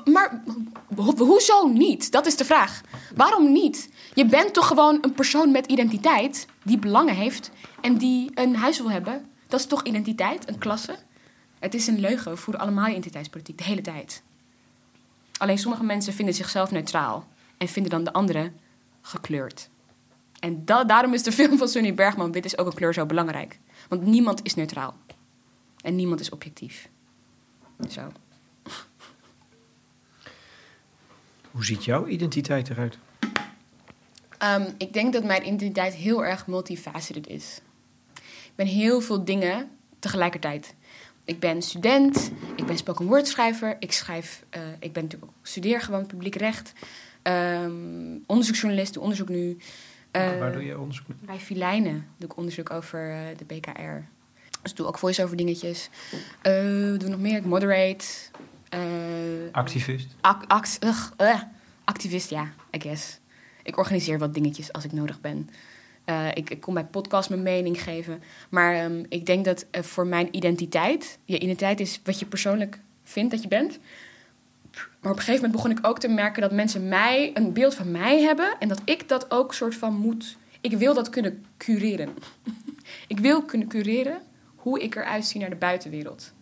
Maar 0.06 0.44
ho- 0.96 1.18
hoezo 1.18 1.68
niet? 1.68 2.12
Dat 2.12 2.26
is 2.26 2.36
de 2.36 2.46
vraag. 2.46 2.82
Waarom 3.16 3.52
niet? 3.52 3.90
Je 4.14 4.26
bent 4.26 4.54
toch 4.54 4.68
gewoon 4.68 4.98
een 5.02 5.14
persoon 5.14 5.52
met 5.52 5.66
identiteit 5.66 6.46
die 6.64 6.78
belangen 6.78 7.16
heeft 7.16 7.52
en 7.82 7.98
die 7.98 8.32
een 8.34 8.56
huis 8.56 8.78
wil 8.78 8.92
hebben. 8.92 9.29
Dat 9.50 9.60
is 9.60 9.66
toch 9.66 9.84
identiteit, 9.84 10.50
een 10.50 10.58
klasse? 10.58 10.98
Het 11.60 11.74
is 11.74 11.88
een 11.88 12.00
leugen. 12.00 12.32
We 12.32 12.38
voeren 12.38 12.64
allemaal 12.64 12.88
identiteitspolitiek 12.88 13.58
de 13.58 13.64
hele 13.64 13.82
tijd. 13.82 14.24
Alleen 15.38 15.58
sommige 15.58 15.84
mensen 15.84 16.14
vinden 16.14 16.36
zichzelf 16.36 16.72
neutraal 16.72 17.28
en 17.58 17.68
vinden 17.68 17.92
dan 17.92 18.04
de 18.04 18.14
anderen 18.14 18.60
gekleurd. 19.02 19.70
En 20.40 20.66
da- 20.66 20.84
daarom 20.84 21.14
is 21.14 21.24
de 21.24 21.32
film 21.32 21.58
van 21.58 21.68
Sunny 21.68 21.94
Bergman, 21.94 22.32
Wit 22.32 22.46
is 22.46 22.58
ook 22.58 22.68
een 22.68 22.74
kleur, 22.74 22.94
zo 22.94 23.06
belangrijk. 23.06 23.60
Want 23.90 24.02
niemand 24.02 24.44
is 24.44 24.56
neutraal. 24.56 24.96
En 25.82 25.96
niemand 25.96 26.20
is 26.20 26.30
objectief. 26.30 26.90
Zo. 27.90 28.12
Hoe 31.52 31.66
ziet 31.66 31.86
jouw 31.86 32.08
identiteit 32.08 32.70
eruit? 32.70 32.98
Ehm, 34.38 34.72
ik 34.78 34.94
denk 34.94 35.14
dat 35.14 35.24
mijn 35.24 35.42
identiteit 35.42 35.94
heel 35.94 36.26
erg 36.26 36.48
multifaceted 36.48 37.28
is. 37.28 37.62
Ik 38.60 38.66
ben 38.66 38.74
heel 38.74 39.02
veel 39.02 39.24
dingen 39.26 39.70
tegelijkertijd. 40.00 40.76
Ik 41.26 41.40
ben 41.40 41.62
student, 41.62 42.32
ik 42.56 42.66
ben 42.66 42.78
spoken 42.78 43.06
word 43.06 43.28
schrijver, 43.28 43.76
ik 43.80 43.92
schrijf, 43.92 44.44
eh, 44.50 44.62
ik 44.80 44.94
ben 44.94 45.04
natuurlijk 45.04 45.32
ook 45.32 45.38
studeer 45.48 45.82
gewoon 45.82 46.06
publiek 46.06 46.36
recht, 46.36 46.74
Ehm, 47.22 48.18
onderzoeksjournalist, 48.26 48.94
doe 48.94 49.02
onderzoek 49.04 49.30
nu. 49.30 49.58
Eh, 50.12 50.40
Waar 50.40 50.52
doe 50.52 50.64
je 50.66 50.80
onderzoek 50.80 51.08
naar? 51.08 51.18
Bij 51.22 51.38
Filijnen 51.38 52.06
doe 52.18 52.30
ik 52.30 52.38
onderzoek 52.38 52.70
over 52.70 53.12
eh, 53.12 53.20
de 53.38 53.46
BKR. 53.46 54.06
Dus 54.62 54.72
ik 54.72 54.78
doe 54.78 54.88
ook 54.88 54.98
voice-over 54.98 55.38
dingetjes. 55.38 55.90
Eh, 56.42 56.54
doe 56.98 57.10
nog 57.10 57.20
meer, 57.20 57.38
ik 57.38 57.46
moderate. 57.46 58.06
Eh, 58.70 58.80
Activist? 59.52 60.08
ac- 60.22 60.44
act- 60.48 60.84
ugh, 60.84 61.12
eh, 61.18 61.42
activist, 61.84 62.30
ja, 62.30 62.44
I 62.76 62.80
guess. 62.82 63.20
Ik 63.64 63.78
organiseer 63.78 64.20
wat 64.20 64.34
dingetjes 64.34 64.74
als 64.74 64.84
ik 64.86 64.92
nodig 64.92 65.22
ben. 65.22 65.50
Eh, 66.10 66.28
ik, 66.34 66.50
ik 66.50 66.62
kom 66.62 66.74
bij 66.74 66.86
podcasts 66.86 67.30
mijn 67.30 67.42
mening 67.42 67.84
geven. 67.84 68.22
Maar 68.50 68.76
ehm, 68.76 69.04
ik 69.10 69.26
denk 69.26 69.46
dat 69.46 69.66
eh, 69.72 69.84
voor 69.84 70.08
mijn 70.08 70.28
identiteit... 70.32 71.20
Je 71.26 71.36
identiteit 71.36 71.80
is 71.80 72.00
wat 72.04 72.20
je 72.20 72.26
persoonlijk 72.26 72.80
vindt 73.04 73.32
dat 73.32 73.42
je 73.42 73.48
bent. 73.48 73.80
Maar 74.72 75.12
op 75.12 75.18
een 75.18 75.24
gegeven 75.24 75.34
moment 75.34 75.52
begon 75.52 75.72
ik 75.72 75.88
ook 75.88 76.00
te 76.00 76.08
merken... 76.08 76.42
dat 76.42 76.52
mensen 76.52 76.88
mij, 76.88 77.32
een 77.34 77.54
beeld 77.54 77.76
van 77.76 77.92
mij 77.92 78.22
hebben... 78.22 78.56
en 78.60 78.68
dat 78.68 78.82
ik 78.86 79.08
dat 79.08 79.32
ook 79.32 79.54
soort 79.54 79.76
van 79.76 79.94
moet... 79.94 80.38
Ik 80.62 80.78
wil 80.78 80.94
dat 80.94 81.10
kunnen 81.10 81.46
cureren. 81.58 82.10
ik 83.08 83.20
wil 83.20 83.44
kunnen 83.44 83.68
cureren 83.68 84.22
hoe 84.56 84.82
ik 84.82 84.96
eruit 84.96 85.26
zie 85.26 85.40
naar 85.40 85.50
de 85.50 85.56
buitenwereld. 85.56 86.34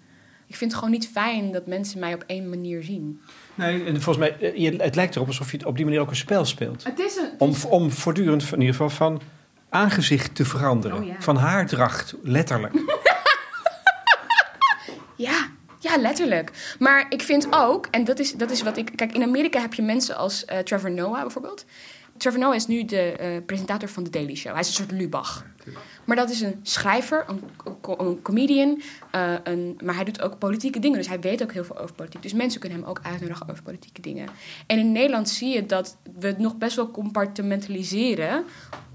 Ik 0.46 0.56
vind 0.56 0.72
het 0.72 0.80
gewoon 0.80 0.94
niet 0.94 1.08
fijn 1.08 1.52
dat 1.52 1.68
mensen 1.68 2.00
mij 2.00 2.14
op 2.14 2.24
één 2.28 2.50
manier 2.50 2.84
zien. 2.84 3.22
Nee, 3.56 3.86
en 3.86 4.02
volgens 4.02 4.18
mij, 4.18 4.54
eh, 4.54 4.80
het 4.80 4.96
lijkt 4.96 5.16
erop 5.16 5.28
alsof 5.28 5.52
je 5.52 5.66
op 5.66 5.76
die 5.76 5.86
manier 5.86 6.00
ook 6.00 6.10
een 6.10 6.16
spel 6.16 6.46
speelt. 6.46 6.84
Het 6.84 7.00
is 7.00 7.16
een... 7.16 7.30
Om, 7.38 7.54
om 7.70 7.92
voortdurend, 7.92 8.44
in 8.44 8.60
ieder 8.60 8.76
geval, 8.76 8.90
van 8.90 9.22
aangezicht 9.70 10.36
te 10.36 10.46
veranderen. 10.46 10.98
Oh, 10.98 11.06
ja. 11.06 11.16
Van 11.20 11.38
haardracht, 11.38 12.14
letterlijk. 12.22 12.74
Ja, 15.18 15.48
ja, 15.80 15.98
letterlijk. 15.98 16.52
Maar 16.80 17.06
ik 17.10 17.22
vind 17.22 17.48
ook, 17.52 17.88
en 17.92 18.04
dat 18.04 18.20
is, 18.20 18.34
dat 18.34 18.52
is 18.52 18.62
wat 18.62 18.78
ik. 18.78 18.92
Kijk, 18.96 19.14
in 19.14 19.24
Amerika 19.24 19.62
heb 19.62 19.74
je 19.74 19.82
mensen 19.82 20.16
als 20.16 20.46
eh, 20.46 20.60
Trevor 20.60 20.92
Noah 20.92 21.22
bijvoorbeeld. 21.22 21.66
Trevor 22.18 22.40
Noah 22.40 22.56
is 22.56 22.68
nu 22.68 22.86
de 22.86 23.12
eh, 23.12 23.30
presentator 23.46 23.90
van 23.90 24.04
The 24.04 24.10
Daily 24.10 24.36
Show. 24.36 24.52
Hij 24.52 24.62
is 24.62 24.68
een 24.68 24.74
soort 24.74 24.92
Lubach. 24.92 25.46
Maar 26.06 26.16
dat 26.16 26.30
is 26.30 26.42
een 26.42 26.60
schrijver, 26.64 27.26
een, 27.28 27.42
een 27.98 28.22
comedian. 28.22 28.82
eh, 29.12 29.34
een, 29.44 29.80
maar 29.84 29.96
hij 29.96 30.04
doet 30.04 30.22
ook 30.22 30.38
politieke 30.38 30.80
dingen. 30.80 30.98
Dus 30.98 31.08
hij 31.08 31.20
weet 31.20 31.44
ook 31.44 31.52
heel 31.52 31.64
veel 31.64 31.80
over 31.80 31.96
politiek. 31.96 32.22
Dus 32.22 32.34
mensen 32.34 32.60
kunnen 32.60 32.80
hem 32.80 32.88
ook 32.88 33.00
uitnodigen 33.04 33.50
over 33.50 33.64
politieke 33.64 34.02
dingen. 34.02 34.30
En 34.68 34.80
in 34.80 34.92
Nederland 34.92 35.30
zie 35.30 35.54
je 35.54 35.66
dat 35.66 35.98
we 36.20 36.28
het 36.28 36.38
nog 36.38 36.58
best 36.58 36.76
wel 36.76 36.92
compartimentaliseren 36.92 38.44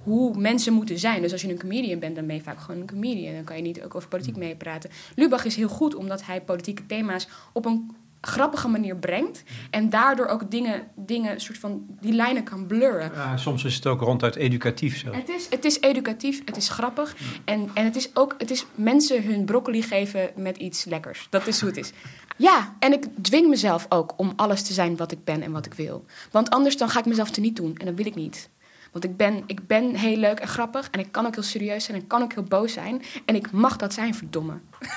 hoe 0.03 0.39
mensen 0.39 0.73
moeten 0.73 0.99
zijn. 0.99 1.23
Dus 1.23 1.33
als 1.33 1.43
je 1.43 1.49
een 1.51 1.59
comedian 1.59 1.99
bent, 1.99 2.17
dan 2.17 2.27
ben 2.27 2.37
je 2.37 2.43
vaak 2.43 2.61
gewoon 2.61 2.81
een 2.81 2.87
comedian. 2.87 3.35
Dan 3.35 3.45
kan 3.45 3.57
je 3.57 3.63
niet 3.63 3.83
ook 3.83 3.95
over 3.95 4.09
politiek 4.09 4.37
meepraten. 4.37 4.91
Lubach 5.17 5.45
is 5.45 5.57
heel 5.57 5.69
goed 5.69 5.95
omdat 5.95 6.25
hij 6.27 6.41
politieke 6.41 6.87
thema's 6.87 7.29
op 7.53 7.65
een 7.65 7.91
grappige 8.27 8.69
manier 8.69 8.97
brengt. 8.97 9.43
En 9.71 9.91
daardoor 9.91 10.27
ook 10.27 10.51
dingen, 10.51 10.83
dingen 10.95 11.41
soort 11.41 11.59
van 11.59 11.87
die 12.01 12.13
lijnen 12.13 12.43
kan 12.43 12.67
blurren. 12.67 13.11
Ja, 13.15 13.37
soms 13.37 13.65
is 13.65 13.75
het 13.75 13.87
ook 13.87 14.01
ronduit 14.01 14.37
educatief 14.37 14.99
zo. 14.99 15.13
Het 15.13 15.29
is, 15.29 15.47
het 15.51 15.65
is 15.65 15.81
educatief, 15.81 16.43
het 16.45 16.57
is 16.57 16.69
grappig. 16.69 17.17
En, 17.45 17.71
en 17.75 17.85
het 17.85 17.97
is 17.97 18.17
ook 18.17 18.35
het 18.39 18.51
is 18.51 18.67
mensen 18.75 19.25
hun 19.25 19.45
broccoli 19.45 19.83
geven 19.83 20.31
met 20.37 20.57
iets 20.57 20.85
lekkers. 20.85 21.27
Dat 21.31 21.47
is 21.47 21.61
hoe 21.61 21.69
het 21.69 21.79
is. 21.79 21.93
Ja, 22.37 22.75
en 22.79 22.93
ik 22.93 23.05
dwing 23.21 23.49
mezelf 23.49 23.87
ook 23.89 24.13
om 24.17 24.33
alles 24.37 24.63
te 24.63 24.73
zijn 24.73 24.97
wat 24.97 25.13
ik 25.13 25.25
ben 25.25 25.43
en 25.43 25.53
wat 25.53 25.67
ik 25.67 25.75
wil. 25.75 26.05
Want 26.31 26.51
anders 26.51 26.77
dan 26.77 26.89
ga 26.89 26.99
ik 26.99 27.05
mezelf 27.05 27.31
teniet 27.31 27.57
doen. 27.57 27.75
En 27.77 27.87
dat 27.87 27.95
wil 27.95 28.07
ik 28.07 28.15
niet. 28.15 28.49
Want 28.93 29.05
ik 29.05 29.17
ben, 29.17 29.43
ik 29.47 29.67
ben 29.67 29.95
heel 29.95 30.17
leuk 30.17 30.39
en 30.39 30.49
grappig. 30.49 30.89
En 30.91 31.01
ik 31.01 31.13
kan 31.13 31.27
ook 31.27 31.35
heel 31.35 31.43
serieus 31.43 31.85
zijn 31.85 31.97
en 31.97 32.03
ik 32.03 32.09
kan 32.09 32.23
ook 32.23 32.33
heel 32.33 32.43
boos 32.43 32.73
zijn. 32.73 33.03
En 33.25 33.35
ik 33.35 33.51
mag 33.51 33.77
dat 33.77 33.93
zijn, 33.93 34.15
verdomme. 34.15 34.53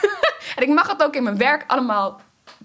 en 0.55 0.63
ik 0.63 0.69
mag 0.69 0.87
het 0.87 1.03
ook 1.03 1.15
in 1.15 1.23
mijn 1.23 1.37
werk 1.37 1.63
allemaal 1.67 2.21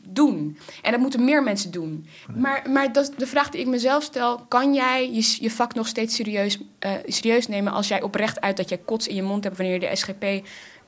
doen. 0.08 0.58
En 0.82 0.90
dat 0.90 1.00
moeten 1.00 1.24
meer 1.24 1.42
mensen 1.42 1.70
doen. 1.70 2.06
Maar, 2.36 2.70
maar 2.70 2.92
dat 2.92 3.08
is 3.08 3.16
de 3.16 3.26
vraag 3.26 3.50
die 3.50 3.60
ik 3.60 3.66
mezelf 3.66 4.02
stel: 4.02 4.38
kan 4.48 4.74
jij 4.74 5.12
je, 5.12 5.36
je 5.40 5.50
vak 5.50 5.74
nog 5.74 5.86
steeds 5.86 6.14
serieus, 6.14 6.58
eh, 6.78 6.92
serieus 7.06 7.48
nemen 7.48 7.72
als 7.72 7.88
jij 7.88 8.02
oprecht 8.02 8.40
uit 8.40 8.56
dat 8.56 8.68
jij 8.68 8.78
kots 8.78 9.08
in 9.08 9.14
je 9.14 9.22
mond 9.22 9.44
hebt 9.44 9.56
wanneer 9.56 9.74
je 9.74 9.88
de 9.88 9.96
SGP 9.96 10.24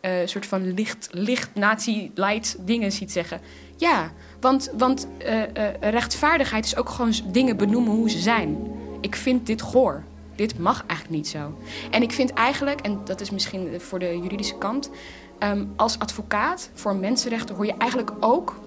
eh 0.01 0.12
soort 0.25 0.46
van 0.46 0.75
licht, 0.75 1.09
licht 1.11 1.55
nazi-light 1.55 2.57
dingen 2.66 2.92
ziet 2.92 3.12
zeggen? 3.12 3.40
Ja, 3.77 4.12
want, 4.40 4.70
want 4.77 5.09
eh, 5.18 5.42
rechtvaardigheid 5.81 6.64
is 6.64 6.77
ook 6.77 6.88
gewoon 6.88 7.12
dingen 7.33 7.57
benoemen 7.57 7.92
hoe 7.92 8.11
ze 8.11 8.18
zijn. 8.18 8.57
Ik 9.01 9.16
vind 9.16 9.46
dit 9.46 9.62
goor. 9.62 10.05
Dit 10.35 10.59
mag 10.59 10.85
eigenlijk 10.87 11.11
niet 11.11 11.29
zo. 11.29 11.59
En 11.90 12.03
ik 12.03 12.12
vind 12.12 12.33
eigenlijk, 12.33 12.81
en 12.81 13.01
dat 13.05 13.20
is 13.20 13.31
misschien 13.31 13.81
voor 13.81 13.98
de 13.98 14.18
juridische 14.22 14.59
kant, 14.59 14.90
ehm, 15.38 15.64
als 15.77 15.98
advocaat 15.98 16.70
voor 16.75 16.96
mensenrechten 16.96 17.55
hoor 17.55 17.66
je 17.66 17.77
eigenlijk 17.79 18.11
ook 18.20 18.61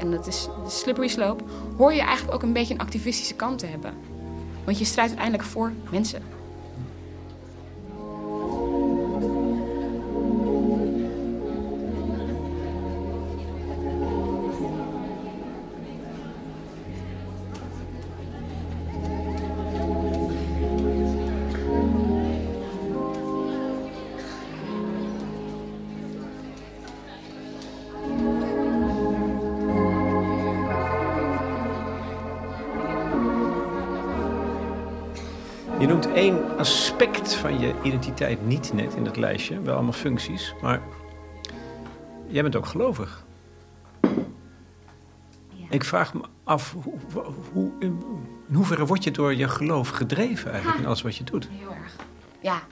en 0.00 0.10
dat 0.10 0.26
is 0.26 0.48
de 0.64 0.70
slippery 0.70 1.08
slope, 1.08 1.44
hoor 1.76 1.92
je 1.92 2.00
eigenlijk 2.00 2.34
ook 2.34 2.42
een 2.42 2.52
beetje 2.52 2.74
een 2.74 2.80
activistische 2.80 3.34
kant 3.34 3.58
te 3.58 3.66
hebben. 3.66 3.94
Want 4.64 4.78
je 4.78 4.84
strijdt 4.84 5.10
uiteindelijk 5.10 5.48
voor 5.48 5.72
mensen. 5.90 6.22
Identiteit 38.00 38.46
niet 38.46 38.72
net 38.72 38.94
in 38.94 39.04
dat 39.04 39.16
lijstje. 39.16 39.60
Wel 39.60 39.74
allemaal 39.74 39.92
functies, 39.92 40.54
maar 40.60 40.82
jij 42.26 42.42
bent 42.42 42.56
ook 42.56 42.66
gelovig. 42.66 43.24
Ik 45.70 45.84
vraag 45.84 46.14
me 46.14 46.20
af, 46.44 46.74
hoe, 46.82 46.94
hoe, 47.52 47.70
in 47.78 48.02
hoeverre 48.52 48.86
word 48.86 49.04
je 49.04 49.10
door 49.10 49.34
je 49.34 49.48
geloof 49.48 49.88
gedreven 49.88 50.50
eigenlijk 50.50 50.80
in 50.80 50.86
alles 50.86 51.02
wat 51.02 51.16
je 51.16 51.24
doet? 51.24 51.48
Heel 51.50 51.74
erg. 51.74 51.96
Ja, 52.40 52.62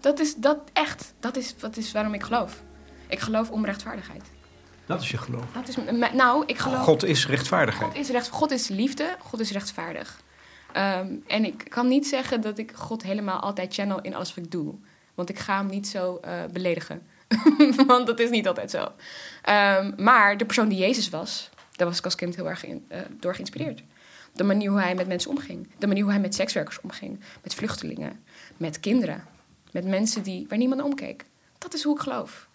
dat 0.00 0.20
is 0.20 0.34
dat 0.34 0.58
echt. 0.72 1.14
Dat 1.20 1.36
is, 1.36 1.56
dat 1.56 1.76
is 1.76 1.92
waarom 1.92 2.14
ik 2.14 2.22
geloof. 2.22 2.62
Ik 3.06 3.20
geloof 3.20 3.50
om 3.50 3.64
rechtvaardigheid. 3.64 4.22
Dat 4.86 5.00
is 5.00 5.10
je 5.10 5.18
geloof. 5.18 5.44
Dat 5.52 5.68
is, 5.68 5.76
nou, 6.14 6.44
ik 6.46 6.58
geloof. 6.58 6.82
God 6.82 7.04
is 7.04 7.26
rechtvaardigheid. 7.26 7.90
God 7.90 8.00
is, 8.00 8.08
recht, 8.08 8.28
God 8.28 8.50
is 8.50 8.68
liefde, 8.68 9.16
God 9.18 9.40
is 9.40 9.50
rechtvaardig. 9.50 10.20
Ehm, 10.74 11.16
en 11.26 11.44
ik 11.44 11.64
kan 11.68 11.88
niet 11.88 12.06
zeggen 12.06 12.40
dat 12.40 12.58
ik 12.58 12.72
God 12.74 13.02
helemaal 13.02 13.40
altijd 13.40 13.74
channel 13.74 14.00
in 14.00 14.14
alles 14.14 14.34
wat 14.34 14.44
ik 14.44 14.50
doe. 14.50 14.74
Want 15.14 15.28
ik 15.28 15.38
ga 15.38 15.56
hem 15.56 15.66
niet 15.66 15.88
zo 15.88 16.18
eh, 16.22 16.32
beledigen. 16.52 17.02
Want 17.86 18.06
dat 18.06 18.20
is 18.20 18.30
niet 18.30 18.48
altijd 18.48 18.70
zo. 18.70 18.92
Ehm, 19.42 19.92
maar 19.96 20.36
de 20.36 20.44
persoon 20.44 20.68
die 20.68 20.78
Jezus 20.78 21.08
was, 21.08 21.50
daar 21.72 21.86
was 21.86 21.98
ik 21.98 22.04
als 22.04 22.14
kind 22.14 22.36
heel 22.36 22.48
erg 22.48 22.64
in, 22.64 22.84
eh, 22.88 23.00
door 23.20 23.34
geïnspireerd. 23.34 23.82
De 24.32 24.44
manier 24.44 24.70
hoe 24.70 24.80
hij 24.80 24.94
met 24.94 25.06
mensen 25.06 25.30
omging. 25.30 25.68
De 25.78 25.86
manier 25.86 26.02
hoe 26.02 26.12
hij 26.12 26.20
met 26.20 26.34
sekswerkers 26.34 26.80
omging. 26.80 27.20
Met 27.42 27.54
vluchtelingen. 27.54 28.24
Met 28.56 28.80
kinderen. 28.80 29.24
Met 29.70 29.84
mensen 29.84 30.22
die, 30.22 30.46
waar 30.48 30.58
niemand 30.58 30.82
omkeek. 30.82 31.24
Dat 31.58 31.74
is 31.74 31.82
hoe 31.82 31.94
ik 31.94 32.02
geloof. 32.02 32.48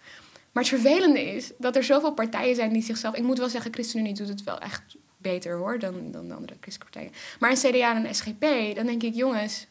Maar 0.52 0.64
het 0.64 0.72
vervelende 0.72 1.22
is 1.22 1.52
dat 1.58 1.76
er 1.76 1.84
zoveel 1.84 2.14
partijen 2.14 2.56
zijn 2.56 2.74
die 2.74 2.84
zichzelf... 2.84 3.16
Ik 3.16 3.24
moet 3.24 3.38
wel 3.38 3.50
zeggen, 3.50 3.74
ChristenUnie 3.74 4.14
doet 4.14 4.28
het 4.28 4.44
wel 4.44 4.60
echt 4.60 4.96
beter 5.22 5.58
hoor 5.58 5.80
dan, 5.80 6.12
dan 6.12 6.28
de 6.28 6.34
andere 6.34 6.58
christelijke 6.62 6.94
partijen. 6.94 7.12
Maar 7.40 7.50
een 7.50 7.72
CDA 7.72 7.96
en 7.96 8.06
een 8.06 8.16
SGP, 8.16 8.76
dan 8.76 8.86
denk 8.86 9.04
ik, 9.04 9.14
jongens... 9.14 9.68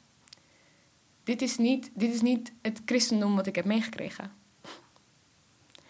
Dit 1.24 1.42
is, 1.42 1.56
niet, 1.56 1.90
dit 1.94 2.14
is 2.14 2.20
niet 2.20 2.52
het 2.62 2.82
christendom 2.84 3.36
wat 3.36 3.46
ik 3.46 3.54
heb 3.54 3.64
meegekregen. 3.64 4.32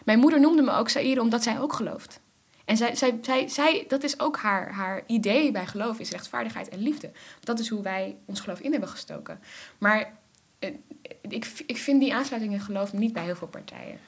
Mijn 0.05 0.19
moeder 0.19 0.41
noemde 0.41 0.63
me 0.63 0.71
ook 0.71 0.89
Saïre 0.89 1.21
omdat 1.21 1.43
zij 1.43 1.61
ook 1.61 1.73
gelooft. 1.73 2.21
En 2.65 2.77
zij, 2.77 2.95
zij, 2.95 3.19
zij, 3.23 3.49
zij, 3.49 3.85
dat 3.89 4.03
is 4.03 4.21
ook 4.21 4.37
haar, 4.37 4.73
haar 4.73 5.03
idee 5.07 5.51
bij 5.51 5.67
geloof, 5.67 5.99
is 5.99 6.11
rechtvaardigheid 6.11 6.69
en 6.69 6.79
liefde. 6.79 7.11
Dat 7.41 7.59
is 7.59 7.69
hoe 7.69 7.83
wij 7.83 8.17
ons 8.25 8.41
geloof 8.41 8.61
in 8.61 8.71
hebben 8.71 8.89
gestoken. 8.89 9.41
Maar 9.79 10.19
eh, 10.59 10.75
ik, 11.21 11.63
ik 11.67 11.77
vind 11.77 12.01
die 12.01 12.15
aansluiting 12.15 12.53
in 12.53 12.61
geloof 12.61 12.93
niet 12.93 13.13
bij 13.13 13.25
heel 13.25 13.37
veel 13.37 13.49
partijen. 13.49 13.99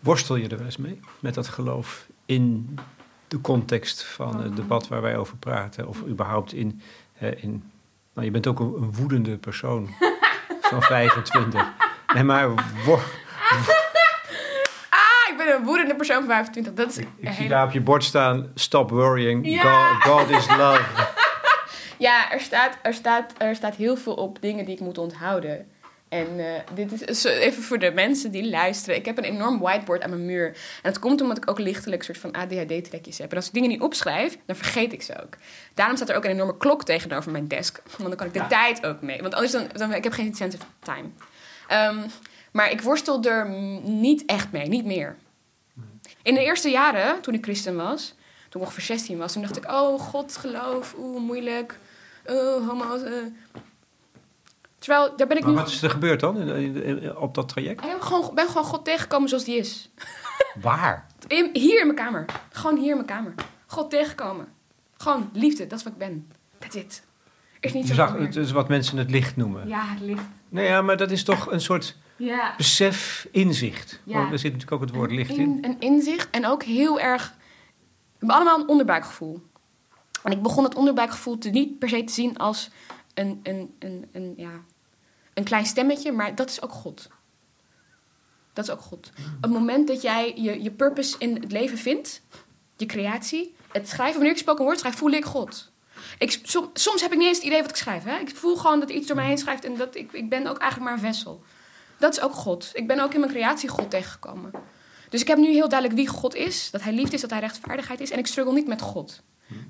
Worstel 0.00 0.36
je 0.36 0.48
er 0.48 0.56
wel 0.56 0.66
eens 0.66 0.76
mee 0.76 1.00
met 1.20 1.34
dat 1.34 1.48
geloof 1.48 2.06
in 2.26 2.78
de 3.28 3.40
context 3.40 4.04
van 4.04 4.40
het 4.42 4.56
debat 4.56 4.88
waar 4.88 5.02
wij 5.02 5.16
over 5.16 5.36
praten? 5.36 5.88
Of 5.88 6.02
überhaupt 6.06 6.52
in. 6.52 6.80
eh, 7.18 7.42
in 7.42 7.70
nou, 8.14 8.26
je 8.26 8.32
bent 8.32 8.46
ook 8.46 8.60
een, 8.60 8.92
woedende 8.92 9.36
persoon 9.38 9.88
van 10.70 10.82
25. 10.82 11.66
Nee, 12.14 12.22
maar 12.22 12.48
wo- 12.84 13.00
Ah, 14.90 15.30
ik 15.32 15.36
ben 15.36 15.54
een 15.54 15.64
woedende 15.64 15.94
persoon 15.96 16.16
van 16.18 16.26
25. 16.26 16.74
Dat 16.74 16.88
is 16.90 16.96
ik 17.16 17.32
zie 17.32 17.48
daar 17.48 17.64
op 17.66 17.72
je 17.72 17.80
bord 17.80 18.04
staan: 18.04 18.50
Stop 18.54 18.90
worrying, 18.90 19.46
Ja. 19.48 19.94
God, 19.94 20.02
God 20.12 20.30
is 20.30 20.48
love. 20.48 20.84
Ja, 21.98 22.32
er 22.32 22.40
staat, 22.40 22.78
er, 22.82 22.94
staat, 22.94 23.32
er 23.38 23.54
staat 23.54 23.74
heel 23.74 23.96
veel 23.96 24.14
op 24.14 24.38
dingen 24.40 24.64
die 24.64 24.74
ik 24.74 24.80
moet 24.80 24.98
onthouden. 24.98 25.66
En 26.08 26.38
eh, 26.38 26.60
dit 26.74 27.08
is 27.08 27.24
even 27.24 27.62
voor 27.62 27.78
de 27.78 27.90
mensen 27.90 28.30
die 28.30 28.48
luisteren. 28.48 28.96
Ik 28.96 29.04
heb 29.04 29.18
een 29.18 29.24
enorm 29.24 29.58
whiteboard 29.58 30.02
aan 30.02 30.10
mijn 30.10 30.26
muur. 30.26 30.46
En 30.46 30.92
dat 30.92 30.98
komt 30.98 31.20
omdat 31.20 31.36
ik 31.36 31.50
ook 31.50 31.58
lichtelijk 31.58 31.98
een 31.98 32.14
soort 32.14 32.32
van 32.32 32.42
ADHD-trekjes 32.42 33.18
heb. 33.18 33.30
En 33.30 33.36
als 33.36 33.46
ik 33.46 33.52
dingen 33.52 33.68
niet 33.68 33.80
opschrijf, 33.80 34.38
dan 34.46 34.56
vergeet 34.56 34.92
ik 34.92 35.02
ze 35.02 35.22
ook. 35.22 35.36
Daarom 35.74 35.96
staat 35.96 36.08
er 36.08 36.16
ook 36.16 36.24
een 36.24 36.30
enorme 36.30 36.56
klok 36.56 36.84
tegenover 36.84 37.32
mijn 37.32 37.48
desk. 37.48 37.82
Want 37.96 38.08
dan 38.08 38.16
kan 38.16 38.26
ik 38.26 38.32
de 38.32 38.46
tijd 38.46 38.86
ook 38.86 39.00
mee. 39.00 39.22
Want 39.22 39.34
anders 39.34 39.52
dan, 39.52 39.66
dan 39.72 39.94
ik 39.94 40.04
heb 40.04 40.12
geen 40.12 40.34
sense 40.34 40.56
of 40.58 40.66
time. 40.82 41.08
Ehm, 41.68 41.98
maar 42.52 42.70
ik 42.70 42.80
worstel 42.80 43.22
er 43.24 43.48
niet 43.82 44.24
echt 44.26 44.52
mee, 44.52 44.66
niet 44.68 44.84
meer. 44.84 45.16
In 46.22 46.34
de 46.34 46.44
eerste 46.44 46.70
jaren, 46.70 47.20
toen 47.20 47.34
ik 47.34 47.44
christen 47.44 47.76
was, 47.76 48.14
toen 48.48 48.60
ik 48.60 48.66
ongeveer 48.66 48.84
16 48.84 49.18
was, 49.18 49.32
toen 49.32 49.42
dacht 49.42 49.56
ik, 49.56 49.70
oh, 49.70 50.00
God, 50.00 50.36
geloof, 50.36 50.94
oeh, 50.98 51.20
moeilijk, 51.20 51.78
oh, 52.26 52.68
homo's. 52.68 53.02
eh. 53.02 53.12
Terwijl, 54.86 55.16
daar 55.16 55.26
ben 55.26 55.36
ik 55.36 55.42
Maar 55.42 55.52
nu... 55.52 55.58
wat 55.58 55.68
is 55.68 55.82
er 55.82 55.90
gebeurd 55.90 56.20
dan 56.20 56.36
in, 56.40 56.48
in- 56.76 57.02
in- 57.02 57.16
op 57.16 57.34
dat 57.34 57.48
traject? 57.48 57.84
Ik 57.84 57.90
ben 57.90 58.02
gewoon, 58.02 58.34
ben 58.34 58.46
gewoon 58.46 58.64
God 58.64 58.84
tegengekomen 58.84 59.28
zoals 59.28 59.44
die 59.44 59.56
is. 59.56 59.90
Waar? 60.62 61.06
In- 61.26 61.50
hier 61.52 61.80
in 61.80 61.86
mijn 61.86 61.98
kamer. 61.98 62.24
Gewoon 62.52 62.76
hier 62.78 62.88
in 62.90 62.94
mijn 62.94 63.06
kamer. 63.06 63.34
God 63.66 63.90
tegenkomen. 63.90 64.48
Gewoon 64.96 65.30
liefde, 65.32 65.66
dat 65.66 65.78
is 65.78 65.84
wat 65.84 65.92
ik 65.92 65.98
ben. 65.98 66.30
That's 66.58 66.74
it. 66.76 67.02
Is 67.60 67.72
niet 67.72 67.82
Je 67.82 67.88
zo 67.88 67.94
zag, 67.94 68.18
het 68.18 68.36
is 68.36 68.50
wat 68.50 68.68
mensen 68.68 68.98
het 68.98 69.10
licht 69.10 69.36
noemen. 69.36 69.68
Ja, 69.68 69.82
het 69.86 70.00
licht. 70.00 70.22
Nee, 70.48 70.66
ja, 70.66 70.82
maar 70.82 70.96
dat 70.96 71.10
is 71.10 71.24
toch 71.24 71.50
een 71.50 71.60
soort 71.60 71.96
Ja. 72.16 72.54
besef, 72.56 73.28
inzicht. 73.30 74.00
Ja. 74.04 74.18
Er 74.18 74.38
zit 74.38 74.52
natuurlijk 74.52 74.72
ook 74.72 74.80
het 74.88 74.94
woord 74.96 75.10
licht 75.10 75.30
in. 75.30 75.40
In, 75.40 75.58
een 75.64 75.76
inzicht 75.80 76.30
en 76.30 76.46
ook 76.46 76.62
heel 76.62 77.00
erg... 77.00 77.34
We 77.38 78.26
hebben 78.26 78.36
allemaal 78.36 78.60
een 78.60 78.68
onderbuikgevoel. 78.68 79.42
En 80.22 80.32
ik 80.32 80.42
begon 80.42 80.64
het 80.64 80.74
onderbuikgevoel 80.74 81.38
te 81.38 81.48
niet 81.50 81.78
per 81.78 81.88
se 81.88 82.04
te 82.04 82.12
zien 82.12 82.36
als 82.36 82.70
een, 83.14 83.40
een, 83.42 83.74
een, 83.78 84.04
een, 84.12 84.34
ja, 84.36 84.50
een 85.36 85.44
klein 85.44 85.66
stemmetje, 85.66 86.12
maar 86.12 86.34
dat 86.34 86.50
is 86.50 86.62
ook 86.62 86.72
God. 86.72 87.08
Dat 88.52 88.64
is 88.64 88.70
ook 88.70 88.80
God. 88.80 89.10
Het 89.40 89.50
moment 89.50 89.88
dat 89.88 90.02
jij 90.02 90.32
je, 90.36 90.62
je 90.62 90.70
purpose 90.70 91.16
in 91.18 91.34
het 91.34 91.52
leven 91.52 91.78
vindt, 91.78 92.22
je 92.76 92.86
creatie, 92.86 93.54
het 93.72 93.88
schrijven, 93.88 94.14
wanneer 94.14 94.32
ik 94.32 94.38
spoken 94.38 94.64
woord 94.64 94.78
schrijf, 94.78 94.96
voel 94.96 95.10
ik 95.10 95.24
God. 95.24 95.70
Ik, 96.18 96.40
som- 96.42 96.70
soms 96.72 97.00
heb 97.00 97.12
ik 97.12 97.18
niet 97.18 97.26
eens 97.26 97.36
het 97.36 97.46
idee 97.46 97.60
wat 97.60 97.70
ik 97.70 97.76
schrijf. 97.76 98.04
Hè? 98.04 98.18
Ik 98.18 98.36
voel 98.36 98.56
gewoon 98.56 98.80
dat 98.80 98.90
iets 98.90 99.06
door 99.06 99.16
mij 99.16 99.26
heen 99.26 99.38
schrijft 99.38 99.64
en 99.64 99.76
dat 99.76 99.94
ik, 99.94 100.12
ik 100.12 100.28
ben 100.28 100.46
ook 100.46 100.58
eigenlijk 100.58 100.90
maar 100.90 100.92
een 101.04 101.12
vessel. 101.12 101.42
Dat 101.98 102.12
is 102.12 102.20
ook 102.20 102.32
God. 102.32 102.70
Ik 102.72 102.86
ben 102.86 103.00
ook 103.00 103.14
in 103.14 103.20
mijn 103.20 103.32
creatie 103.32 103.68
God 103.68 103.90
tegengekomen. 103.90 104.50
Dus 105.08 105.20
ik 105.20 105.28
heb 105.28 105.38
nu 105.38 105.52
heel 105.52 105.68
duidelijk 105.68 105.98
wie 106.00 106.08
God 106.08 106.34
is. 106.34 106.70
Dat 106.70 106.82
hij 106.82 106.92
liefde 106.92 107.14
is, 107.14 107.20
dat 107.20 107.30
hij 107.30 107.40
rechtvaardigheid 107.40 108.00
is. 108.00 108.10
En 108.10 108.18
ik 108.18 108.26
struggle 108.26 108.54
niet 108.54 108.66
met 108.66 108.80
God. 108.80 109.22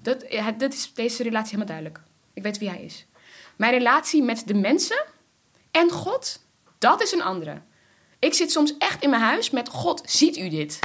Dat, 0.03 0.25
dat 0.59 0.73
is 0.73 0.95
deze 0.95 1.23
relatie 1.23 1.51
helemaal 1.51 1.67
duidelijk. 1.67 2.01
Ik 2.35 2.43
weet 2.43 2.59
wie 2.59 2.69
hij 2.69 2.83
is. 2.83 3.07
Mijn 3.57 3.73
relatie 3.73 4.23
met 4.23 4.43
de 4.47 4.55
mensen 4.55 5.05
en 5.77 5.91
God, 5.91 6.41
dat 6.79 7.03
is 7.03 7.13
een 7.13 7.23
andere. 7.23 7.61
Ik 8.19 8.35
zit 8.35 8.53
soms 8.53 8.77
echt 8.79 9.03
in 9.03 9.11
mijn 9.11 9.23
huis 9.23 9.51
met 9.51 9.69
God, 9.69 10.03
ziet 10.05 10.37
u 10.37 10.49
dit? 10.49 10.79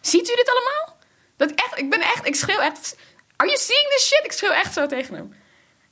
Ziet 0.00 0.30
u 0.30 0.34
dit 0.34 0.50
allemaal? 0.50 0.96
Dat 1.36 1.50
ik 1.50 1.58
echt, 1.58 1.78
ik 1.78 1.90
ben 1.90 2.00
echt, 2.00 2.26
ik 2.26 2.34
schreeuw 2.34 2.58
echt, 2.58 2.96
are 3.36 3.50
you 3.50 3.60
seeing 3.60 3.88
this 3.88 4.06
shit? 4.06 4.24
Ik 4.24 4.32
schreeuw 4.32 4.50
echt 4.50 4.72
zo 4.72 4.86
tegen 4.86 5.14
hem. 5.14 5.34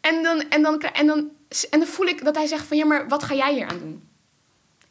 En 0.01 0.23
dan, 0.23 0.49
en 0.49 0.63
dan, 0.63 0.81
en 0.81 1.07
dan, 1.07 1.31
en 1.71 1.79
dan 1.79 1.89
voel 1.89 2.07
ik 2.07 2.25
dat 2.25 2.35
hij 2.35 2.47
zegt 2.47 2.67
van, 2.67 2.77
ja, 2.77 2.85
maar 2.85 3.09
wat 3.09 3.23
ga 3.23 3.35
jij 3.35 3.53
hier 3.53 3.67
aan 3.67 3.79
doen? 3.79 4.09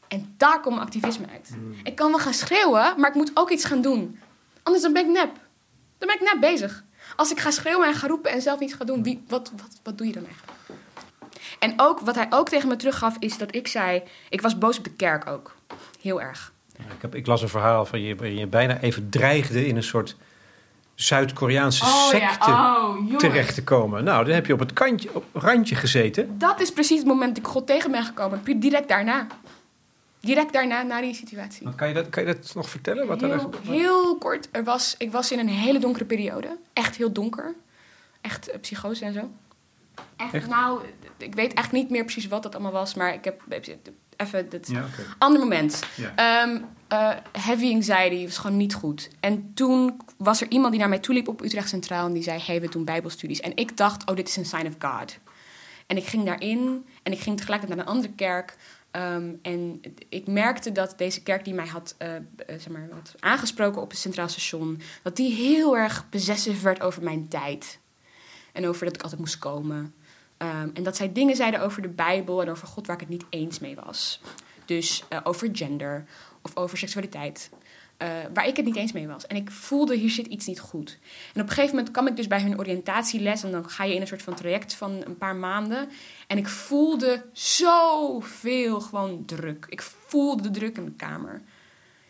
En 0.07 0.33
daar 0.37 0.61
komt 0.61 0.75
mijn 0.75 0.87
activisme 0.87 1.27
uit. 1.31 1.49
Ik 1.83 1.95
kan 1.95 2.09
wel 2.09 2.19
gaan 2.19 2.33
schreeuwen, 2.33 2.93
maar 2.97 3.09
ik 3.09 3.15
moet 3.15 3.31
ook 3.33 3.49
iets 3.49 3.65
gaan 3.65 3.81
doen. 3.81 4.19
Anders 4.63 4.83
dan 4.83 4.93
ben 4.93 5.05
ik 5.05 5.11
nep. 5.11 5.33
Dan 5.97 6.07
ben 6.07 6.15
ik 6.15 6.31
nep 6.31 6.41
bezig. 6.41 6.83
Als 7.15 7.31
ik 7.31 7.39
ga 7.39 7.51
schreeuwen 7.51 7.87
en 7.87 7.93
ga 7.93 8.07
roepen 8.07 8.31
en 8.31 8.41
zelf 8.41 8.59
niets 8.59 8.73
ga 8.73 8.85
doen, 8.85 9.03
wie, 9.03 9.23
wat, 9.27 9.51
wat, 9.57 9.79
wat 9.83 9.97
doe 9.97 10.07
je 10.07 10.13
dan 10.13 10.25
eigenlijk? 10.25 10.57
En 11.61 11.73
ook, 11.77 11.99
wat 11.99 12.15
hij 12.15 12.27
ook 12.29 12.49
tegen 12.49 12.67
me 12.67 12.75
teruggaf, 12.75 13.15
is 13.19 13.37
dat 13.37 13.55
ik 13.55 13.67
zei... 13.67 14.03
Ik 14.29 14.41
was 14.41 14.57
boos 14.57 14.77
op 14.77 14.83
de 14.83 14.91
kerk 14.91 15.27
ook. 15.27 15.55
Heel 16.01 16.21
erg. 16.21 16.53
Ik, 16.77 17.01
heb, 17.01 17.15
ik 17.15 17.27
las 17.27 17.41
een 17.41 17.49
verhaal 17.49 17.85
van 17.85 18.01
je 18.01 18.15
waarin 18.15 18.37
je 18.37 18.47
bijna 18.47 18.79
even 18.79 19.09
dreigde 19.09 19.67
in 19.67 19.75
een 19.75 19.83
soort 19.83 20.15
Zuid-Koreaanse 20.95 21.83
Oh, 21.83 22.07
secte 22.07 22.49
Oh, 22.49 23.17
terecht 23.17 23.55
te 23.55 23.63
komen. 23.63 24.03
Nou, 24.03 24.25
dan 24.25 24.33
heb 24.33 24.45
je 24.45 24.53
op 24.53 24.59
het 24.59 24.73
kantje, 24.73 25.09
op 25.13 25.25
het 25.31 25.43
randje 25.43 25.75
gezeten. 25.75 26.37
Dat 26.37 26.61
is 26.61 26.73
precies 26.73 26.97
het 26.97 27.07
moment 27.07 27.35
dat 27.35 27.45
ik 27.45 27.51
God 27.51 27.67
tegen 27.67 27.91
ben 27.91 28.03
gekomen. 28.03 28.41
Direct 28.59 28.87
daarna. 28.87 29.27
Direct 30.19 30.53
daarna, 30.53 30.81
na 30.81 31.01
die 31.01 31.13
situatie. 31.13 31.75
Kan, 31.75 31.87
je 31.87 31.93
dat, 31.93 32.09
kan 32.09 32.25
je 32.25 32.33
dat 32.33 32.55
nog 32.55 32.69
vertellen? 32.69 33.07
Wat 33.07 33.21
er 33.21 33.27
Heel, 33.27 33.51
heel 33.63 34.17
kort. 34.17 34.47
Er 34.51 34.63
was, 34.63 34.95
ik 34.97 35.11
was 35.11 35.31
in 35.31 35.39
een 35.39 35.47
hele 35.47 35.79
donkere 35.79 36.05
periode. 36.05 36.57
Echt 36.73 36.95
heel 36.95 37.11
donker. 37.11 37.53
Echt 38.21 38.49
eh, 38.49 38.59
psychose 38.59 39.05
en 39.05 39.13
zo. 39.13 39.29
Echt, 40.21 40.33
Echt? 40.33 40.47
Nou, 40.47 40.81
ik 41.17 41.35
weet 41.35 41.53
eigenlijk 41.53 41.71
niet 41.71 41.89
meer 41.89 42.03
precies 42.03 42.27
wat 42.27 42.43
dat 42.43 42.53
allemaal 42.53 42.71
was. 42.71 42.93
Maar 42.93 43.13
ik 43.13 43.23
heb 43.23 43.41
even... 44.17 44.49
Dit, 44.49 44.67
Ja. 44.67 44.85
Ander 45.17 45.39
moment. 45.39 45.83
Ja. 45.95 46.15
Ehm, 46.15 46.61
eh, 46.87 47.09
heavy 47.31 47.73
anxiety 47.73 48.25
was 48.25 48.37
gewoon 48.37 48.57
niet 48.57 48.73
goed. 48.73 49.09
En 49.19 49.51
toen 49.53 50.01
was 50.17 50.41
er 50.41 50.49
iemand 50.49 50.71
die 50.71 50.79
naar 50.79 50.89
mij 50.89 50.99
toe 50.99 51.15
liep 51.15 51.27
op 51.27 51.41
Utrecht 51.41 51.69
Centraal... 51.69 52.05
en 52.05 52.13
die 52.13 52.23
zei, 52.23 52.41
hey, 52.45 52.61
we 52.61 52.69
doen 52.69 52.85
bijbelstudies. 52.85 53.39
En 53.39 53.55
ik 53.55 53.77
dacht, 53.77 54.09
oh, 54.09 54.15
dit 54.15 54.27
is 54.27 54.35
een 54.35 54.45
sign 54.45 54.67
of 54.67 54.75
God. 54.79 55.17
En 55.87 55.97
ik 55.97 56.05
ging 56.05 56.25
daarin 56.25 56.85
en 57.03 57.11
ik 57.11 57.19
ging 57.19 57.37
tegelijkertijd 57.37 57.77
naar 57.77 57.87
een 57.87 57.93
andere 57.93 58.13
kerk... 58.13 58.57
Ehm, 58.91 59.29
en 59.41 59.81
ik 60.09 60.27
merkte 60.27 60.71
dat 60.71 60.93
deze 60.97 61.23
kerk 61.23 61.45
die 61.45 61.53
mij 61.53 61.67
had, 61.67 61.95
eh, 61.97 62.15
eh, 62.15 62.21
zeg 62.47 62.69
maar, 62.69 62.87
had 62.91 63.15
aangesproken 63.19 63.81
op 63.81 63.89
het 63.89 63.99
Centraal 63.99 64.29
Station... 64.29 64.81
dat 65.03 65.15
die 65.15 65.33
heel 65.33 65.77
erg 65.77 66.09
possessive 66.09 66.63
werd 66.63 66.81
over 66.81 67.03
mijn 67.03 67.27
tijd. 67.27 67.79
En 68.51 68.67
over 68.67 68.85
dat 68.85 68.95
ik 68.95 69.01
altijd 69.01 69.19
moest 69.19 69.37
komen. 69.37 69.93
Ehm, 70.41 70.69
en 70.73 70.83
dat 70.83 70.95
zij 70.95 71.11
dingen 71.11 71.35
zeiden 71.35 71.61
over 71.61 71.81
de 71.81 71.87
Bijbel 71.87 72.41
en 72.41 72.49
over 72.49 72.67
God 72.67 72.87
waar 72.87 72.95
ik 72.95 73.01
het 73.01 73.09
niet 73.09 73.25
eens 73.29 73.59
mee 73.59 73.75
was. 73.75 74.21
Dus 74.65 75.03
eh, 75.09 75.19
over 75.23 75.49
gender 75.53 76.05
of 76.41 76.57
over 76.57 76.77
seksualiteit. 76.77 77.49
eh, 77.97 78.07
waar 78.33 78.47
ik 78.47 78.55
het 78.55 78.65
niet 78.65 78.75
eens 78.75 78.91
mee 78.91 79.07
was. 79.07 79.27
En 79.27 79.35
ik 79.35 79.51
voelde, 79.51 79.95
hier 79.95 80.09
zit 80.09 80.25
iets 80.25 80.45
niet 80.45 80.59
goed. 80.59 80.97
En 81.33 81.41
op 81.41 81.47
een 81.47 81.53
gegeven 81.53 81.75
moment 81.75 81.91
kwam 81.91 82.07
ik 82.07 82.15
dus 82.15 82.27
bij 82.27 82.41
hun 82.41 82.59
oriëntatieles. 82.59 83.43
En 83.43 83.51
dan 83.51 83.69
ga 83.69 83.83
je 83.83 83.95
in 83.95 84.01
een 84.01 84.07
soort 84.07 84.21
van 84.21 84.33
traject 84.35 84.73
van 84.73 84.91
een 85.05 85.17
paar 85.17 85.35
maanden. 85.35 85.89
En 86.27 86.37
ik 86.37 86.47
voelde 86.47 87.25
zoveel 87.33 88.81
gewoon 88.81 89.25
druk. 89.25 89.65
Ik 89.69 89.81
voelde 89.81 90.43
de 90.43 90.51
druk 90.51 90.77
in 90.77 90.85
de 90.85 90.91
kamer. 90.91 91.41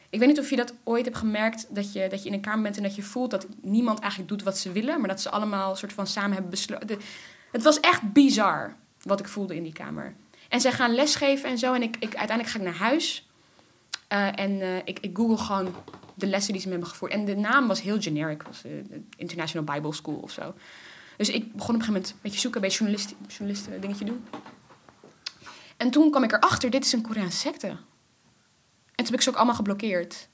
Ik 0.09 0.19
weet 0.19 0.27
niet 0.27 0.39
of 0.39 0.49
je 0.49 0.55
dat 0.55 0.73
ooit 0.83 1.05
hebt 1.05 1.17
gemerkt, 1.17 1.75
dat 1.75 1.93
je, 1.93 2.07
dat 2.09 2.23
je 2.23 2.29
in 2.29 2.33
een 2.33 2.41
kamer 2.41 2.61
bent 2.61 2.77
en 2.77 2.83
dat 2.83 2.95
je 2.95 3.03
voelt 3.03 3.31
dat 3.31 3.47
niemand 3.61 3.99
eigenlijk 3.99 4.29
doet 4.29 4.43
wat 4.43 4.57
ze 4.57 4.71
willen, 4.71 4.99
maar 4.99 5.09
dat 5.09 5.21
ze 5.21 5.29
allemaal 5.29 5.75
soort 5.75 5.93
van 5.93 6.07
samen 6.07 6.31
hebben 6.31 6.51
besloten. 6.51 6.99
Het 7.51 7.63
was 7.63 7.79
echt 7.79 8.13
bizar 8.13 8.75
wat 9.01 9.19
ik 9.19 9.27
voelde 9.27 9.55
in 9.55 9.63
die 9.63 9.73
kamer. 9.73 10.15
En 10.49 10.61
zij 10.61 10.71
gaan 10.71 10.93
lesgeven 10.93 11.49
en 11.49 11.57
zo. 11.57 11.73
En 11.73 11.81
ik, 11.81 11.95
ik, 11.95 12.15
uiteindelijk 12.15 12.49
ga 12.49 12.57
ik 12.57 12.65
naar 12.65 12.87
huis. 12.89 13.27
Eh, 14.07 14.39
en 14.39 14.61
eh, 14.61 14.77
ik, 14.77 14.99
ik 14.99 15.17
google 15.17 15.37
gewoon 15.37 15.75
de 16.13 16.27
lessen 16.27 16.51
die 16.51 16.61
ze 16.61 16.67
me 16.67 16.73
hebben 16.73 16.91
gevoerd. 16.91 17.11
En 17.11 17.25
de 17.25 17.35
naam 17.35 17.67
was 17.67 17.81
heel 17.81 18.01
generic. 18.01 18.43
was 18.43 18.63
eh, 18.63 18.71
International 19.17 19.73
Bible 19.73 19.93
School 19.93 20.15
of 20.15 20.31
zo. 20.31 20.53
Dus 21.17 21.29
ik 21.29 21.53
begon 21.53 21.75
op 21.75 21.81
een 21.81 21.85
gegeven 21.85 21.93
moment 21.93 22.09
een 22.11 22.17
beetje 22.21 22.39
zoeken, 22.39 22.61
een 22.61 22.67
beetje 22.67 22.83
journalist, 22.83 23.15
journalisten 23.27 23.81
dingetje 23.81 24.05
doen. 24.05 24.25
En 25.77 25.91
toen 25.91 26.09
kwam 26.11 26.23
ik 26.23 26.31
erachter, 26.31 26.69
dit 26.69 26.85
is 26.85 26.93
een 26.93 27.01
Koreaanse 27.01 27.37
secte. 27.37 27.67
En 27.67 27.77
toen 28.95 29.05
heb 29.05 29.13
ik 29.13 29.21
ze 29.21 29.29
ook 29.29 29.35
allemaal 29.35 29.55
geblokkeerd. 29.55 30.29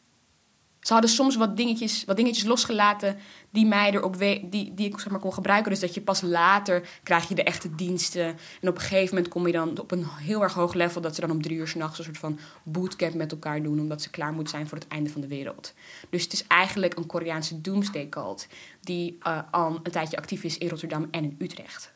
Ze 0.80 0.94
hadden 0.94 1.12
soms 1.12 1.36
wat 1.36 1.58
dingetjes, 1.58 2.04
wat 2.06 2.16
dingetjes 2.16 2.46
losgelaten 2.46 3.18
die 3.50 3.66
mij 3.66 3.92
erop 3.92 4.18
die, 4.18 4.50
die 4.50 4.88
ik 4.88 5.00
zeg 5.00 5.10
maar, 5.12 5.20
kon 5.20 5.34
gebruiken. 5.34 5.72
Dus 5.72 5.80
dat 5.80 5.94
je 5.94 6.02
pas 6.02 6.22
later 6.22 6.90
krijg 7.04 7.28
je 7.28 7.36
de 7.36 7.44
echte 7.44 7.76
diensten. 7.76 8.26
En 8.62 8.70
op 8.70 8.76
een 8.76 8.82
gegeven 8.82 9.16
moment 9.16 9.34
kom 9.34 9.48
je 9.48 9.54
dan 9.54 9.80
op 9.80 9.92
een 9.92 10.06
heel 10.06 10.42
erg 10.42 10.54
hoog 10.54 10.74
level 10.74 11.02
dat 11.02 11.16
ze 11.16 11.22
dan 11.22 11.32
om 11.32 11.42
drie 11.42 11.58
uur 11.58 11.68
s'nachts 11.68 11.98
een 11.98 12.06
soort 12.06 12.18
van 12.18 12.40
bootcamp 12.64 13.14
met 13.14 13.32
elkaar 13.32 13.64
doen. 13.64 13.80
Omdat 13.80 14.02
ze 14.02 14.10
klaar 14.10 14.34
moeten 14.34 14.54
zijn 14.54 14.68
voor 14.68 14.78
het 14.78 14.88
einde 14.88 15.10
van 15.10 15.22
de 15.22 15.28
wereld. 15.28 15.74
Dus 16.10 16.24
het 16.24 16.34
is 16.34 16.48
eigenlijk 16.48 16.96
een 16.96 17.06
Koreaanse 17.06 17.62
doomsday 17.62 18.10
cult 18.10 18.48
die 18.82 19.18
eh, 19.22 19.40
al 19.52 19.80
een 19.84 19.92
tijdje 19.92 20.18
actief 20.18 20.44
is 20.44 20.58
in 20.58 20.70
Rotterdam 20.70 21.08
en 21.12 21.24
in 21.24 21.36
Utrecht. 21.40 21.92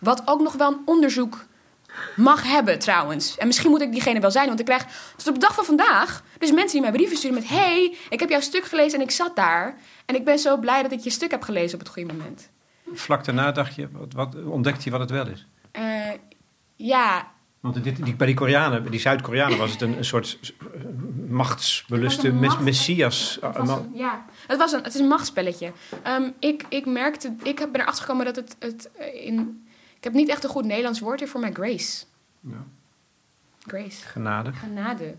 Wat 0.00 0.22
ook 0.24 0.40
nog 0.40 0.52
wel 0.52 0.72
een 0.72 0.82
onderzoek 0.84 1.46
mag 2.16 2.42
hebben 2.42 2.78
trouwens. 2.78 3.38
En 3.38 3.46
misschien 3.46 3.70
moet 3.70 3.80
ik 3.80 3.92
diegene 3.92 4.20
wel 4.20 4.30
zijn, 4.30 4.46
want 4.46 4.60
ik 4.60 4.64
krijg 4.64 4.86
tot 5.16 5.28
op 5.28 5.34
de 5.34 5.40
dag 5.40 5.54
van 5.54 5.64
vandaag 5.64 6.22
dus 6.38 6.52
mensen 6.52 6.72
die 6.72 6.80
mij 6.80 6.92
brieven 6.92 7.16
sturen 7.16 7.36
met... 7.36 7.48
hey, 7.48 7.96
ik 8.08 8.20
heb 8.20 8.28
jouw 8.28 8.40
stuk 8.40 8.64
gelezen 8.64 8.98
en 8.98 9.04
ik 9.04 9.10
zat 9.10 9.36
daar. 9.36 9.76
En 10.06 10.14
ik 10.14 10.24
ben 10.24 10.38
zo 10.38 10.56
blij 10.56 10.82
dat 10.82 10.92
ik 10.92 11.00
je 11.00 11.10
stuk 11.10 11.30
heb 11.30 11.42
gelezen 11.42 11.74
op 11.74 11.84
het 11.84 11.88
goede 11.88 12.12
moment. 12.14 12.50
Vlak 12.92 13.24
daarna 13.24 13.52
dacht 13.52 13.74
je, 13.74 13.88
wat, 13.92 14.12
wat, 14.12 14.34
ontdekte 14.44 14.82
je 14.84 14.90
wat 14.90 15.00
het 15.00 15.10
wel 15.10 15.28
is? 15.28 15.46
Eh, 15.70 15.82
ja, 16.76 17.28
Want 17.60 17.84
dit, 17.84 18.04
die, 18.04 18.14
bij 18.14 18.26
die 18.26 18.36
Koreanen, 18.36 18.90
die 18.90 19.00
Zuid-Koreanen 19.00 19.58
was 19.58 19.70
het 19.70 19.80
een, 19.80 19.96
een 19.96 20.04
soort 20.04 20.52
machtsbeluste 21.28 22.28
een 22.28 22.38
macht- 22.40 22.60
messias. 22.60 23.38
het, 23.40 23.52
eh, 23.54 23.58
was 23.58 23.68
man. 23.68 23.78
een, 23.78 23.90
ja. 23.94 24.24
het, 24.46 24.58
was 24.58 24.72
een, 24.72 24.82
het 24.82 24.94
is 24.94 25.00
een 25.00 25.08
machtsspelletje. 25.08 25.72
Ehm, 26.02 26.30
ik, 26.38 26.64
ik 26.68 26.86
merkte, 26.86 27.34
ik 27.42 27.56
ben 27.56 27.80
erachter 27.80 28.04
gekomen 28.04 28.24
dat 28.24 28.36
het, 28.36 28.56
het 28.58 28.90
eh, 28.96 29.26
in... 29.26 29.63
Ik 30.04 30.10
heb 30.10 30.18
niet 30.18 30.28
echt 30.28 30.44
een 30.44 30.50
goed 30.50 30.64
Nederlands 30.64 31.00
woord 31.00 31.18
hier 31.18 31.28
voor 31.28 31.40
mij, 31.40 31.52
grace. 31.52 32.04
Ja. 32.40 32.64
Grace. 33.66 34.06
Genade. 34.06 34.52
genade. 34.52 35.14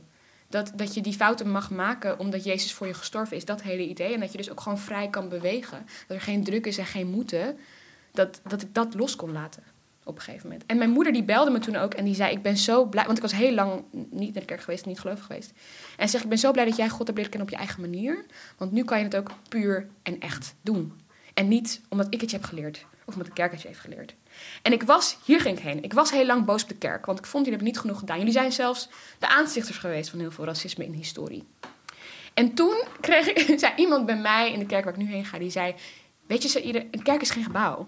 Dat, 0.47 0.71
dat 0.75 0.93
je 0.93 1.01
die 1.01 1.13
fouten 1.13 1.51
mag 1.51 1.71
maken 1.71 2.19
omdat 2.19 2.43
Jezus 2.43 2.73
voor 2.73 2.87
je 2.87 2.93
gestorven 2.93 3.37
is. 3.37 3.45
Dat 3.45 3.61
hele 3.61 3.87
idee. 3.87 4.13
En 4.13 4.19
dat 4.19 4.31
je 4.31 4.37
dus 4.37 4.51
ook 4.51 4.61
gewoon 4.61 4.79
vrij 4.79 5.09
kan 5.09 5.29
bewegen. 5.29 5.85
Dat 6.07 6.17
er 6.17 6.23
geen 6.23 6.43
druk 6.43 6.65
is 6.65 6.77
en 6.77 6.85
geen 6.85 7.07
moeten. 7.07 7.57
Dat, 8.11 8.41
dat 8.47 8.61
ik 8.61 8.73
dat 8.73 8.93
los 8.93 9.15
kon 9.15 9.31
laten. 9.31 9.63
Op 10.03 10.15
een 10.15 10.21
gegeven 10.21 10.47
moment. 10.49 10.65
En 10.65 10.77
mijn 10.77 10.89
moeder 10.89 11.13
die 11.13 11.23
belde 11.23 11.51
me 11.51 11.59
toen 11.59 11.75
ook 11.75 11.93
en 11.93 12.05
die 12.05 12.15
zei: 12.15 12.31
Ik 12.31 12.41
ben 12.41 12.57
zo 12.57 12.85
blij. 12.85 13.05
Want 13.05 13.17
ik 13.17 13.23
was 13.23 13.33
heel 13.33 13.53
lang 13.53 13.83
niet 13.91 14.33
naar 14.33 14.41
de 14.41 14.45
kerk 14.45 14.61
geweest, 14.61 14.85
niet 14.85 14.99
gelovig 14.99 15.25
geweest. 15.25 15.51
En 15.97 16.05
ze 16.05 16.11
zegt: 16.11 16.23
Ik 16.23 16.29
ben 16.29 16.39
zo 16.39 16.51
blij 16.51 16.65
dat 16.65 16.75
jij 16.75 16.89
God 16.89 17.07
hebt 17.07 17.17
leren 17.17 17.31
kennen 17.31 17.49
op 17.49 17.53
je 17.53 17.59
eigen 17.59 17.81
manier. 17.81 18.25
Want 18.57 18.71
nu 18.71 18.83
kan 18.83 18.97
je 18.97 19.03
het 19.03 19.15
ook 19.15 19.31
puur 19.49 19.87
en 20.03 20.19
echt 20.19 20.55
doen. 20.61 20.93
En 21.33 21.47
niet 21.47 21.81
omdat 21.89 22.07
ik 22.09 22.21
het 22.21 22.29
je 22.29 22.37
heb 22.37 22.45
geleerd. 22.45 22.85
Of 23.05 23.13
omdat 23.13 23.27
de 23.27 23.33
kerk 23.33 23.51
het 23.51 23.61
je 23.61 23.67
heeft 23.67 23.79
geleerd. 23.79 24.15
En 24.61 24.71
ik 24.71 24.83
was, 24.83 25.17
hier 25.23 25.41
ging 25.41 25.57
ik 25.57 25.63
heen. 25.63 25.83
Ik 25.83 25.93
was 25.93 26.11
heel 26.11 26.25
lang 26.25 26.45
boos 26.45 26.63
op 26.63 26.69
de 26.69 26.75
kerk. 26.75 27.05
Want 27.05 27.19
ik 27.19 27.25
vond, 27.25 27.45
jullie 27.45 27.59
hebben 27.59 27.67
niet 27.67 27.79
genoeg 27.81 27.99
gedaan. 27.99 28.17
Jullie 28.17 28.33
zijn 28.33 28.51
zelfs 28.51 28.89
de 29.19 29.27
aanstichters 29.27 29.77
geweest 29.77 30.09
van 30.09 30.19
heel 30.19 30.31
veel 30.31 30.45
racisme 30.45 30.85
in 30.85 30.91
de 30.91 30.97
historie. 30.97 31.47
En 32.33 32.53
toen 32.53 32.83
kreeg 33.01 33.27
ik, 33.27 33.53
zei 33.59 33.73
iemand 33.75 34.05
bij 34.05 34.17
mij 34.17 34.51
in 34.51 34.59
de 34.59 34.65
kerk 34.65 34.83
waar 34.83 34.93
ik 34.93 34.99
nu 34.99 35.07
heen 35.11 35.25
ga, 35.25 35.37
die 35.37 35.49
zei: 35.49 35.75
Weet 36.27 36.41
je, 36.43 36.49
Saïde, 36.49 36.87
een 36.91 37.03
kerk 37.03 37.21
is 37.21 37.29
geen 37.29 37.43
gebouw. 37.43 37.87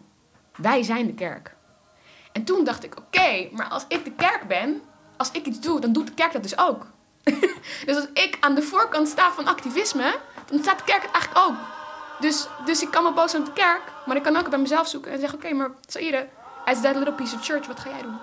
Wij 0.55 0.83
zijn 0.83 1.05
de 1.05 1.13
kerk. 1.13 1.55
En 2.31 2.43
toen 2.43 2.63
dacht 2.63 2.83
ik: 2.83 2.97
Oké, 2.97 3.49
maar 3.51 3.67
als 3.67 3.85
ik 3.87 4.03
de 4.03 4.11
kerk 4.11 4.47
ben, 4.47 4.81
als 5.17 5.31
ik 5.31 5.45
iets 5.45 5.59
doe, 5.59 5.79
dan 5.79 5.93
doet 5.93 6.07
de 6.07 6.13
kerk 6.13 6.33
dat 6.33 6.43
dus 6.43 6.57
ook. 6.57 6.87
dus 7.85 7.95
als 7.95 8.07
ik 8.13 8.37
aan 8.39 8.55
de 8.55 8.61
voorkant 8.61 9.07
sta 9.07 9.31
van 9.31 9.47
activisme, 9.47 10.19
dan 10.45 10.59
staat 10.59 10.77
de 10.77 10.83
kerk 10.83 11.01
het 11.01 11.11
eigenlijk 11.11 11.45
ook. 11.47 11.76
Dus, 12.19 12.47
dus 12.65 12.81
ik 12.81 12.91
kan 12.91 13.03
wel 13.03 13.13
boos 13.13 13.31
zijn 13.31 13.41
op 13.41 13.47
de 13.55 13.61
kerk, 13.61 13.81
maar 14.05 14.15
ik 14.15 14.23
kan 14.23 14.35
ook 14.37 14.49
bij 14.49 14.59
mezelf 14.59 14.87
zoeken 14.87 15.11
en 15.11 15.19
zeggen: 15.19 15.37
Oké, 15.37 15.53
maar 15.53 15.69
Saïde, 15.87 16.27
as 16.65 16.81
that 16.81 16.95
little 16.95 17.13
piece 17.13 17.35
of 17.35 17.45
church, 17.45 17.67
wat 17.67 17.79
ga 17.79 17.89
jij 17.89 18.01
doen? 18.01 18.17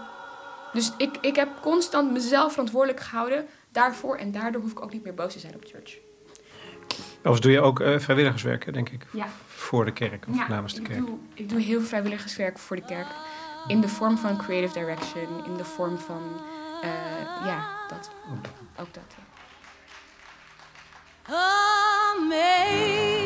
Dus 0.72 0.92
ik, 0.97 1.16
ik 1.20 1.36
heb 1.36 1.49
constant 1.61 2.12
mezelf 2.12 2.51
verantwoordelijk 2.53 3.01
gehouden 3.01 3.47
daarvoor 3.72 4.16
en 4.16 4.32
daardoor 4.32 4.61
hoef 4.61 4.70
ik 4.70 4.82
ook 4.82 4.92
niet 4.92 5.05
meer 5.05 5.14
boos 5.14 5.32
te 5.32 5.38
zijn 5.38 5.55
op 5.55 5.64
church. 5.64 5.99
Overigens 7.16 7.40
doe 7.40 7.53
je 7.53 7.61
ook 7.61 7.80
eh, 7.80 7.99
vrijwilligerswerk, 7.99 8.72
denk 8.72 8.88
ik. 8.88 9.07
Ja. 9.12 9.26
Voor 9.47 9.84
de 9.84 9.92
kerk 9.92 10.24
of 10.28 10.36
Ja, 10.36 10.49
namens 10.49 10.74
de 10.74 10.80
ik 10.80 10.86
kerk. 10.86 10.99
doe, 11.07 11.18
ik 11.34 11.49
doe 11.49 11.61
heel 11.61 11.80
vrijwilligerswerk 11.80 12.59
voor 12.59 12.76
de 12.76 12.84
kerk. 12.84 13.07
In 13.66 13.80
de 13.80 13.88
vorm 13.88 14.18
van 14.18 14.36
creative 14.36 14.72
direction, 14.78 15.45
in 15.45 15.57
de 15.57 15.64
vorm 15.64 15.99
van, 15.99 16.22
eh, 16.82 16.90
ja, 17.47 17.66
dat. 17.88 18.11
Ook 18.80 18.95
dat. 18.95 19.03
ja. 19.16 19.22
Amazing 22.14 23.23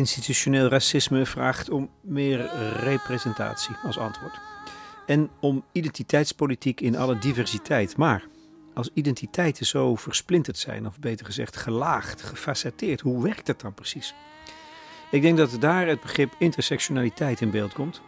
Institutioneel 0.00 0.68
racisme 0.68 1.26
vraagt 1.26 1.70
om 1.70 1.90
meer 2.00 2.50
representatie 2.76 3.76
als 3.82 3.98
antwoord. 3.98 4.40
En 5.06 5.30
om 5.40 5.64
identiteitspolitiek 5.72 6.80
in 6.80 6.96
alle 6.96 7.18
diversiteit. 7.18 7.96
Maar 7.96 8.26
als 8.74 8.90
identiteiten 8.94 9.66
zo 9.66 9.94
versplinterd 9.94 10.58
zijn, 10.58 10.86
of 10.86 10.98
beter 10.98 11.26
gezegd 11.26 11.56
gelaagd, 11.56 12.22
gefacetteerd, 12.22 13.00
hoe 13.00 13.22
werkt 13.22 13.46
dat 13.46 13.60
dan 13.60 13.74
precies? 13.74 14.14
Ik 15.10 15.22
denk 15.22 15.36
dat 15.36 15.56
daar 15.60 15.86
het 15.86 16.00
begrip 16.00 16.34
intersectionaliteit 16.38 17.40
in 17.40 17.50
beeld 17.50 17.72
komt. 17.72 18.00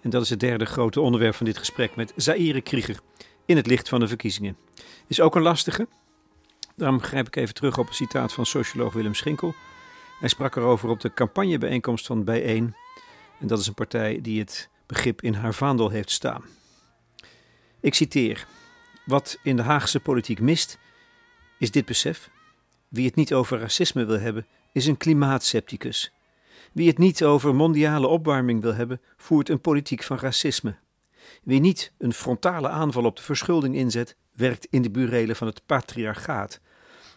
En 0.00 0.10
dat 0.10 0.22
is 0.22 0.30
het 0.30 0.40
derde 0.40 0.64
grote 0.64 1.00
onderwerp 1.00 1.34
van 1.34 1.46
dit 1.46 1.58
gesprek 1.58 1.96
met 1.96 2.12
Zaire 2.16 2.60
Krieger 2.60 3.00
in 3.46 3.56
het 3.56 3.66
licht 3.66 3.88
van 3.88 4.00
de 4.00 4.08
verkiezingen. 4.08 4.56
Is 5.06 5.20
ook 5.20 5.34
een 5.34 5.42
lastige. 5.42 5.88
Daarom 6.76 7.00
grijp 7.00 7.26
ik 7.26 7.36
even 7.36 7.54
terug 7.54 7.78
op 7.78 7.88
een 7.88 7.94
citaat 7.94 8.32
van 8.32 8.46
socioloog 8.46 8.92
Willem 8.92 9.14
Schinkel. 9.14 9.54
Hij 10.22 10.30
sprak 10.30 10.56
erover 10.56 10.88
op 10.88 11.00
de 11.00 11.14
campagnebijeenkomst 11.14 12.06
van 12.06 12.24
Bijeen. 12.24 12.74
En 13.40 13.46
dat 13.46 13.58
is 13.58 13.66
een 13.66 13.74
partij 13.74 14.20
die 14.20 14.38
het 14.38 14.68
begrip 14.86 15.22
in 15.22 15.34
haar 15.34 15.54
vaandel 15.54 15.88
heeft 15.90 16.10
staan. 16.10 16.44
Ik 17.80 17.94
citeer: 17.94 18.46
Wat 19.06 19.38
in 19.42 19.56
de 19.56 19.62
Haagse 19.62 20.00
politiek 20.00 20.40
mist, 20.40 20.78
is 21.58 21.70
dit 21.70 21.84
besef. 21.84 22.30
Wie 22.88 23.06
het 23.06 23.14
niet 23.14 23.34
over 23.34 23.58
racisme 23.58 24.04
wil 24.04 24.18
hebben, 24.18 24.46
is 24.72 24.86
een 24.86 24.96
klimaatcepticus. 24.96 26.12
Wie 26.72 26.88
het 26.88 26.98
niet 26.98 27.24
over 27.24 27.54
mondiale 27.54 28.06
opwarming 28.06 28.62
wil 28.62 28.74
hebben, 28.74 29.00
voert 29.16 29.48
een 29.48 29.60
politiek 29.60 30.02
van 30.02 30.18
racisme. 30.18 30.76
Wie 31.42 31.60
niet 31.60 31.92
een 31.98 32.12
frontale 32.12 32.68
aanval 32.68 33.04
op 33.04 33.16
de 33.16 33.22
verschulding 33.22 33.74
inzet, 33.74 34.16
werkt 34.32 34.66
in 34.70 34.82
de 34.82 34.90
burelen 34.90 35.36
van 35.36 35.46
het 35.46 35.66
patriarchaat. 35.66 36.60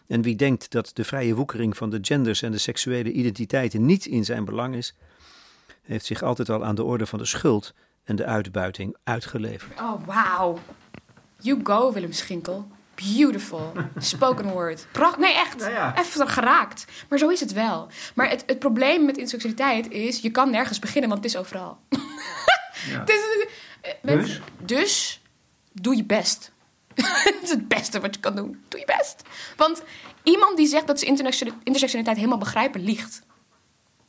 En 0.08 0.22
wie 0.22 0.36
denkt 0.36 0.70
dat 0.70 0.90
de 0.94 1.04
vrije 1.04 1.34
woekering 1.34 1.76
van 1.76 1.90
de 1.90 1.98
genders 2.02 2.42
en 2.42 2.50
de 2.50 2.58
seksuele 2.58 3.12
identiteiten 3.12 3.86
niet 3.86 4.06
in 4.06 4.24
zijn 4.24 4.44
belang 4.44 4.74
is, 4.74 4.94
heeft 5.82 6.04
zich 6.04 6.22
altijd 6.22 6.50
al 6.50 6.64
aan 6.64 6.74
de 6.74 6.84
orde 6.84 7.06
van 7.06 7.18
de 7.18 7.24
schuld 7.24 7.74
en 8.04 8.16
de 8.16 8.24
uitbuiting 8.24 8.96
uitgeleverd. 9.04 9.80
Oh, 9.80 10.06
wauw. 10.06 10.58
You 11.40 11.60
go, 11.62 11.92
Willem 11.92 12.12
Schinkel. 12.12 12.68
Beautiful. 12.94 13.72
Spoken 13.98 14.48
word. 14.50 14.86
Pracht. 14.92 15.18
Nee, 15.18 15.34
echt. 15.34 15.58
Nou 15.58 15.70
ja. 15.72 15.98
Even 15.98 16.28
geraakt. 16.28 16.84
Maar 17.08 17.18
zo 17.18 17.28
is 17.28 17.40
het 17.40 17.52
wel. 17.52 17.88
Maar 18.14 18.30
het, 18.30 18.42
het 18.46 18.58
probleem 18.58 19.04
met 19.04 19.16
intersectionaliteit 19.16 19.90
is... 19.90 20.20
je 20.20 20.30
kan 20.30 20.50
nergens 20.50 20.78
beginnen, 20.78 21.10
want 21.10 21.22
het 21.24 21.32
is 21.32 21.38
overal. 21.38 21.78
Het 22.86 23.08
is, 23.10 23.46
eh, 23.80 23.90
mensen- 24.02 24.42
dus 24.64 25.22
doe 25.72 25.96
je 25.96 26.04
best. 26.04 26.52
Het 27.24 27.42
is 27.42 27.50
het 27.50 27.68
beste 27.68 28.00
wat 28.00 28.14
je 28.14 28.20
kan 28.20 28.36
doen. 28.36 28.60
Doe 28.68 28.80
je 28.80 28.86
best. 28.86 29.22
Want 29.56 29.82
iemand 30.22 30.56
die 30.56 30.66
zegt 30.66 30.86
dat 30.86 30.98
ze 30.98 31.06
intersection- 31.06 31.60
intersectionaliteit 31.62 32.16
helemaal 32.16 32.38
begrijpen, 32.38 32.84
liegt. 32.84 33.22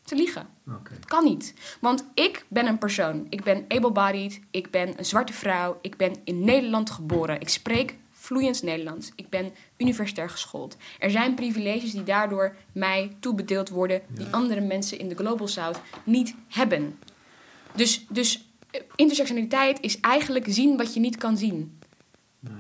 Ze 0.06 0.16
liegen. 0.16 0.48
Het 0.90 1.06
kan 1.06 1.24
niet. 1.24 1.54
Want 1.80 2.06
ik 2.14 2.46
ben 2.48 2.68
een 2.68 2.78
persoon. 2.78 3.26
Ik 3.30 3.44
ben 3.44 3.66
able-bodied. 3.68 4.40
Ik 4.52 4.72
ben 4.72 4.94
een 4.98 5.06
zwarte 5.06 5.34
vrouw. 5.34 5.78
Ik 5.82 5.98
ben 5.98 6.16
in 6.24 6.44
Nederland 6.44 6.90
geboren. 6.90 7.42
Ik 7.42 7.50
spreek 7.50 7.96
vloeiend 8.12 8.64
Nederlands. 8.64 9.12
Ik 9.16 9.30
ben 9.30 9.54
universitair 9.78 10.30
geschoold. 10.30 10.78
Er 11.00 11.12
zijn 11.12 11.34
privileges 11.34 11.92
die 11.92 12.04
daardoor 12.04 12.56
mij 12.72 13.16
toebedeeld 13.20 13.70
worden... 13.70 14.02
die 14.10 14.28
andere 14.32 14.62
mensen 14.62 15.00
in 15.00 15.10
de 15.10 15.16
Global 15.16 15.48
South 15.48 15.80
niet 16.04 16.36
hebben. 16.48 17.00
Dus, 17.76 18.06
dus 18.10 18.50
eh, 18.72 18.82
intersectionaliteit 18.96 19.82
is 19.82 20.00
eigenlijk 20.00 20.46
zien 20.50 20.78
wat 20.78 20.94
je 20.94 21.00
niet 21.00 21.18
kan 21.18 21.38
zien. 21.38 21.77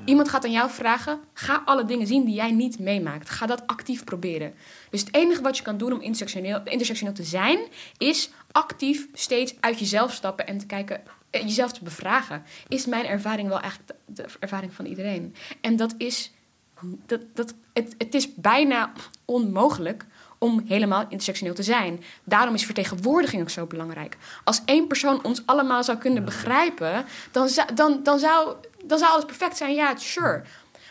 Iemand 0.05 0.29
gaat 0.29 0.45
aan 0.45 0.51
jou 0.51 0.69
vragen: 0.69 1.19
ga 1.33 1.61
alle 1.65 1.85
dingen 1.85 2.07
zien 2.07 2.25
die 2.25 2.35
jij 2.35 2.51
niet 2.51 2.79
meemaakt. 2.79 3.29
Ga 3.29 3.45
dat 3.45 3.67
actief 3.67 4.03
proberen. 4.03 4.53
Dus 4.89 4.99
het 4.99 5.13
enige 5.13 5.41
wat 5.41 5.57
je 5.57 5.63
kan 5.63 5.77
doen 5.77 5.93
om 5.93 6.01
intersectioneel, 6.01 6.61
intersectioneel 6.63 7.13
te 7.13 7.23
zijn, 7.23 7.59
is 7.97 8.29
actief 8.51 9.07
steeds 9.13 9.55
uit 9.59 9.79
jezelf 9.79 10.13
stappen 10.13 10.47
en 10.47 10.57
te 10.57 10.65
kijken, 10.65 11.01
eh, 11.29 11.41
jezelf 11.41 11.71
te 11.71 11.83
bevragen. 11.83 12.43
Is 12.67 12.85
mijn 12.85 13.05
ervaring 13.05 13.47
wel 13.47 13.59
eigenlijk 13.59 13.91
de, 14.05 14.13
de 14.13 14.25
ervaring 14.39 14.73
van 14.73 14.85
iedereen? 14.85 15.35
En 15.61 15.75
dat 15.75 15.93
is, 15.97 16.31
dat, 17.05 17.21
dat, 17.33 17.53
het, 17.73 17.95
het 17.97 18.13
is 18.13 18.33
bijna 18.35 18.91
onmogelijk 19.25 20.05
om 20.37 20.63
helemaal 20.67 21.01
intersectioneel 21.01 21.53
te 21.53 21.63
zijn. 21.63 22.03
Daarom 22.23 22.53
is 22.53 22.65
vertegenwoordiging 22.65 23.41
ook 23.41 23.49
zo 23.49 23.65
belangrijk. 23.65 24.17
Als 24.43 24.61
één 24.65 24.87
persoon 24.87 25.23
ons 25.23 25.41
allemaal 25.45 25.83
zou 25.83 25.97
kunnen 25.97 26.25
begrijpen, 26.25 27.05
dan, 27.31 27.49
zou- 27.49 27.73
dan, 27.73 27.99
dan, 28.03 28.19
zou, 28.19 28.55
dan 28.85 28.97
zou 28.97 29.11
alles 29.11 29.25
perfect 29.25 29.57
zijn. 29.57 29.75
Ja, 29.75 29.95
sure. 29.95 30.43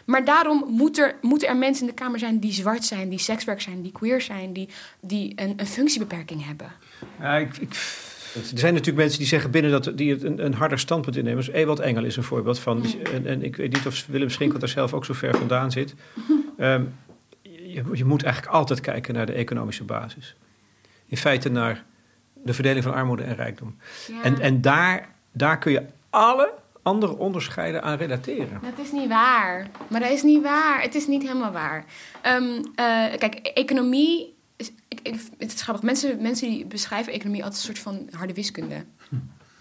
Maar 0.05 0.25
daarom 0.25 0.65
moet 0.69 0.99
er, 0.99 1.15
moeten 1.21 1.49
er 1.49 1.57
mensen 1.57 1.87
in 1.87 1.95
de 1.95 2.03
Kamer 2.03 2.19
zijn 2.19 2.39
die 2.39 2.53
zwart 2.53 2.85
zijn, 2.85 3.09
die 3.09 3.19
sekswerk 3.19 3.61
zijn, 3.61 3.83
die 3.83 3.93
queer 3.93 4.21
zijn, 4.21 4.53
die, 4.53 4.69
die 5.01 5.33
een, 5.37 5.55
een 5.57 5.67
functiebeperking 5.67 6.45
hebben. 6.45 6.73
Ja, 7.21 7.37
ik, 7.37 7.57
ik, 7.57 7.71
er 8.35 8.59
zijn 8.59 8.73
natuurlijk 8.73 8.99
mensen 8.99 9.19
die 9.19 9.29
zeggen 9.29 9.51
binnen 9.51 9.71
dat 9.71 9.93
die 9.95 10.11
het 10.11 10.23
een, 10.23 10.45
een 10.45 10.55
harder 10.55 10.79
standpunt 10.79 11.17
innemen. 11.17 11.45
Dus 11.45 11.55
Ewald 11.55 11.81
Engel 11.81 12.05
is 12.05 12.17
een 12.17 12.23
voorbeeld 12.23 12.59
van. 12.59 12.85
En, 13.13 13.27
en 13.27 13.43
ik 13.43 13.57
weet 13.57 13.73
niet 13.73 13.87
of 13.87 14.07
Willem 14.07 14.31
Schinkel 14.31 14.59
daar 14.59 14.69
zelf 14.69 14.93
ook 14.93 15.05
zo 15.05 15.13
ver 15.13 15.37
vandaan 15.37 15.71
zit. 15.71 15.95
Ehm, 16.59 16.85
je, 17.43 17.85
je 17.93 18.05
moet 18.05 18.23
eigenlijk 18.23 18.55
altijd 18.55 18.81
kijken 18.81 19.15
naar 19.15 19.27
de 19.27 19.33
economische 19.33 19.85
basis. 19.85 20.37
In 21.07 21.17
feite 21.17 21.49
naar 21.49 21.85
de 22.33 22.55
verdeling 22.55 22.85
van 22.85 22.95
armoede 22.95 23.23
en 23.23 23.35
rijkdom. 23.35 23.77
Ja. 24.09 24.23
En, 24.23 24.41
en 24.41 24.61
daar, 24.61 25.09
daar 25.33 25.59
kun 25.59 25.73
je 25.73 25.83
alle 26.11 26.53
andere 26.87 27.17
onderscheiden 27.17 27.83
aan 27.83 27.97
relateren. 27.97 28.61
Dat 28.63 28.85
is 28.85 28.93
niet 28.93 29.09
waar. 29.09 29.67
Maar 29.89 30.01
dat 30.01 30.11
is 30.11 30.23
niet 30.23 30.43
waar. 30.43 30.83
Het 30.83 30.95
is 30.95 31.07
niet 31.07 31.23
helemaal 31.23 31.53
waar. 31.53 31.85
Ehm, 32.21 32.63
eh, 32.75 33.19
kijk, 33.19 33.35
economie. 33.35 34.35
Is, 34.57 34.71
het 35.39 35.53
is 35.53 35.63
grappig. 35.63 35.85
Mensen, 35.85 36.23
mensen 36.23 36.49
die 36.49 36.67
beschrijven 36.67 37.13
economie 37.13 37.45
als 37.45 37.55
een 37.55 37.63
soort 37.63 37.79
van 37.79 38.09
harde 38.11 38.35
wiskunde. 38.35 38.85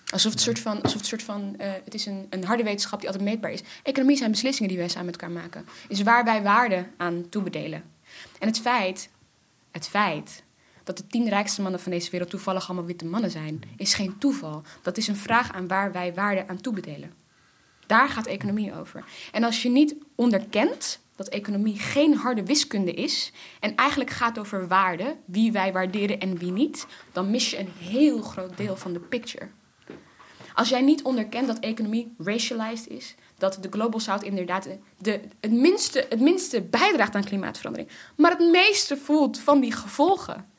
Alsof 0.09 0.31
het, 0.31 0.41
soort 0.41 0.59
van, 0.59 0.81
alsof 0.81 0.97
het, 0.97 1.07
soort 1.07 1.23
van, 1.23 1.55
eh, 1.57 1.71
het 1.83 1.93
is 1.93 2.05
een, 2.05 2.27
een 2.29 2.43
harde 2.43 2.63
wetenschap 2.63 2.99
die 2.99 3.09
altijd 3.09 3.27
meetbaar 3.27 3.51
is. 3.51 3.63
Economie 3.83 4.17
zijn 4.17 4.31
beslissingen 4.31 4.69
die 4.69 4.79
wij 4.79 4.87
samen 4.87 5.05
met 5.05 5.21
elkaar 5.21 5.35
maken. 5.35 5.65
Is 5.87 6.01
waar 6.01 6.23
wij 6.23 6.41
waarde 6.41 6.85
aan 6.97 7.25
toebedelen. 7.29 7.83
En 8.39 8.47
het 8.47 8.59
feit, 8.59 9.09
het 9.71 9.87
feit 9.87 10.43
dat 10.85 10.97
de 10.97 11.07
tien 11.07 11.29
rijkste 11.29 11.61
mannen 11.61 11.79
van 11.79 11.91
deze 11.91 12.11
wereld 12.11 12.29
toevallig 12.29 12.67
allemaal 12.67 12.85
witte 12.85 13.05
mannen 13.05 13.31
zijn, 13.31 13.61
is 13.77 13.93
geen 13.93 14.17
toeval. 14.17 14.63
Dat 14.81 14.97
is 14.97 15.07
een 15.07 15.15
vraag 15.15 15.53
aan 15.53 15.67
waar 15.67 15.91
wij 15.91 16.13
waarde 16.13 16.47
aan 16.47 16.61
toebedelen. 16.61 17.13
Daar 17.87 18.09
gaat 18.09 18.27
economie 18.27 18.75
over. 18.75 19.03
En 19.31 19.43
als 19.43 19.61
je 19.61 19.69
niet 19.69 19.95
onderkent 20.15 20.99
dat 21.15 21.27
economie 21.27 21.79
geen 21.79 22.15
harde 22.15 22.45
wiskunde 22.45 22.93
is 22.93 23.31
en 23.59 23.75
eigenlijk 23.75 24.09
gaat 24.09 24.39
over 24.39 24.67
waarde, 24.67 25.15
wie 25.25 25.51
wij 25.51 25.73
waarderen 25.73 26.19
en 26.19 26.37
wie 26.37 26.51
niet, 26.51 26.87
dan 27.11 27.29
mis 27.29 27.49
je 27.49 27.59
een 27.59 27.71
heel 27.79 28.21
groot 28.21 28.57
deel 28.57 28.77
van 28.77 28.93
de 28.93 28.99
picture. 28.99 29.47
Als 30.53 30.69
jij 30.69 30.81
niet 30.81 31.03
onderkent 31.03 31.47
dat 31.47 31.59
economie 31.59 32.13
racialized 32.17 32.87
is, 32.87 33.15
dat 33.37 33.57
de 33.61 33.69
Global 33.69 33.99
South 33.99 34.23
inderdaad 34.23 34.67
de, 34.97 35.21
het, 35.39 35.51
minste, 35.51 36.05
het 36.09 36.19
minste 36.19 36.61
bijdraagt 36.61 37.15
aan 37.15 37.23
klimaatverandering, 37.23 37.91
maar 38.17 38.31
het 38.31 38.51
meeste 38.51 38.97
voelt 38.97 39.39
van 39.39 39.59
die 39.59 39.71
gevolgen, 39.71 40.49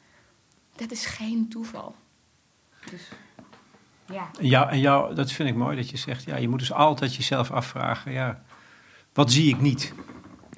dat 0.77 0.91
is 0.91 1.07
geen 1.07 1.49
toeval. 1.49 1.95
Dus 2.91 3.09
ja. 4.07 4.31
Jou, 4.41 4.71
en 4.71 4.81
jou, 4.81 5.15
dat 5.15 5.33
vind 5.33 5.49
ik 5.49 5.55
mooi 5.55 5.77
dat 5.77 5.91
je 5.91 5.97
zegt, 5.97 6.25
ja, 6.25 6.37
je 6.37 6.49
moet 6.49 6.59
dus 6.59 6.73
altijd 6.73 7.15
jezelf 7.15 7.51
afvragen, 7.51 8.13
ja, 8.13 8.43
wat 9.13 9.33
zie 9.33 9.49
ik 9.55 9.61
niet? 9.61 9.95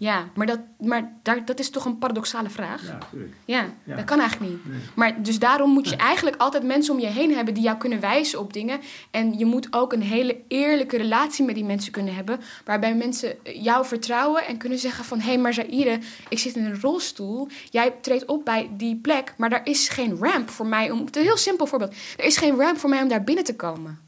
Ja, 0.00 0.28
maar, 0.34 0.46
dat, 0.46 0.60
maar 0.78 1.12
daar, 1.22 1.44
dat 1.44 1.58
is 1.58 1.70
toch 1.70 1.84
een 1.84 1.98
paradoxale 1.98 2.50
vraag? 2.50 2.86
Ja, 2.86 2.92
natuurlijk. 2.92 3.34
Ja, 3.44 3.66
Ja. 3.84 3.96
dat 3.96 4.04
kan 4.04 4.20
eigenlijk 4.20 4.52
niet. 4.52 4.60
Maar 4.94 5.22
dus 5.22 5.38
daarom 5.38 5.70
moet 5.70 5.88
je 5.88 5.96
eigenlijk 5.96 6.36
altijd 6.36 6.62
mensen 6.62 6.94
om 6.94 7.00
je 7.00 7.06
heen 7.06 7.34
hebben 7.34 7.54
die 7.54 7.62
jou 7.62 7.76
kunnen 7.78 8.00
wijzen 8.00 8.38
op 8.38 8.52
dingen. 8.52 8.80
En 9.10 9.38
je 9.38 9.44
moet 9.44 9.66
ook 9.70 9.92
een 9.92 10.02
hele 10.02 10.40
eerlijke 10.48 10.96
relatie 10.96 11.44
met 11.44 11.54
die 11.54 11.64
mensen 11.64 11.92
kunnen 11.92 12.14
hebben. 12.14 12.40
Waarbij 12.64 12.94
mensen 12.94 13.34
jou 13.42 13.86
vertrouwen 13.86 14.46
en 14.46 14.56
kunnen 14.56 14.78
zeggen 14.78 15.04
van... 15.04 15.20
hé, 15.20 15.26
hey, 15.28 15.38
maar 15.38 15.54
Zaire, 15.54 15.98
ik 16.28 16.38
zit 16.38 16.56
in 16.56 16.64
een 16.64 16.80
rolstoel. 16.80 17.48
Jij 17.70 17.94
treedt 18.00 18.24
op 18.24 18.44
bij 18.44 18.70
die 18.72 18.96
plek, 18.96 19.34
maar 19.36 19.50
daar 19.50 19.66
is 19.66 19.88
geen 19.88 20.16
ramp 20.20 20.50
voor 20.50 20.66
mij 20.66 20.90
om... 20.90 20.98
Een 20.98 21.22
heel 21.22 21.36
simpel 21.36 21.66
voorbeeld. 21.66 21.94
Er 22.16 22.24
is 22.24 22.36
geen 22.36 22.56
ramp 22.56 22.78
voor 22.78 22.90
mij 22.90 23.02
om 23.02 23.08
daar 23.08 23.24
binnen 23.24 23.44
te 23.44 23.56
komen. 23.56 23.98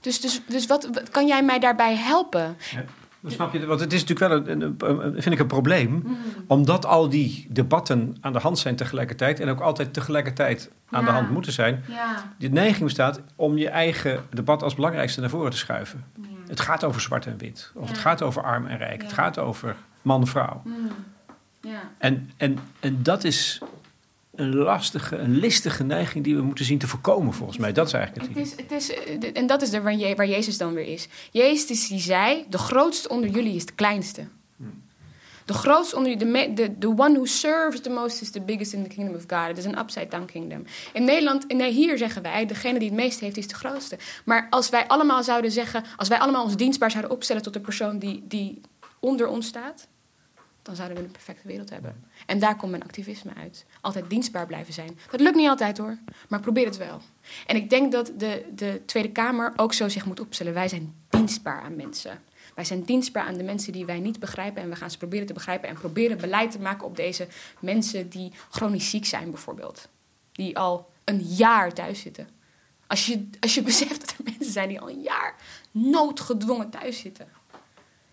Dus, 0.00 0.20
dus, 0.20 0.40
dus 0.46 0.66
wat, 0.66 0.88
wat 0.92 1.10
kan 1.10 1.26
jij 1.26 1.42
mij 1.42 1.58
daarbij 1.58 1.94
helpen? 1.96 2.56
Snap 3.26 3.52
je, 3.52 3.66
want 3.66 3.80
het 3.80 3.92
is 3.92 4.04
natuurlijk 4.04 4.46
wel 4.46 4.54
een, 4.54 4.62
een- 4.62 4.76
een- 5.06 5.12
vind 5.22 5.34
ik 5.34 5.40
een 5.40 5.46
probleem, 5.46 6.04
omdat 6.46 6.86
al 6.86 7.08
die 7.08 7.46
debatten 7.50 8.16
aan 8.20 8.32
de 8.32 8.38
hand 8.38 8.58
zijn 8.58 8.76
tegelijkertijd 8.76 9.40
en 9.40 9.48
ook 9.48 9.60
altijd 9.60 9.92
tegelijkertijd 9.94 10.70
aan 10.90 11.04
de 11.04 11.10
hand 11.10 11.30
moeten 11.30 11.52
zijn. 11.52 11.84
Ja, 11.88 12.32
De 12.38 12.48
neiging 12.48 12.84
bestaat 12.84 13.20
om 13.36 13.58
je 13.58 13.68
eigen 13.68 14.20
debat 14.30 14.62
als 14.62 14.74
belangrijkste 14.74 15.20
naar 15.20 15.30
voren 15.30 15.50
te 15.50 15.56
schuiven. 15.56 16.04
Het 16.48 16.60
gaat 16.60 16.84
over 16.84 17.00
zwart 17.00 17.26
en 17.26 17.38
wit, 17.38 17.72
of 17.74 17.88
het 17.88 17.98
gaat 17.98 18.22
over 18.22 18.42
arm 18.42 18.66
en 18.66 18.76
rijk, 18.78 19.02
het 19.02 19.12
gaat 19.12 19.38
over 19.38 19.76
man-vrouw. 20.02 20.62
ja. 21.60 21.80
En, 21.98 22.30
en, 22.36 22.58
en 22.80 23.02
dat 23.02 23.24
is 23.24 23.60
een 24.34 24.54
lastige, 24.54 25.16
een 25.16 25.36
listige 25.38 25.84
neiging 25.84 26.24
die 26.24 26.36
we 26.36 26.42
moeten 26.42 26.64
zien 26.64 26.78
te 26.78 26.86
voorkomen, 26.86 27.32
volgens 27.34 27.58
mij. 27.58 27.72
Dat 27.72 27.86
is 27.86 27.92
eigenlijk 27.92 28.28
het 28.28 28.36
is, 28.46 28.50
het 28.56 28.70
is, 28.72 28.94
eh, 28.94 29.20
de- 29.20 29.32
en 29.32 29.46
dat 29.46 29.62
is 29.62 29.72
er 29.72 29.82
waar, 29.82 29.94
Je- 29.96 30.14
waar 30.14 30.26
Jezus 30.28 30.58
dan 30.58 30.74
weer 30.74 30.86
is. 30.86 31.08
Jezus 31.30 31.88
die 31.88 32.00
zei, 32.00 32.44
de 32.48 32.58
grootste 32.58 33.08
onder 33.08 33.30
jullie 33.30 33.54
is 33.54 33.66
de 33.66 33.72
kleinste. 33.72 34.26
De 35.44 35.52
grootste 35.54 35.96
onder 35.96 36.12
jullie, 36.16 36.54
de, 36.54 36.78
de, 36.78 36.86
one 36.86 37.12
who 37.14 37.24
serves 37.24 37.80
the 37.80 37.90
most 37.90 38.20
is 38.20 38.30
the 38.30 38.40
biggest 38.40 38.72
in 38.72 38.82
the 38.82 38.88
kingdom 38.88 39.14
of 39.14 39.20
God. 39.26 39.46
Het 39.48 39.58
is 39.58 39.64
een 39.64 39.78
upside 39.78 40.08
down 40.08 40.24
kingdom. 40.24 40.64
In 40.92 41.04
Nederland, 41.04 41.52
nee, 41.52 41.72
hier 41.72 41.98
zeggen 41.98 42.22
wij, 42.22 42.46
degene 42.46 42.78
die 42.78 42.88
het 42.88 42.96
meest 42.96 43.20
heeft 43.20 43.36
is 43.36 43.46
de 43.48 43.54
grootste. 43.54 43.98
Maar 44.24 44.46
als 44.50 44.68
wij 44.70 44.86
allemaal 44.86 45.22
zouden 45.22 45.50
zeggen, 45.50 45.84
als 45.96 46.08
wij 46.08 46.18
allemaal 46.18 46.44
ons 46.44 46.56
dienstbaar 46.56 46.90
zouden 46.90 47.10
opstellen 47.12 47.42
tot 47.42 47.52
de 47.52 47.60
persoon 47.60 47.98
die, 47.98 48.22
die 48.28 48.60
onder 49.00 49.26
ons 49.28 49.46
staat, 49.46 49.86
dan 50.62 50.76
zouden 50.76 50.96
we 50.98 51.04
een 51.04 51.10
perfecte 51.10 51.48
wereld 51.48 51.70
hebben. 51.70 52.04
En 52.26 52.38
daar 52.38 52.56
komt 52.56 52.70
mijn 52.70 52.82
activisme 52.82 53.30
uit. 53.34 53.64
Altijd 53.80 54.10
dienstbaar 54.10 54.46
blijven 54.46 54.72
zijn. 54.74 54.98
Dat 55.10 55.20
lukt 55.20 55.36
niet 55.36 55.48
altijd 55.48 55.78
hoor, 55.78 55.98
maar 56.28 56.40
probeer 56.40 56.64
het 56.64 56.76
wel. 56.76 57.00
En 57.46 57.56
ik 57.56 57.70
denk 57.70 57.92
dat 57.92 58.12
de, 58.16 58.44
de 58.54 58.82
Tweede 58.86 59.12
Kamer 59.12 59.52
ook 59.56 59.72
zo 59.72 59.88
zich 59.88 60.06
moet 60.06 60.20
opstellen. 60.20 60.54
Wij 60.54 60.68
zijn 60.68 60.94
dienstbaar 61.08 61.60
aan 61.60 61.76
mensen. 61.76 62.20
Wij 62.54 62.64
zijn 62.64 62.82
dienstbaar 62.82 63.24
aan 63.24 63.34
de 63.34 63.42
mensen 63.42 63.72
die 63.72 63.84
wij 63.84 64.00
niet 64.00 64.20
begrijpen. 64.20 64.62
En 64.62 64.68
we 64.68 64.76
gaan 64.76 64.90
ze 64.90 64.98
proberen 64.98 65.26
te 65.26 65.32
begrijpen 65.32 65.68
en 65.68 65.74
proberen 65.74 66.18
beleid 66.18 66.50
te 66.50 66.60
maken 66.60 66.86
op 66.86 66.96
deze 66.96 67.26
mensen 67.60 68.08
die 68.08 68.32
chronisch 68.50 68.90
ziek 68.90 69.06
zijn, 69.06 69.30
bijvoorbeeld. 69.30 69.88
Die 70.32 70.58
al 70.58 70.90
een 71.04 71.20
jaar 71.20 71.72
thuis 71.72 72.00
zitten. 72.00 72.28
Als 72.86 73.06
je, 73.06 73.28
als 73.40 73.54
je 73.54 73.62
beseft 73.72 74.00
dat 74.00 74.10
er 74.10 74.24
mensen 74.24 74.52
zijn 74.52 74.68
die 74.68 74.80
al 74.80 74.90
een 74.90 75.02
jaar 75.02 75.34
noodgedwongen 75.70 76.70
thuis 76.70 76.98
zitten. 76.98 77.28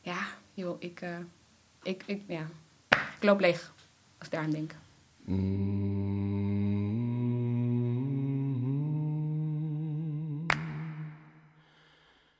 Ja, 0.01 0.27
joh, 0.53 0.75
ik, 0.79 1.01
eh, 1.01 1.17
ik, 1.83 2.03
ik, 2.05 2.21
ja. 2.27 2.47
ik 2.89 3.23
loop 3.23 3.39
leeg 3.39 3.73
als 4.19 4.27
ik 4.27 4.33
daaraan 4.33 4.51
denk. 4.51 4.75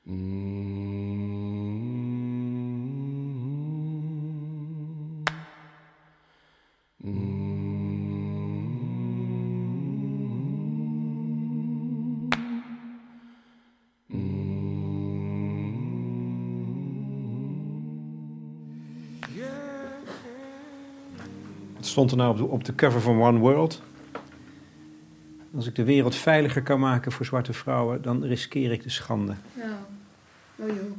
Het 0.04 0.79
stond 22.00 22.12
er 22.12 22.18
nou 22.18 22.32
op 22.32 22.38
de, 22.38 22.46
op 22.46 22.64
de 22.64 22.76
cover 22.76 23.02
van 23.02 23.22
One 23.22 23.40
World. 23.40 23.82
Als 25.56 25.68
ik 25.68 25.76
de 25.76 25.84
wereld 25.84 26.16
veiliger 26.16 26.64
kan 26.64 26.80
maken 26.80 27.12
voor 27.12 27.26
zwarte 27.26 27.54
vrouwen, 27.54 28.02
dan 28.02 28.24
riskeer 28.24 28.72
ik 28.72 28.84
de 28.84 28.90
schande. 28.90 29.34
Oh 30.56 30.68
joh. 30.68 30.98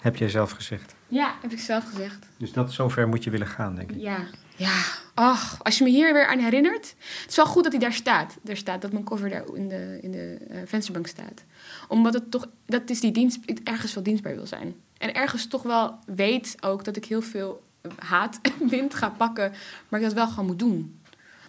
Heb 0.00 0.16
jij 0.16 0.28
zelf 0.28 0.50
gezegd. 0.50 0.94
Ja, 1.08 1.34
heb 1.42 1.52
ik 1.52 1.58
zelf 1.58 1.84
gezegd. 1.84 2.26
Dus 2.36 2.52
dat 2.52 2.72
zover 2.72 3.08
moet 3.08 3.24
je 3.24 3.30
willen 3.30 3.46
gaan, 3.46 3.74
denk 3.74 3.90
ik. 3.90 4.00
Ja. 4.00 4.26
Ja. 4.56 4.82
Ach, 5.14 5.58
als 5.62 5.78
je 5.78 5.84
me 5.84 5.90
hier 5.90 6.12
weer 6.12 6.26
aan 6.26 6.38
herinnert. 6.38 6.94
Het 7.20 7.30
is 7.30 7.36
wel 7.36 7.46
goed 7.46 7.62
dat 7.62 7.72
hij 7.72 7.80
daar 7.80 7.92
staat. 7.92 8.38
Er 8.44 8.56
staat 8.56 8.82
dat 8.82 8.92
mijn 8.92 9.04
cover 9.04 9.28
daar 9.28 9.44
in 9.54 9.68
de, 9.68 9.98
in 10.02 10.10
de 10.10 10.38
eh, 10.50 10.60
vensterbank 10.64 11.06
staat. 11.06 11.44
Omdat 11.88 12.14
het 12.14 12.30
toch, 12.30 12.48
dat 12.66 12.90
is 12.90 13.00
die 13.00 13.12
dienst, 13.12 13.38
ik 13.44 13.60
ergens 13.64 13.94
wel 13.94 14.02
dienstbaar 14.02 14.34
wil 14.34 14.46
zijn. 14.46 14.74
En 14.98 15.14
ergens 15.14 15.46
toch 15.46 15.62
wel 15.62 15.94
weet 16.06 16.56
ook 16.60 16.84
dat 16.84 16.96
ik 16.96 17.04
heel 17.04 17.22
veel 17.22 17.62
haat 17.98 18.38
en 18.42 18.68
wind 18.68 18.94
ga 18.94 19.08
pakken. 19.10 19.52
Maar 19.88 20.00
ik 20.00 20.06
dat 20.06 20.14
wel 20.14 20.28
gewoon 20.28 20.46
moet 20.46 20.58
doen. 20.58 21.00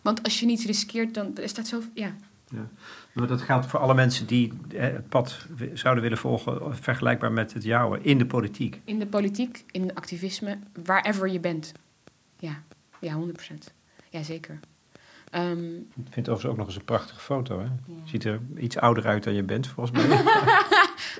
Want 0.01 0.23
als 0.23 0.39
je 0.39 0.45
niets 0.45 0.65
riskeert, 0.65 1.13
dan 1.13 1.37
er 1.37 1.49
staat 1.49 1.67
zo. 1.67 1.81
Ja. 1.93 2.15
Maar 3.13 3.27
dat 3.27 3.41
geldt 3.41 3.65
voor 3.65 3.79
alle 3.79 3.93
mensen 3.93 4.25
die 4.25 4.53
eh, 4.69 4.81
het 4.81 5.09
pad 5.09 5.45
zouden 5.73 6.03
willen 6.03 6.17
volgen, 6.17 6.77
vergelijkbaar 6.77 7.31
met 7.31 7.53
het 7.53 7.63
jouwe, 7.63 7.99
in 8.01 8.17
de 8.17 8.25
politiek. 8.25 8.81
In 8.83 8.99
de 8.99 9.07
politiek, 9.07 9.63
in 9.71 9.81
het 9.81 9.95
activisme, 9.95 10.57
wherever 10.83 11.29
je 11.29 11.39
bent. 11.39 11.71
Ja, 12.39 12.63
ja 12.99 13.17
100%. 13.19 13.27
Jazeker. 14.09 14.59
Ehm 15.29 15.75
Ik 15.75 15.83
vind 15.95 16.15
het 16.15 16.29
overigens 16.29 16.51
ook 16.51 16.57
nog 16.57 16.67
eens 16.67 16.75
een 16.75 16.85
prachtige 16.85 17.19
foto. 17.19 17.59
Hè? 17.59 17.65
Je 17.65 18.01
ziet 18.05 18.23
er 18.23 18.39
iets 18.57 18.77
ouder 18.77 19.05
uit 19.05 19.23
dan 19.23 19.33
je 19.33 19.43
bent, 19.43 19.67
volgens 19.67 19.95
mij. 20.07 20.23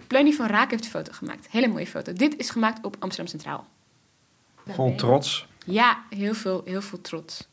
Pleunie 0.08 0.36
van 0.36 0.48
Raak 0.48 0.72
heeft 0.72 0.84
een 0.84 0.90
foto 0.90 1.12
gemaakt. 1.12 1.48
Hele 1.50 1.68
mooie 1.68 1.88
foto. 1.88 2.14
Dit 2.14 2.38
is 2.38 2.50
gemaakt 2.50 2.86
op 2.86 2.96
Amsterdam 3.00 3.32
Centraal. 3.32 3.68
Vol 4.74 4.96
trots. 4.96 5.48
Ja, 5.66 6.04
heel 6.10 6.34
veel, 6.34 6.62
heel 6.66 6.82
veel 6.82 7.02
trots. 7.02 7.48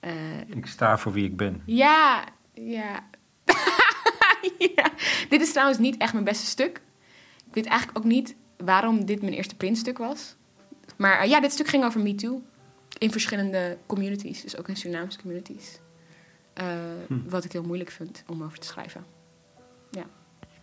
Eh, 0.00 0.40
Ik 0.48 0.66
sta 0.66 0.98
voor 0.98 1.12
wie 1.12 1.24
ik 1.24 1.36
ben. 1.36 1.62
ja, 1.66 2.24
ja. 2.54 3.04
ja. 4.76 4.90
Dit 5.28 5.40
is 5.40 5.50
trouwens 5.52 5.78
niet 5.78 5.96
echt 5.96 6.12
mijn 6.12 6.24
beste 6.24 6.46
stuk. 6.46 6.80
Ik 7.48 7.54
weet 7.54 7.66
eigenlijk 7.66 7.98
ook 7.98 8.04
niet 8.04 8.36
waarom 8.56 9.04
dit 9.04 9.20
mijn 9.22 9.32
eerste 9.32 9.56
printstuk 9.56 9.98
was. 9.98 10.36
Maar 10.96 11.18
eh, 11.20 11.28
ja, 11.28 11.40
dit 11.40 11.52
stuk 11.52 11.66
ging 11.68 11.84
over 11.84 12.00
Me 12.00 12.14
Too. 12.14 12.42
In 12.98 13.10
verschillende 13.10 13.78
communities, 13.86 14.42
dus 14.42 14.56
ook 14.56 14.68
in 14.68 14.76
Surinaamse 14.76 15.18
communities. 15.20 15.78
Eh, 16.54 16.66
Wat 17.08 17.44
ik 17.44 17.52
heel 17.52 17.62
moeilijk 17.62 17.90
vind 17.90 18.22
om 18.26 18.42
over 18.42 18.58
te 18.58 18.66
schrijven. 18.66 19.04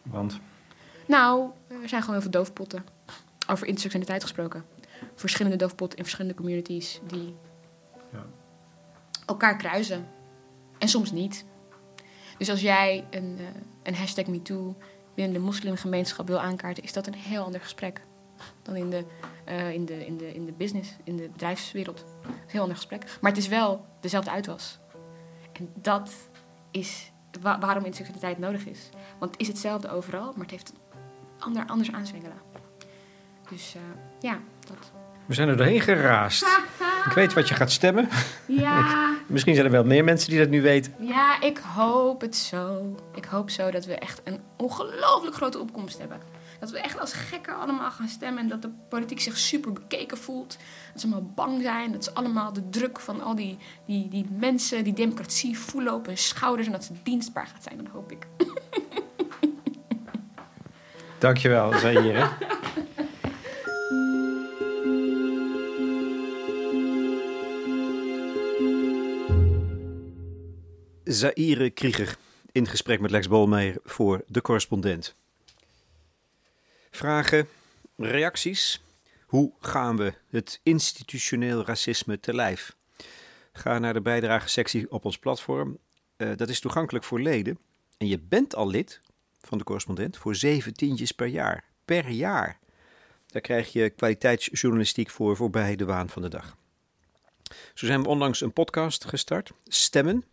Want 0.03 0.39
Nou, 1.07 1.49
er 1.67 1.89
zijn 1.89 2.01
gewoon 2.01 2.13
heel 2.21 2.29
veel 2.31 2.39
doofpotten. 2.41 2.85
Over 3.47 3.67
intersectionaliteit 3.67 4.21
gesproken. 4.23 4.65
Verschillende 5.15 5.57
doofpotten 5.57 5.97
in 5.97 6.03
verschillende 6.03 6.37
communities 6.37 6.99
die 7.07 7.35
Ja. 8.11 8.25
elkaar 9.25 9.57
kruisen. 9.57 10.07
En 10.77 10.87
soms 10.87 11.11
niet. 11.11 11.45
Dus 12.37 12.49
als 12.49 12.61
jij 12.61 13.05
een, 13.09 13.35
eh, 13.39 13.45
een 13.83 13.95
hashtag 13.95 14.25
MeToo 14.27 14.75
binnen 15.15 15.33
de 15.33 15.39
moslimgemeenschap 15.45 16.27
wil 16.27 16.39
aankaarten, 16.39 16.83
is 16.83 16.93
dat 16.93 17.07
een 17.07 17.13
heel 17.13 17.43
ander 17.43 17.61
gesprek 17.61 18.01
dan 18.61 18.75
in 18.75 18.89
de, 18.89 19.05
eh, 19.45 19.71
in 19.73 19.85
de, 19.85 20.05
in 20.05 20.17
de, 20.17 20.33
in 20.33 20.45
de 20.45 20.51
business, 20.51 20.95
in 21.03 21.15
de 21.15 21.29
bedrijfswereld. 21.29 22.05
Een 22.25 22.31
heel 22.47 22.61
ander 22.61 22.75
gesprek. 22.75 23.17
Maar 23.21 23.31
het 23.31 23.39
is 23.39 23.47
wel 23.47 23.85
dezelfde 23.99 24.31
uitwas. 24.31 24.79
En 25.53 25.69
dat 25.81 26.13
is 26.71 27.11
wa- 27.41 27.59
waarom 27.59 27.83
intersectionaliteit 27.85 28.37
nodig 28.39 28.65
is. 28.65 28.89
Want 29.19 29.31
het 29.31 29.41
is 29.41 29.47
hetzelfde 29.47 29.89
overal, 29.89 30.31
maar 30.31 30.41
het 30.41 30.51
heeft 30.51 30.73
ander, 31.39 31.65
anders 31.67 31.91
aanzwengelen. 31.91 32.37
Dus 33.49 33.75
eh, 33.75 33.81
ja, 34.19 34.39
dat. 34.67 34.91
we 35.25 35.33
zijn 35.33 35.47
er 35.49 35.57
doorheen 35.57 35.81
geraast. 35.81 36.45
Ik 37.05 37.11
weet 37.11 37.33
wat 37.33 37.47
je 37.47 37.55
gaat 37.55 37.71
stemmen. 37.71 38.09
Ja, 38.47 38.93
Misschien 39.27 39.53
zijn 39.53 39.65
er 39.65 39.71
wel 39.71 39.83
meer 39.83 40.03
mensen 40.03 40.29
die 40.29 40.39
dat 40.39 40.49
nu 40.49 40.61
weten. 40.61 40.93
ja, 40.99 41.41
ik 41.41 41.57
hoop 41.57 42.21
het 42.21 42.35
zo. 42.35 42.95
Ik 43.15 43.25
hoop 43.25 43.49
zo 43.49 43.71
dat 43.71 43.85
we 43.85 43.95
echt 43.95 44.21
een 44.23 44.39
ongelooflijk 44.57 45.35
grote 45.35 45.59
opkomst 45.59 45.97
hebben. 45.97 46.19
Dat 46.59 46.71
we 46.71 46.79
echt 46.79 46.99
als 46.99 47.13
gekken 47.13 47.57
allemaal 47.59 47.91
gaan 47.91 48.07
stemmen 48.07 48.43
en 48.43 48.49
dat 48.49 48.61
de 48.61 48.69
politiek 48.89 49.19
zich 49.19 49.37
super 49.37 49.73
bekeken 49.73 50.17
voelt. 50.17 50.57
Dat 50.91 51.01
ze 51.01 51.07
allemaal 51.07 51.31
bang 51.35 51.61
zijn, 51.61 51.91
dat 51.91 52.03
ze 52.03 52.13
allemaal 52.13 52.53
de 52.53 52.69
druk 52.69 52.99
van 52.99 53.21
al 53.21 53.35
die, 53.35 53.57
die, 53.85 54.07
die 54.09 54.25
mensen, 54.39 54.83
die 54.83 54.93
democratie 54.93 55.59
voelen 55.59 55.93
op 55.93 56.05
hun 56.05 56.17
schouders 56.17 56.67
en 56.67 56.73
dat 56.73 56.83
ze 56.83 56.93
dienstbaar 57.03 57.47
gaat 57.47 57.63
zijn. 57.63 57.77
Dat 57.77 57.87
hoop 57.93 58.11
ik. 58.11 58.27
Dankjewel, 61.19 61.73
Zaire. 61.73 62.27
Zaire 71.15 71.69
Krieger 71.69 72.17
in 72.51 72.67
gesprek 72.67 72.99
met 72.99 73.11
Lex 73.11 73.27
Bolmeijer 73.27 73.77
voor 73.83 74.23
De 74.27 74.41
Correspondent. 74.41 75.15
Vragen, 76.91 77.47
reacties? 77.97 78.83
Hoe 79.25 79.53
gaan 79.59 79.97
we 79.97 80.13
het 80.29 80.59
institutioneel 80.63 81.65
racisme 81.65 82.19
te 82.19 82.33
lijf? 82.33 82.75
Ga 83.53 83.79
naar 83.79 83.93
de 83.93 84.01
bijdragesectie 84.01 84.91
op 84.91 85.05
ons 85.05 85.17
platform. 85.17 85.77
Eh, 86.17 86.29
dat 86.35 86.49
is 86.49 86.59
toegankelijk 86.59 87.05
voor 87.05 87.21
leden. 87.21 87.57
En 87.97 88.07
je 88.07 88.19
bent 88.19 88.55
al 88.55 88.67
lid 88.67 88.99
van 89.41 89.57
de 89.57 89.63
correspondent 89.63 90.17
voor 90.17 90.35
zeven 90.35 90.73
tientjes 90.73 91.11
per 91.11 91.27
jaar. 91.27 91.63
Per 91.85 92.09
jaar. 92.09 92.59
Daar 93.27 93.41
krijg 93.41 93.73
je 93.73 93.89
kwaliteitsjournalistiek 93.89 95.09
voor 95.09 95.35
voorbij 95.35 95.75
de 95.75 95.85
waan 95.85 96.09
van 96.09 96.21
de 96.21 96.29
dag. 96.29 96.57
Zo 97.73 97.85
zijn 97.85 98.01
we 98.01 98.07
onlangs 98.07 98.41
een 98.41 98.53
podcast 98.53 99.05
gestart, 99.05 99.51
Stemmen, 99.63 100.23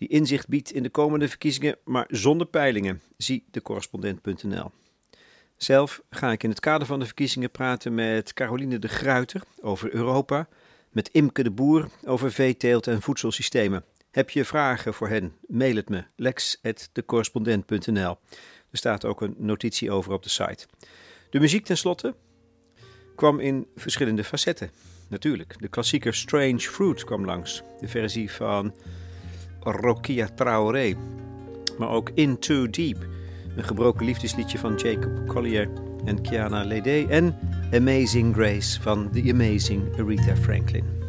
die 0.00 0.08
inzicht 0.08 0.48
biedt 0.48 0.72
in 0.72 0.82
de 0.82 0.90
komende 0.90 1.28
verkiezingen, 1.28 1.76
maar 1.84 2.06
zonder 2.08 2.46
peilingen. 2.46 3.00
Zie 3.16 3.44
decorrespondent.nl. 3.50 4.70
Zelf 5.56 6.02
ga 6.10 6.32
ik 6.32 6.42
in 6.42 6.50
het 6.50 6.60
kader 6.60 6.86
van 6.86 6.98
de 6.98 7.04
verkiezingen 7.04 7.50
praten 7.50 7.94
met 7.94 8.32
Caroline 8.32 8.78
de 8.78 8.88
Gruiter 8.88 9.42
over 9.60 9.94
Europa, 9.94 10.48
met 10.90 11.08
Imke 11.12 11.42
de 11.42 11.50
Boer 11.50 11.88
over 12.04 12.32
veeteelt 12.32 12.86
en 12.86 13.02
voedselsystemen. 13.02 13.84
Heb 14.10 14.30
je 14.30 14.44
vragen 14.44 14.94
voor 14.94 15.08
hen? 15.08 15.32
Mail 15.46 15.76
het 15.76 15.88
me 15.88 16.04
lex.decorrespondent.nl. 16.16 18.18
Er 18.70 18.78
staat 18.78 19.04
ook 19.04 19.20
een 19.20 19.34
notitie 19.38 19.90
over 19.90 20.12
op 20.12 20.22
de 20.22 20.28
site. 20.28 20.66
De 21.30 21.40
muziek 21.40 21.64
tenslotte 21.64 22.14
kwam 23.16 23.40
in 23.40 23.66
verschillende 23.76 24.24
facetten. 24.24 24.70
Natuurlijk, 25.08 25.54
de 25.58 25.68
klassieker 25.68 26.14
Strange 26.14 26.60
Fruit 26.60 27.04
kwam 27.04 27.24
langs. 27.24 27.62
De 27.80 27.88
versie 27.88 28.30
van 28.30 28.74
Rokia 29.60 30.28
Traoré. 30.34 30.94
Maar 31.78 31.90
ook 31.90 32.10
In 32.14 32.38
Too 32.38 32.70
Deep, 32.70 33.06
een 33.56 33.64
gebroken 33.64 34.04
liefdesliedje 34.04 34.58
van 34.58 34.74
Jacob 34.74 35.26
Collier 35.26 35.68
en 36.04 36.22
Kiana 36.22 36.64
Lede. 36.64 37.06
En 37.08 37.38
Amazing 37.72 38.34
Grace 38.34 38.80
van 38.80 39.10
The 39.12 39.30
Amazing 39.32 39.82
Aretha 39.98 40.36
Franklin. 40.36 40.99